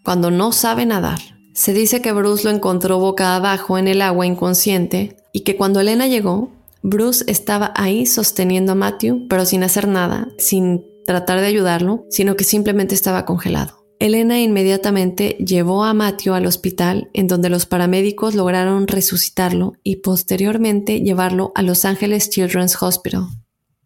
cuando 0.04 0.30
no 0.30 0.52
sabe 0.52 0.86
nadar. 0.86 1.20
Se 1.54 1.72
dice 1.72 2.02
que 2.02 2.12
Bruce 2.12 2.44
lo 2.44 2.50
encontró 2.50 3.00
boca 3.00 3.36
abajo 3.38 3.78
en 3.78 3.88
el 3.88 4.02
agua 4.02 4.26
inconsciente 4.26 5.16
y 5.32 5.42
que 5.42 5.56
cuando 5.56 5.80
Elena 5.80 6.08
llegó, 6.08 6.52
Bruce 6.82 7.26
estaba 7.28 7.74
ahí 7.76 8.06
sosteniendo 8.06 8.72
a 8.72 8.76
Matthew, 8.76 9.28
pero 9.30 9.46
sin 9.46 9.64
hacer 9.64 9.88
nada, 9.88 10.30
sin 10.38 10.86
tratar 11.06 11.40
de 11.40 11.48
ayudarlo, 11.48 12.06
sino 12.10 12.36
que 12.36 12.44
simplemente 12.44 12.96
estaba 12.96 13.26
congelado. 13.26 13.80
Elena 14.00 14.40
inmediatamente 14.40 15.36
llevó 15.46 15.84
a 15.84 15.94
Matthew 15.94 16.34
al 16.34 16.46
hospital, 16.46 17.10
en 17.14 17.28
donde 17.28 17.50
los 17.50 17.66
paramédicos 17.66 18.34
lograron 18.34 18.88
resucitarlo 18.88 19.74
y 19.84 19.98
posteriormente 19.98 21.02
llevarlo 21.02 21.52
a 21.54 21.64
Los 21.64 21.84
Angeles 21.84 22.30
Children's 22.30 22.82
Hospital. 22.82 23.28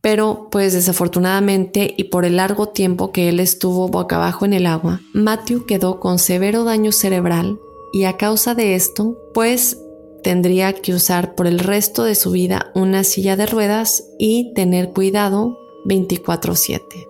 Pero, 0.02 0.50
pues 0.52 0.74
desafortunadamente 0.74 1.96
y 1.98 2.06
por 2.06 2.26
el 2.26 2.36
largo 2.36 2.70
tiempo 2.70 3.12
que 3.12 3.30
él 3.30 3.40
estuvo 3.40 3.88
boca 3.88 4.18
abajo 4.18 4.46
en 4.46 4.54
el 4.54 4.68
agua, 4.68 5.02
Matthew 5.14 5.66
quedó 5.66 6.00
con 6.00 6.20
severo 6.20 6.64
daño 6.64 6.92
cerebral 6.92 7.58
y 7.94 8.04
a 8.04 8.18
causa 8.18 8.54
de 8.54 8.76
esto, 8.76 9.18
pues 9.34 9.78
tendría 10.24 10.74
que 10.74 10.94
usar 10.94 11.36
por 11.36 11.46
el 11.46 11.60
resto 11.60 12.04
de 12.04 12.16
su 12.16 12.32
vida 12.32 12.72
una 12.74 13.04
silla 13.04 13.36
de 13.36 13.46
ruedas 13.46 14.06
y 14.18 14.54
tener 14.54 14.90
cuidado 14.90 15.60
24/7. 15.86 17.08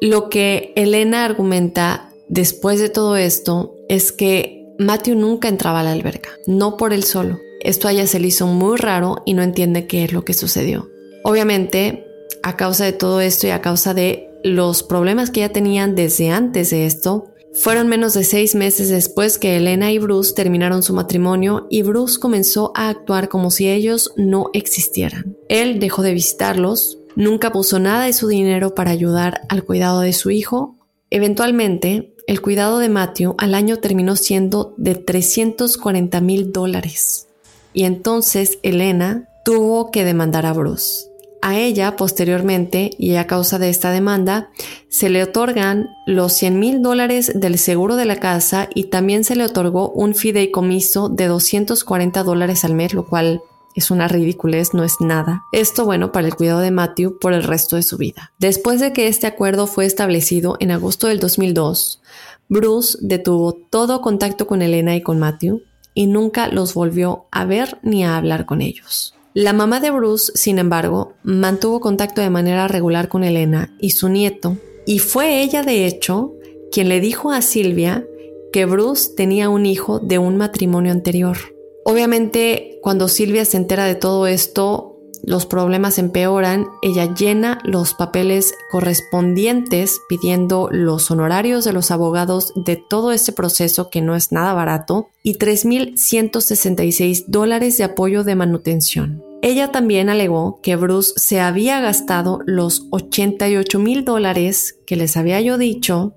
Lo 0.00 0.28
que 0.28 0.72
Elena 0.76 1.24
argumenta 1.24 2.10
después 2.28 2.80
de 2.80 2.88
todo 2.88 3.16
esto 3.16 3.74
es 3.88 4.12
que 4.12 4.66
Matthew 4.78 5.14
nunca 5.14 5.48
entraba 5.48 5.80
a 5.80 5.82
la 5.84 5.92
alberca, 5.92 6.30
no 6.46 6.76
por 6.76 6.92
él 6.92 7.04
solo. 7.04 7.38
Esto 7.60 7.88
a 7.88 7.92
ella 7.92 8.06
se 8.06 8.18
le 8.18 8.28
hizo 8.28 8.46
muy 8.46 8.76
raro 8.76 9.22
y 9.24 9.34
no 9.34 9.42
entiende 9.42 9.86
qué 9.86 10.04
es 10.04 10.12
lo 10.12 10.24
que 10.24 10.34
sucedió. 10.34 10.90
Obviamente, 11.22 12.04
a 12.42 12.56
causa 12.56 12.84
de 12.84 12.92
todo 12.92 13.20
esto 13.20 13.46
y 13.46 13.50
a 13.50 13.62
causa 13.62 13.94
de 13.94 14.28
los 14.42 14.82
problemas 14.82 15.30
que 15.30 15.40
ya 15.40 15.48
tenían 15.48 15.94
desde 15.94 16.30
antes 16.30 16.70
de 16.70 16.86
esto, 16.86 17.33
fueron 17.54 17.88
menos 17.88 18.14
de 18.14 18.24
seis 18.24 18.54
meses 18.54 18.88
después 18.90 19.38
que 19.38 19.56
Elena 19.56 19.92
y 19.92 19.98
Bruce 19.98 20.34
terminaron 20.34 20.82
su 20.82 20.92
matrimonio 20.92 21.66
y 21.70 21.82
Bruce 21.82 22.18
comenzó 22.18 22.72
a 22.74 22.88
actuar 22.88 23.28
como 23.28 23.50
si 23.50 23.68
ellos 23.68 24.12
no 24.16 24.50
existieran. 24.52 25.36
Él 25.48 25.78
dejó 25.78 26.02
de 26.02 26.14
visitarlos, 26.14 26.98
nunca 27.14 27.52
puso 27.52 27.78
nada 27.78 28.06
de 28.06 28.12
su 28.12 28.26
dinero 28.26 28.74
para 28.74 28.90
ayudar 28.90 29.42
al 29.48 29.64
cuidado 29.64 30.00
de 30.00 30.12
su 30.12 30.30
hijo. 30.30 30.76
Eventualmente, 31.10 32.14
el 32.26 32.40
cuidado 32.40 32.78
de 32.78 32.88
Matthew 32.88 33.34
al 33.38 33.54
año 33.54 33.76
terminó 33.78 34.16
siendo 34.16 34.74
de 34.76 34.96
340 34.96 36.20
mil 36.20 36.52
dólares. 36.52 37.28
Y 37.72 37.84
entonces 37.84 38.58
Elena 38.62 39.28
tuvo 39.44 39.90
que 39.90 40.04
demandar 40.04 40.46
a 40.46 40.52
Bruce. 40.52 41.13
A 41.46 41.58
ella, 41.58 41.94
posteriormente, 41.96 42.92
y 42.96 43.16
a 43.16 43.26
causa 43.26 43.58
de 43.58 43.68
esta 43.68 43.90
demanda, 43.90 44.48
se 44.88 45.10
le 45.10 45.22
otorgan 45.22 45.90
los 46.06 46.32
100 46.32 46.58
mil 46.58 46.80
dólares 46.80 47.32
del 47.34 47.58
seguro 47.58 47.96
de 47.96 48.06
la 48.06 48.16
casa 48.16 48.70
y 48.74 48.84
también 48.84 49.24
se 49.24 49.36
le 49.36 49.44
otorgó 49.44 49.90
un 49.90 50.14
fideicomiso 50.14 51.10
de 51.10 51.26
240 51.26 52.22
dólares 52.22 52.64
al 52.64 52.72
mes, 52.72 52.94
lo 52.94 53.04
cual 53.04 53.42
es 53.74 53.90
una 53.90 54.08
ridiculez, 54.08 54.72
no 54.72 54.84
es 54.84 54.94
nada. 55.00 55.42
Esto 55.52 55.84
bueno 55.84 56.12
para 56.12 56.26
el 56.26 56.34
cuidado 56.34 56.60
de 56.60 56.70
Matthew 56.70 57.18
por 57.18 57.34
el 57.34 57.42
resto 57.42 57.76
de 57.76 57.82
su 57.82 57.98
vida. 57.98 58.32
Después 58.38 58.80
de 58.80 58.94
que 58.94 59.06
este 59.06 59.26
acuerdo 59.26 59.66
fue 59.66 59.84
establecido 59.84 60.56
en 60.60 60.70
agosto 60.70 61.08
del 61.08 61.20
2002, 61.20 62.00
Bruce 62.48 62.96
detuvo 63.02 63.52
todo 63.52 64.00
contacto 64.00 64.46
con 64.46 64.62
Elena 64.62 64.96
y 64.96 65.02
con 65.02 65.18
Matthew 65.18 65.60
y 65.92 66.06
nunca 66.06 66.48
los 66.48 66.72
volvió 66.72 67.26
a 67.30 67.44
ver 67.44 67.80
ni 67.82 68.02
a 68.02 68.16
hablar 68.16 68.46
con 68.46 68.62
ellos. 68.62 69.14
La 69.36 69.52
mamá 69.52 69.80
de 69.80 69.90
Bruce, 69.90 70.30
sin 70.36 70.60
embargo, 70.60 71.14
mantuvo 71.24 71.80
contacto 71.80 72.20
de 72.20 72.30
manera 72.30 72.68
regular 72.68 73.08
con 73.08 73.24
Elena 73.24 73.74
y 73.80 73.90
su 73.90 74.08
nieto, 74.08 74.58
y 74.86 75.00
fue 75.00 75.42
ella, 75.42 75.64
de 75.64 75.86
hecho, 75.86 76.34
quien 76.70 76.88
le 76.88 77.00
dijo 77.00 77.32
a 77.32 77.42
Silvia 77.42 78.06
que 78.52 78.64
Bruce 78.64 79.10
tenía 79.16 79.48
un 79.48 79.66
hijo 79.66 79.98
de 79.98 80.18
un 80.18 80.36
matrimonio 80.36 80.92
anterior. 80.92 81.36
Obviamente, 81.84 82.78
cuando 82.80 83.08
Silvia 83.08 83.44
se 83.44 83.56
entera 83.56 83.86
de 83.86 83.96
todo 83.96 84.28
esto, 84.28 84.93
los 85.26 85.46
problemas 85.46 85.98
empeoran, 85.98 86.68
ella 86.82 87.14
llena 87.14 87.58
los 87.64 87.94
papeles 87.94 88.54
correspondientes 88.70 90.00
pidiendo 90.08 90.68
los 90.70 91.10
honorarios 91.10 91.64
de 91.64 91.72
los 91.72 91.90
abogados 91.90 92.52
de 92.56 92.76
todo 92.76 93.12
este 93.12 93.32
proceso 93.32 93.88
que 93.90 94.02
no 94.02 94.16
es 94.16 94.32
nada 94.32 94.52
barato 94.52 95.08
y 95.22 95.36
3.166 95.36 97.24
dólares 97.26 97.78
de 97.78 97.84
apoyo 97.84 98.24
de 98.24 98.34
manutención. 98.34 99.22
Ella 99.40 99.72
también 99.72 100.08
alegó 100.08 100.60
que 100.62 100.76
Bruce 100.76 101.12
se 101.16 101.40
había 101.40 101.80
gastado 101.80 102.40
los 102.46 102.86
88 102.90 103.78
mil 103.78 104.04
dólares 104.04 104.78
que 104.86 104.96
les 104.96 105.16
había 105.16 105.40
yo 105.40 105.58
dicho 105.58 106.14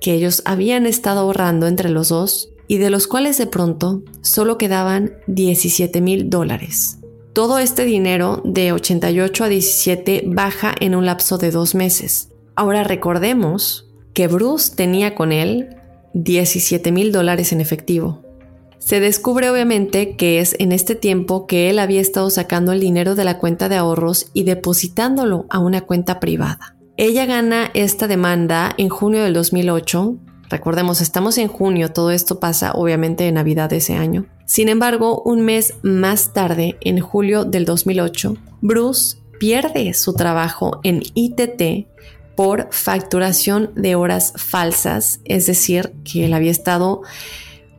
que 0.00 0.14
ellos 0.14 0.42
habían 0.44 0.86
estado 0.86 1.20
ahorrando 1.20 1.66
entre 1.66 1.90
los 1.90 2.08
dos 2.08 2.50
y 2.68 2.78
de 2.78 2.90
los 2.90 3.06
cuales 3.06 3.38
de 3.38 3.46
pronto 3.46 4.02
solo 4.20 4.58
quedaban 4.58 5.14
17 5.26 6.00
mil 6.00 6.28
dólares. 6.28 6.98
Todo 7.36 7.58
este 7.58 7.84
dinero 7.84 8.40
de 8.46 8.72
88 8.72 9.44
a 9.44 9.48
17 9.50 10.22
baja 10.24 10.74
en 10.80 10.94
un 10.94 11.04
lapso 11.04 11.36
de 11.36 11.50
dos 11.50 11.74
meses. 11.74 12.30
Ahora 12.54 12.82
recordemos 12.82 13.90
que 14.14 14.26
Bruce 14.26 14.74
tenía 14.74 15.14
con 15.14 15.32
él 15.32 15.76
17 16.14 16.90
mil 16.92 17.12
dólares 17.12 17.52
en 17.52 17.60
efectivo. 17.60 18.22
Se 18.78 19.00
descubre 19.00 19.50
obviamente 19.50 20.16
que 20.16 20.40
es 20.40 20.56
en 20.58 20.72
este 20.72 20.94
tiempo 20.94 21.46
que 21.46 21.68
él 21.68 21.78
había 21.78 22.00
estado 22.00 22.30
sacando 22.30 22.72
el 22.72 22.80
dinero 22.80 23.14
de 23.14 23.24
la 23.24 23.36
cuenta 23.36 23.68
de 23.68 23.76
ahorros 23.76 24.30
y 24.32 24.44
depositándolo 24.44 25.44
a 25.50 25.58
una 25.58 25.82
cuenta 25.82 26.20
privada. 26.20 26.74
Ella 26.96 27.26
gana 27.26 27.70
esta 27.74 28.08
demanda 28.08 28.74
en 28.78 28.88
junio 28.88 29.22
del 29.22 29.34
2008 29.34 30.16
Recordemos, 30.48 31.00
estamos 31.00 31.38
en 31.38 31.48
junio, 31.48 31.92
todo 31.92 32.10
esto 32.10 32.38
pasa 32.38 32.72
obviamente 32.72 33.26
en 33.26 33.34
Navidad 33.34 33.70
de 33.70 33.78
ese 33.78 33.94
año. 33.94 34.26
Sin 34.46 34.68
embargo, 34.68 35.22
un 35.24 35.40
mes 35.40 35.74
más 35.82 36.32
tarde, 36.32 36.76
en 36.80 37.00
julio 37.00 37.44
del 37.44 37.64
2008, 37.64 38.36
Bruce 38.60 39.18
pierde 39.38 39.92
su 39.94 40.14
trabajo 40.14 40.80
en 40.84 41.02
ITT 41.14 41.88
por 42.36 42.68
facturación 42.70 43.72
de 43.74 43.96
horas 43.96 44.34
falsas, 44.36 45.20
es 45.24 45.46
decir, 45.46 45.94
que 46.04 46.26
él 46.26 46.34
había 46.34 46.50
estado 46.50 47.02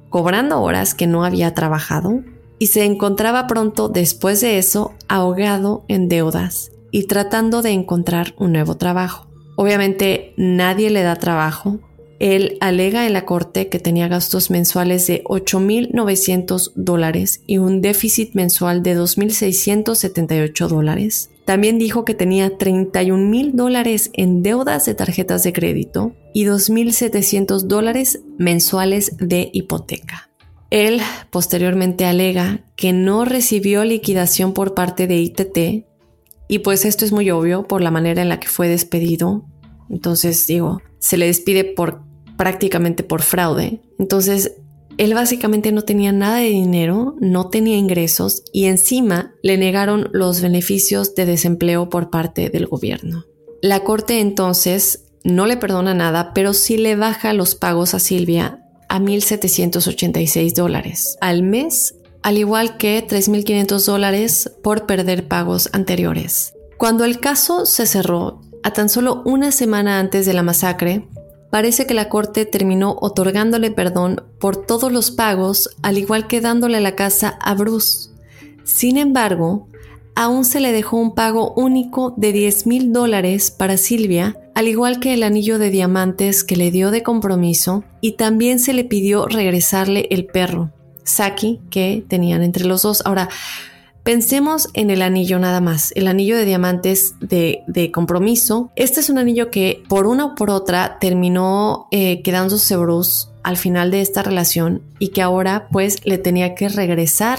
cobrando 0.10 0.62
horas 0.62 0.94
que 0.94 1.08
no 1.08 1.24
había 1.24 1.54
trabajado 1.54 2.24
y 2.60 2.68
se 2.68 2.84
encontraba 2.86 3.48
pronto 3.48 3.88
después 3.88 4.42
de 4.42 4.58
eso 4.58 4.94
ahogado 5.08 5.86
en 5.88 6.10
deudas 6.10 6.72
y 6.92 7.04
tratando 7.04 7.62
de 7.62 7.72
encontrar 7.72 8.34
un 8.38 8.52
nuevo 8.52 8.76
trabajo. 8.78 9.28
Obviamente 9.56 10.34
nadie 10.38 10.90
le 10.90 11.04
da 11.04 11.16
trabajo, 11.16 11.80
él 12.20 12.58
alega 12.62 13.06
en 13.06 13.14
la 13.14 13.26
corte 13.26 13.70
que 13.70 13.80
tenía 13.80 14.08
gastos 14.08 14.50
mensuales 14.50 15.06
de 15.08 15.24
8.900 15.26 16.72
dólares 16.76 17.42
y 17.46 17.58
un 17.58 17.82
déficit 17.82 18.34
mensual 18.34 18.82
de 18.84 18.98
2.678 18.98 20.68
dólares. 20.68 21.30
También 21.46 21.80
dijo 21.80 22.04
que 22.06 22.14
tenía 22.14 22.58
31.000 22.58 23.54
dólares 23.54 24.10
en 24.14 24.44
deudas 24.44 24.86
de 24.86 24.96
tarjetas 24.96 25.44
de 25.44 25.54
crédito 25.54 26.14
y 26.34 26.46
2.700 26.46 27.62
dólares 27.62 28.22
mensuales 28.38 29.16
de 29.18 29.50
hipoteca. 29.54 30.30
Él 30.70 31.00
posteriormente 31.30 32.06
alega 32.06 32.66
que 32.76 32.92
no 32.92 33.24
recibió 33.24 33.86
liquidación 33.86 34.54
por 34.54 34.74
parte 34.74 35.08
de 35.08 35.18
ITT 35.18 35.86
y 36.50 36.60
pues 36.60 36.84
esto 36.84 37.06
es 37.06 37.12
muy 37.12 37.30
obvio 37.32 37.64
por 37.64 37.82
la 37.82 37.92
manera 37.92 38.22
en 38.22 38.30
la 38.30 38.40
que 38.40 38.48
fue 38.48 38.68
despedido. 38.68 39.46
Entonces 39.90 40.46
digo, 40.48 40.82
se 41.00 41.18
le 41.18 41.28
despide 41.28 41.64
por 41.64 42.07
prácticamente 42.38 43.04
por 43.04 43.22
fraude. 43.22 43.82
Entonces, 44.00 44.54
él 44.98 45.14
básicamente 45.14 45.72
no 45.72 45.84
tenía 45.84 46.12
nada 46.12 46.38
de 46.38 46.50
dinero, 46.50 47.16
no 47.20 47.50
tenía 47.50 47.78
ingresos 47.78 48.44
y 48.52 48.66
encima 48.66 49.36
le 49.44 49.58
negaron 49.58 50.10
los 50.12 50.42
beneficios 50.42 51.14
de 51.14 51.26
desempleo 51.26 51.90
por 51.90 52.10
parte 52.10 52.50
del 52.50 52.66
gobierno. 52.66 53.26
La 53.62 53.84
corte 53.84 54.20
entonces 54.20 55.06
no 55.24 55.46
le 55.46 55.58
perdona 55.58 55.94
nada, 55.94 56.34
pero 56.34 56.54
sí 56.54 56.78
le 56.78 56.96
baja 56.96 57.34
los 57.34 57.56
pagos 57.56 57.94
a 57.94 58.00
Silvia 58.00 58.64
a 58.90 59.00
1.786 59.00 60.54
dólares 60.54 61.18
al 61.22 61.44
mes, 61.44 61.96
al 62.24 62.38
igual 62.38 62.78
que 62.78 63.06
3.500 63.06 63.86
dólares 63.86 64.52
por 64.64 64.86
perder 64.86 65.28
pagos 65.28 65.70
anteriores. 65.74 66.54
Cuando 66.78 67.06
el 67.06 67.20
caso 67.20 67.66
se 67.66 67.86
cerró, 67.86 68.42
a 68.64 68.72
tan 68.72 68.90
solo 68.90 69.22
una 69.26 69.52
semana 69.52 70.00
antes 70.00 70.26
de 70.26 70.34
la 70.34 70.44
masacre, 70.44 71.08
Parece 71.50 71.88
que 71.88 71.94
la 71.94 72.10
corte 72.10 72.46
terminó 72.46 72.98
otorgándole 73.00 73.72
perdón 73.72 74.24
por 74.40 74.66
todos 74.66 74.92
los 74.92 75.12
pagos, 75.12 75.70
al 75.82 75.98
igual 75.98 76.28
que 76.28 76.42
dándole 76.42 76.82
la 76.82 76.96
casa 76.96 77.38
a 77.42 77.54
Bruce. 77.56 78.10
Sin 78.64 78.98
embargo, 78.98 79.68
aún 80.14 80.44
se 80.44 80.60
le 80.60 80.72
dejó 80.72 80.98
un 80.98 81.16
pago 81.16 81.54
único 81.56 82.14
de 82.18 82.34
10 82.34 82.68
mil 82.68 82.92
dólares 82.92 83.52
para 83.52 83.78
Silvia, 83.78 84.36
al 84.56 84.68
igual 84.68 85.00
que 85.00 85.14
el 85.14 85.24
anillo 85.24 85.58
de 85.60 85.70
diamantes 85.70 86.44
que 86.44 86.58
le 86.58 86.72
dio 86.72 86.92
de 86.92 87.04
compromiso, 87.04 87.84
y 88.02 88.14
también 88.14 88.60
se 88.60 88.74
le 88.74 88.84
pidió 88.84 89.28
regresarle 89.28 90.08
el 90.10 90.26
perro, 90.26 90.72
Saki, 91.04 91.62
que 91.70 92.04
tenían 92.08 92.44
entre 92.44 92.66
los 92.66 92.82
dos. 92.82 93.04
Ahora, 93.06 93.30
Pensemos 94.08 94.70
en 94.74 94.90
el 94.90 95.02
anillo 95.02 95.38
nada 95.38 95.60
más, 95.60 95.92
el 95.98 96.08
anillo 96.08 96.38
de 96.38 96.46
diamantes 96.46 97.16
de, 97.20 97.92
compromiso. 97.94 98.72
Este 98.78 99.02
es 99.02 99.10
un 99.10 99.18
anillo 99.18 99.52
que 99.52 99.84
por 99.90 100.08
una 100.08 100.28
o 100.28 100.36
por 100.36 100.50
otra 100.50 100.98
terminó 101.02 101.90
eh, 101.92 102.22
quedándose 102.22 102.78
Bruce 102.78 103.28
al 103.44 103.58
final 103.58 103.92
de 103.92 104.00
esta 104.00 104.24
relación 104.24 104.82
y 104.98 105.10
que 105.10 105.22
ahora 105.22 105.68
pues 105.74 106.06
le 106.06 106.18
tenía 106.18 106.56
que 106.56 106.70
regresar 106.70 107.38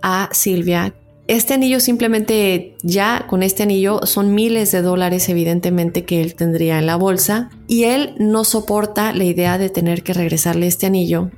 a 0.00 0.30
Silvia. 0.32 0.94
Este 1.26 1.52
anillo 1.52 1.78
simplemente 1.78 2.74
ya 2.82 3.26
con 3.28 3.42
este 3.42 3.64
anillo 3.64 4.06
son 4.06 4.34
miles 4.34 4.72
de 4.72 4.80
dólares 4.80 5.28
evidentemente 5.28 6.06
que 6.06 6.22
él 6.22 6.36
tendría 6.36 6.78
en 6.78 6.86
la 6.86 6.96
bolsa 6.96 7.50
y 7.68 7.84
él 7.84 8.14
no 8.18 8.44
soporta 8.44 9.12
la 9.12 9.24
idea 9.24 9.58
de 9.58 9.68
tener 9.68 10.02
que 10.02 10.14
regresarle 10.14 10.68
este 10.68 10.86
anillo 10.86 11.30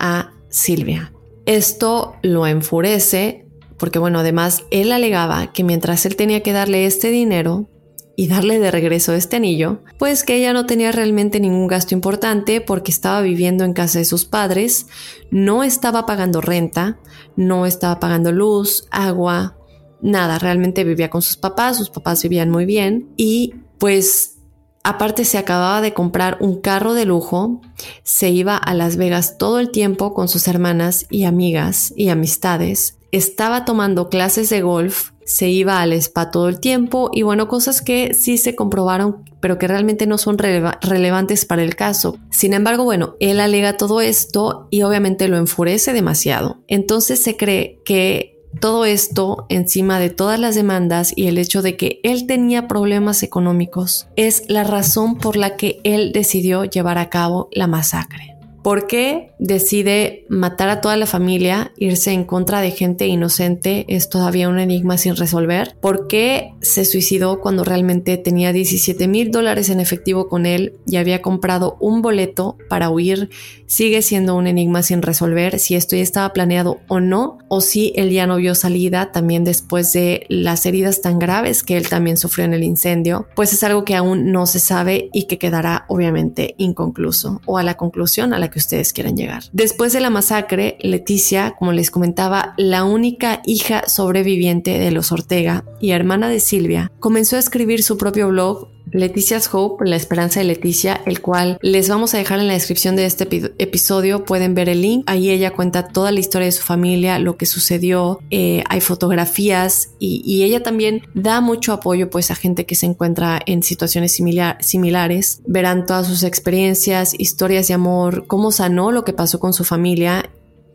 a 0.00 0.32
Silvia. 0.48 1.12
Esto 1.46 2.16
lo 2.22 2.48
enfurece, 2.48 3.46
porque 3.80 3.98
bueno, 3.98 4.18
además 4.20 4.64
él 4.70 4.92
alegaba 4.92 5.52
que 5.52 5.64
mientras 5.64 6.04
él 6.04 6.14
tenía 6.14 6.42
que 6.42 6.52
darle 6.52 6.84
este 6.84 7.10
dinero 7.10 7.68
y 8.14 8.28
darle 8.28 8.58
de 8.58 8.70
regreso 8.70 9.14
este 9.14 9.36
anillo, 9.36 9.82
pues 9.98 10.22
que 10.22 10.36
ella 10.36 10.52
no 10.52 10.66
tenía 10.66 10.92
realmente 10.92 11.40
ningún 11.40 11.66
gasto 11.66 11.94
importante 11.94 12.60
porque 12.60 12.92
estaba 12.92 13.22
viviendo 13.22 13.64
en 13.64 13.72
casa 13.72 13.98
de 13.98 14.04
sus 14.04 14.26
padres, 14.26 14.86
no 15.30 15.64
estaba 15.64 16.04
pagando 16.04 16.42
renta, 16.42 16.98
no 17.36 17.64
estaba 17.64 17.98
pagando 17.98 18.30
luz, 18.30 18.86
agua, 18.90 19.56
nada, 20.02 20.38
realmente 20.38 20.84
vivía 20.84 21.08
con 21.08 21.22
sus 21.22 21.38
papás, 21.38 21.78
sus 21.78 21.88
papás 21.88 22.22
vivían 22.22 22.50
muy 22.50 22.66
bien 22.66 23.08
y 23.16 23.54
pues 23.78 24.36
Aparte 24.82 25.26
se 25.26 25.36
acababa 25.36 25.82
de 25.82 25.92
comprar 25.92 26.38
un 26.40 26.58
carro 26.58 26.94
de 26.94 27.04
lujo, 27.04 27.60
se 28.02 28.30
iba 28.30 28.56
a 28.56 28.72
Las 28.72 28.96
Vegas 28.96 29.36
todo 29.36 29.58
el 29.58 29.70
tiempo 29.70 30.14
con 30.14 30.26
sus 30.26 30.48
hermanas 30.48 31.04
y 31.10 31.24
amigas 31.24 31.92
y 31.96 32.08
amistades, 32.08 32.96
estaba 33.12 33.64
tomando 33.64 34.08
clases 34.08 34.50
de 34.50 34.60
golf, 34.60 35.10
se 35.24 35.48
iba 35.48 35.80
al 35.80 35.92
spa 35.92 36.30
todo 36.30 36.48
el 36.48 36.58
tiempo 36.58 37.10
y 37.12 37.22
bueno, 37.22 37.46
cosas 37.46 37.82
que 37.82 38.14
sí 38.14 38.36
se 38.36 38.56
comprobaron, 38.56 39.24
pero 39.40 39.58
que 39.58 39.68
realmente 39.68 40.06
no 40.06 40.18
son 40.18 40.38
relevantes 40.38 41.44
para 41.44 41.62
el 41.62 41.76
caso. 41.76 42.18
Sin 42.30 42.52
embargo, 42.52 42.84
bueno, 42.84 43.14
él 43.20 43.38
alega 43.40 43.76
todo 43.76 44.00
esto 44.00 44.66
y 44.70 44.82
obviamente 44.82 45.28
lo 45.28 45.36
enfurece 45.36 45.92
demasiado. 45.92 46.58
Entonces 46.66 47.22
se 47.22 47.36
cree 47.36 47.80
que 47.84 48.40
todo 48.58 48.84
esto, 48.84 49.46
encima 49.48 50.00
de 50.00 50.10
todas 50.10 50.40
las 50.40 50.56
demandas 50.56 51.12
y 51.14 51.28
el 51.28 51.38
hecho 51.38 51.62
de 51.62 51.76
que 51.76 52.00
él 52.02 52.26
tenía 52.26 52.66
problemas 52.66 53.22
económicos, 53.22 54.08
es 54.16 54.42
la 54.48 54.64
razón 54.64 55.16
por 55.16 55.36
la 55.36 55.56
que 55.56 55.80
él 55.84 56.10
decidió 56.12 56.64
llevar 56.64 56.98
a 56.98 57.10
cabo 57.10 57.48
la 57.52 57.68
masacre. 57.68 58.29
¿Por 58.62 58.86
qué 58.86 59.32
decide 59.38 60.26
matar 60.28 60.68
a 60.68 60.82
toda 60.82 60.96
la 60.98 61.06
familia, 61.06 61.72
irse 61.78 62.12
en 62.12 62.24
contra 62.24 62.60
de 62.60 62.70
gente 62.70 63.06
inocente? 63.06 63.86
Es 63.88 64.10
todavía 64.10 64.50
un 64.50 64.58
enigma 64.58 64.98
sin 64.98 65.16
resolver. 65.16 65.76
¿Por 65.80 66.08
qué 66.08 66.52
se 66.60 66.84
suicidó 66.84 67.40
cuando 67.40 67.64
realmente 67.64 68.18
tenía 68.18 68.52
17 68.52 69.08
mil 69.08 69.30
dólares 69.30 69.70
en 69.70 69.80
efectivo 69.80 70.28
con 70.28 70.44
él 70.44 70.74
y 70.86 70.96
había 70.96 71.22
comprado 71.22 71.78
un 71.80 72.02
boleto 72.02 72.58
para 72.68 72.90
huir? 72.90 73.30
Sigue 73.66 74.02
siendo 74.02 74.36
un 74.36 74.46
enigma 74.46 74.82
sin 74.82 75.00
resolver 75.00 75.58
si 75.58 75.74
esto 75.74 75.96
ya 75.96 76.02
estaba 76.02 76.32
planeado 76.34 76.80
o 76.88 77.00
no, 77.00 77.38
o 77.48 77.62
si 77.62 77.94
él 77.96 78.10
ya 78.10 78.26
no 78.26 78.36
vio 78.36 78.54
salida 78.54 79.10
también 79.10 79.44
después 79.44 79.92
de 79.94 80.26
las 80.28 80.66
heridas 80.66 81.00
tan 81.00 81.18
graves 81.18 81.62
que 81.62 81.78
él 81.78 81.88
también 81.88 82.18
sufrió 82.18 82.44
en 82.44 82.52
el 82.52 82.62
incendio. 82.62 83.26
Pues 83.34 83.54
es 83.54 83.62
algo 83.64 83.86
que 83.86 83.96
aún 83.96 84.32
no 84.32 84.46
se 84.46 84.58
sabe 84.58 85.08
y 85.14 85.24
que 85.24 85.38
quedará 85.38 85.86
obviamente 85.88 86.54
inconcluso 86.58 87.40
o 87.46 87.56
a 87.56 87.62
la 87.62 87.78
conclusión 87.78 88.34
a 88.34 88.38
la 88.38 88.49
que 88.50 88.58
ustedes 88.58 88.92
quieran 88.92 89.16
llegar. 89.16 89.44
Después 89.52 89.92
de 89.92 90.00
la 90.00 90.10
masacre, 90.10 90.76
Leticia, 90.80 91.54
como 91.58 91.72
les 91.72 91.90
comentaba, 91.90 92.54
la 92.56 92.84
única 92.84 93.40
hija 93.44 93.84
sobreviviente 93.86 94.78
de 94.78 94.90
los 94.90 95.12
Ortega 95.12 95.64
y 95.80 95.92
hermana 95.92 96.28
de 96.28 96.40
Silvia, 96.40 96.92
comenzó 96.98 97.36
a 97.36 97.40
escribir 97.40 97.82
su 97.82 97.96
propio 97.96 98.28
blog 98.28 98.68
Leticia's 98.92 99.48
Hope, 99.52 99.88
La 99.88 99.96
Esperanza 99.96 100.40
de 100.40 100.46
Leticia, 100.46 101.00
el 101.06 101.20
cual 101.20 101.58
les 101.62 101.88
vamos 101.88 102.14
a 102.14 102.18
dejar 102.18 102.40
en 102.40 102.48
la 102.48 102.54
descripción 102.54 102.96
de 102.96 103.06
este 103.06 103.28
episodio. 103.58 104.24
Pueden 104.24 104.54
ver 104.54 104.68
el 104.68 104.82
link. 104.82 105.04
Ahí 105.06 105.30
ella 105.30 105.52
cuenta 105.52 105.88
toda 105.88 106.12
la 106.12 106.20
historia 106.20 106.46
de 106.46 106.52
su 106.52 106.62
familia, 106.62 107.18
lo 107.18 107.36
que 107.36 107.46
sucedió. 107.46 108.20
Eh, 108.30 108.62
hay 108.68 108.80
fotografías 108.80 109.90
y, 109.98 110.40
ella 110.40 110.62
también 110.62 111.02
da 111.12 111.42
mucho 111.42 111.74
apoyo 111.74 112.08
pues 112.08 112.30
a 112.30 112.34
gente 112.34 112.64
que 112.64 112.74
se 112.74 112.86
encuentra 112.86 113.40
en 113.44 113.62
situaciones 113.62 114.18
similares. 114.60 115.42
Verán 115.46 115.84
todas 115.84 116.06
sus 116.06 116.22
experiencias, 116.22 117.14
historias 117.18 117.68
de 117.68 117.74
amor, 117.74 118.26
cómo 118.26 118.52
sanó 118.52 118.90
lo 118.90 119.04
que 119.04 119.12
pasó 119.12 119.38
con 119.38 119.52
su 119.52 119.64
familia 119.64 120.30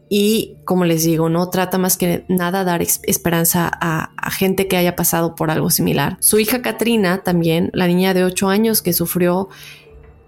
y 0.09 0.57
como 0.65 0.85
les 0.85 1.03
digo, 1.03 1.29
no 1.29 1.49
trata 1.49 1.77
más 1.77 1.97
que 1.97 2.25
nada 2.27 2.63
dar 2.63 2.81
esperanza 2.81 3.71
a, 3.73 4.11
gente 4.31 4.67
que 4.67 4.77
haya 4.77 4.95
pasado 4.95 5.35
por 5.35 5.49
algo 5.49 5.69
similar. 5.69 6.17
Su 6.19 6.39
hija 6.39 6.61
Katrina 6.61 7.23
también, 7.23 7.69
la 7.73 7.87
niña 7.87 8.13
de 8.13 8.23
8 8.23 8.49
años 8.49 8.81
que 8.81 8.91
sufrió 8.91 9.49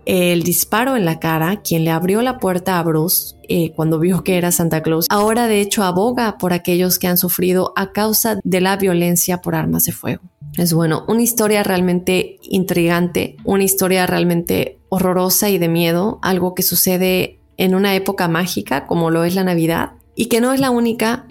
el 0.05 0.43
disparo 0.43 0.95
en 0.95 1.03
la 1.03 1.19
cara, 1.19 1.61
quien 1.61 1.84
le 1.84 1.91
abrió 1.91 2.21
la 2.21 2.38
puerta 2.38 2.80
a 2.80 2.84
Bruce 2.84 3.36
eh, 3.49 3.73
cuando 3.75 3.99
vio 3.99 4.23
que 4.23 4.38
era 4.38 4.53
Santa 4.53 4.82
Claus, 4.82 5.05
ahora 5.09 5.47
de 5.47 5.59
hecho 5.59 5.84
aboga 5.84 6.38
por 6.38 6.53
aquellos 6.53 6.97
que 6.97 7.07
han 7.07 7.17
sufrido 7.17 7.73
a 7.75 7.91
causa 7.91 8.39
de 8.43 8.61
la 8.61 8.78
violencia 8.78 9.41
por 9.41 9.55
armas 9.55 9.84
de 9.84 9.91
fuego. 9.91 10.21
Es 10.57 10.73
bueno, 10.73 11.03
una 11.09 11.21
historia 11.21 11.61
realmente 11.63 12.39
intrigante, 12.43 13.36
una 13.43 13.65
historia 13.65 14.07
realmente 14.07 14.80
horrorosa 14.89 15.49
y 15.49 15.57
de 15.57 15.67
miedo, 15.67 16.19
algo 16.21 16.55
que 16.55 16.63
sucede 16.63 17.37
en 17.58 17.76
una 17.76 17.95
época 17.95 18.28
mágica 18.28 18.86
como 18.86 19.12
lo 19.12 19.24
es 19.24 19.36
la 19.36 19.43
Navidad 19.43 19.91
y 20.16 20.28
que 20.28 20.41
no 20.41 20.53
es 20.53 20.60
la 20.60 20.72
única. 20.72 21.28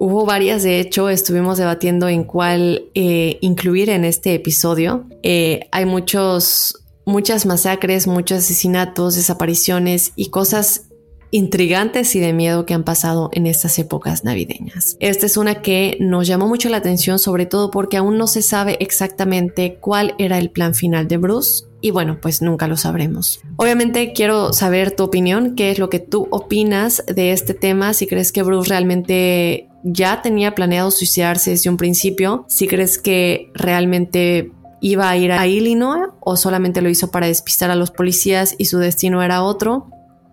Hubo 0.00 0.24
varias, 0.24 0.62
de 0.62 0.78
hecho, 0.78 1.08
estuvimos 1.08 1.58
debatiendo 1.58 2.08
en 2.08 2.22
cuál 2.22 2.84
eh, 2.94 3.38
incluir 3.40 3.90
en 3.90 4.04
este 4.04 4.34
episodio. 4.34 5.06
Eh, 5.24 5.68
hay 5.72 5.86
muchos, 5.86 6.84
muchas 7.04 7.46
masacres, 7.46 8.06
muchos 8.06 8.38
asesinatos, 8.38 9.16
desapariciones 9.16 10.12
y 10.14 10.30
cosas 10.30 10.87
intrigantes 11.30 12.14
y 12.14 12.20
de 12.20 12.32
miedo 12.32 12.66
que 12.66 12.74
han 12.74 12.84
pasado 12.84 13.30
en 13.32 13.46
estas 13.46 13.78
épocas 13.78 14.24
navideñas. 14.24 14.96
Esta 15.00 15.26
es 15.26 15.36
una 15.36 15.62
que 15.62 15.96
nos 16.00 16.26
llamó 16.26 16.46
mucho 16.48 16.68
la 16.68 16.78
atención, 16.78 17.18
sobre 17.18 17.46
todo 17.46 17.70
porque 17.70 17.96
aún 17.96 18.18
no 18.18 18.26
se 18.26 18.42
sabe 18.42 18.76
exactamente 18.80 19.78
cuál 19.80 20.14
era 20.18 20.38
el 20.38 20.50
plan 20.50 20.74
final 20.74 21.08
de 21.08 21.18
Bruce 21.18 21.64
y 21.80 21.90
bueno, 21.90 22.18
pues 22.20 22.42
nunca 22.42 22.66
lo 22.66 22.76
sabremos. 22.76 23.40
Obviamente 23.56 24.12
quiero 24.12 24.52
saber 24.52 24.96
tu 24.96 25.04
opinión, 25.04 25.54
qué 25.54 25.70
es 25.70 25.78
lo 25.78 25.90
que 25.90 26.00
tú 26.00 26.26
opinas 26.30 27.04
de 27.06 27.32
este 27.32 27.54
tema, 27.54 27.94
si 27.94 28.06
crees 28.06 28.32
que 28.32 28.42
Bruce 28.42 28.68
realmente 28.68 29.68
ya 29.84 30.22
tenía 30.22 30.54
planeado 30.54 30.90
suicidarse 30.90 31.50
desde 31.50 31.70
un 31.70 31.76
principio, 31.76 32.44
si 32.48 32.66
crees 32.66 32.98
que 32.98 33.50
realmente 33.54 34.50
iba 34.80 35.08
a 35.08 35.16
ir 35.16 35.32
a 35.32 35.46
Illinois 35.46 36.08
o 36.20 36.36
solamente 36.36 36.82
lo 36.82 36.88
hizo 36.88 37.10
para 37.10 37.26
despistar 37.26 37.70
a 37.70 37.76
los 37.76 37.90
policías 37.90 38.54
y 38.58 38.66
su 38.66 38.78
destino 38.78 39.22
era 39.22 39.42
otro. 39.42 39.90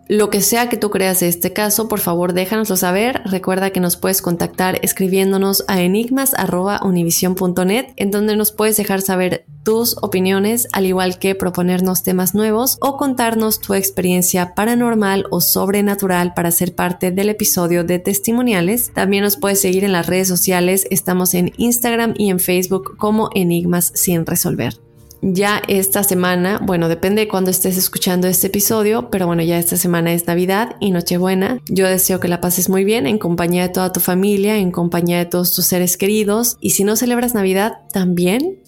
Lo 0.07 0.29
que 0.29 0.41
sea 0.41 0.69
que 0.69 0.77
tú 0.77 0.91
creas 0.91 1.21
de 1.21 1.27
este 1.27 1.51
caso, 1.51 1.87
por 1.87 1.99
favor 1.99 2.33
déjanoslo 2.33 2.75
saber. 2.75 3.23
Recuerda 3.25 3.71
que 3.71 3.79
nos 3.79 3.97
puedes 3.97 4.21
contactar 4.21 4.77
escribiéndonos 4.83 5.65
a 5.67 5.81
enigmas.univision.net 5.81 7.87
en 7.95 8.11
donde 8.11 8.35
nos 8.35 8.51
puedes 8.51 8.77
dejar 8.77 9.01
saber 9.01 9.47
tus 9.63 9.97
opiniones, 10.03 10.67
al 10.73 10.85
igual 10.85 11.17
que 11.17 11.33
proponernos 11.33 12.03
temas 12.03 12.35
nuevos 12.35 12.77
o 12.81 12.97
contarnos 12.97 13.59
tu 13.59 13.73
experiencia 13.73 14.53
paranormal 14.53 15.25
o 15.31 15.41
sobrenatural 15.41 16.35
para 16.35 16.51
ser 16.51 16.75
parte 16.75 17.09
del 17.09 17.29
episodio 17.29 17.83
de 17.83 17.97
testimoniales. 17.97 18.91
También 18.93 19.23
nos 19.23 19.37
puedes 19.37 19.59
seguir 19.59 19.83
en 19.83 19.91
las 19.91 20.05
redes 20.05 20.27
sociales, 20.27 20.85
estamos 20.91 21.33
en 21.33 21.51
Instagram 21.57 22.13
y 22.15 22.29
en 22.29 22.39
Facebook 22.39 22.95
como 22.97 23.31
Enigmas 23.33 23.91
sin 23.95 24.27
resolver 24.27 24.84
ya 25.21 25.61
esta 25.67 26.03
semana, 26.03 26.59
bueno, 26.61 26.89
depende 26.89 27.21
de 27.21 27.27
cuándo 27.27 27.51
estés 27.51 27.77
escuchando 27.77 28.27
este 28.27 28.47
episodio, 28.47 29.09
pero 29.09 29.27
bueno, 29.27 29.43
ya 29.43 29.57
esta 29.57 29.77
semana 29.77 30.13
es 30.13 30.27
Navidad 30.27 30.75
y 30.79 30.91
Nochebuena. 30.91 31.59
Yo 31.69 31.87
deseo 31.87 32.19
que 32.19 32.27
la 32.27 32.41
pases 32.41 32.69
muy 32.69 32.83
bien 32.83 33.07
en 33.07 33.17
compañía 33.17 33.63
de 33.63 33.69
toda 33.69 33.91
tu 33.91 33.99
familia, 33.99 34.57
en 34.57 34.71
compañía 34.71 35.17
de 35.17 35.25
todos 35.25 35.53
tus 35.53 35.65
seres 35.65 35.97
queridos. 35.97 36.57
Y 36.59 36.71
si 36.71 36.83
no 36.83 36.95
celebras 36.95 37.33
Navidad, 37.33 37.79
también. 37.91 38.59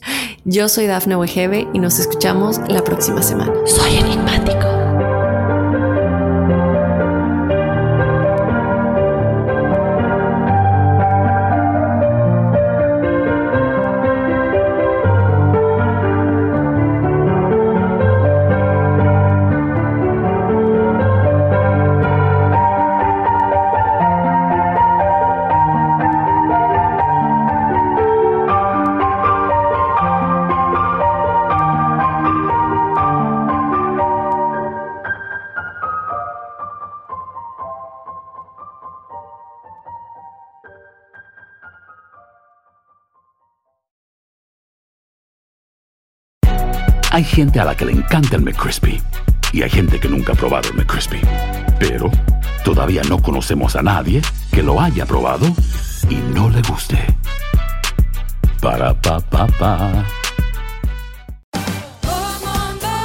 Yo 0.45 0.69
soy 0.69 0.87
Dafne 0.87 1.17
Wegebe 1.17 1.67
y 1.73 1.79
nos 1.79 1.99
escuchamos 1.99 2.59
la 2.69 2.83
próxima 2.83 3.21
semana. 3.21 3.53
Soy 3.65 3.97
enigmático. 3.97 4.46
A 47.37 47.65
la 47.65 47.77
que 47.77 47.85
le 47.85 47.91
encanta 47.91 48.35
el 48.35 48.41
McCrispy 48.41 48.99
y 49.53 49.61
hay 49.61 49.69
gente 49.69 49.99
que 49.99 50.07
nunca 50.09 50.33
ha 50.33 50.35
probado 50.35 50.69
el 50.69 50.75
McCrispy. 50.75 51.21
Pero 51.79 52.09
todavía 52.63 53.03
no 53.03 53.21
conocemos 53.21 53.75
a 53.75 53.83
nadie 53.83 54.23
que 54.51 54.63
lo 54.63 54.81
haya 54.81 55.05
probado 55.05 55.45
y 56.09 56.15
no 56.33 56.49
le 56.49 56.63
guste. 56.63 56.97
Para 58.59 58.99
pa 58.99 59.19
pa 59.19 59.45
pa. 59.45 60.03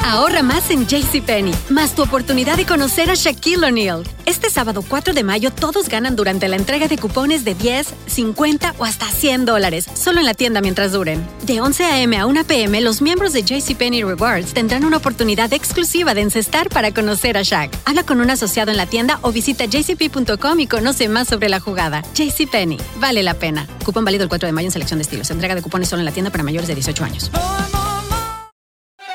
Ahorra 0.04 0.42
más 0.42 0.70
en 0.70 0.86
JCPenney, 0.86 1.54
más 1.68 1.94
tu 1.94 2.02
oportunidad 2.02 2.56
de 2.56 2.66
conocer 2.66 3.10
a 3.10 3.14
Shaquille 3.14 3.66
O'Neal. 3.66 4.02
Este 4.26 4.50
sábado 4.50 4.82
4 4.86 5.14
de 5.14 5.24
mayo 5.24 5.50
todos 5.50 5.88
ganan 5.88 6.16
durante 6.16 6.48
la 6.48 6.56
entrega 6.56 6.88
de 6.88 6.98
cupones 6.98 7.44
de 7.44 7.54
10, 7.54 7.94
50 8.12 8.74
o 8.78 8.84
hasta 8.84 9.10
100 9.10 9.44
dólares, 9.44 9.86
solo 9.94 10.20
en 10.20 10.26
la 10.26 10.34
tienda 10.34 10.60
mientras 10.60 10.92
duren. 10.92 11.26
De 11.42 11.60
11 11.60 11.84
a.m. 11.84 12.16
a 12.16 12.26
1 12.26 12.44
p.m., 12.44 12.80
los 12.80 13.02
miembros 13.02 13.32
de 13.32 13.42
JCPenney 13.42 14.04
Rewards 14.04 14.54
tendrán 14.54 14.84
una 14.84 14.98
oportunidad 14.98 15.52
exclusiva 15.52 16.14
de 16.14 16.20
encestar 16.20 16.68
para 16.68 16.92
conocer 16.92 17.36
a 17.36 17.42
Shaq. 17.42 17.76
Habla 17.84 18.04
con 18.04 18.20
un 18.20 18.30
asociado 18.30 18.70
en 18.70 18.76
la 18.76 18.86
tienda 18.86 19.18
o 19.22 19.32
visita 19.32 19.64
jcp.com 19.64 20.60
y 20.60 20.66
conoce 20.66 21.08
más 21.08 21.28
sobre 21.28 21.48
la 21.48 21.60
jugada. 21.60 22.02
JCPenney, 22.14 22.78
vale 23.00 23.22
la 23.22 23.34
pena. 23.34 23.66
Cupón 23.84 24.04
válido 24.04 24.24
el 24.24 24.28
4 24.28 24.46
de 24.46 24.52
mayo 24.52 24.68
en 24.68 24.72
selección 24.72 24.98
de 24.98 25.02
estilos. 25.02 25.30
Entrega 25.30 25.54
de 25.54 25.62
cupones 25.62 25.88
solo 25.88 26.00
en 26.00 26.06
la 26.06 26.12
tienda 26.12 26.30
para 26.30 26.44
mayores 26.44 26.68
de 26.68 26.74
18 26.74 27.04
años. 27.04 27.30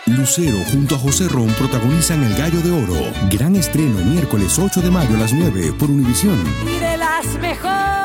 Lucero 0.08 0.58
junto 0.72 0.96
a 0.96 1.00
José 1.00 1.28
Ron 1.28 1.50
protagonizan 1.50 2.24
El 2.24 2.36
Gallo 2.36 2.62
de 2.62 2.72
Oro. 2.72 3.12
Gran 3.30 3.56
estreno 3.58 4.00
miércoles 4.06 4.58
8 4.58 4.82
de 4.82 4.90
mayo 4.90 5.16
a 5.16 5.20
las 5.20 5.34
9 5.34 5.74
por 5.78 5.90
Univisión. 5.90 6.42
Y 6.66 6.80
de 6.80 6.98
las 6.98 7.26
mejores. 7.40 7.97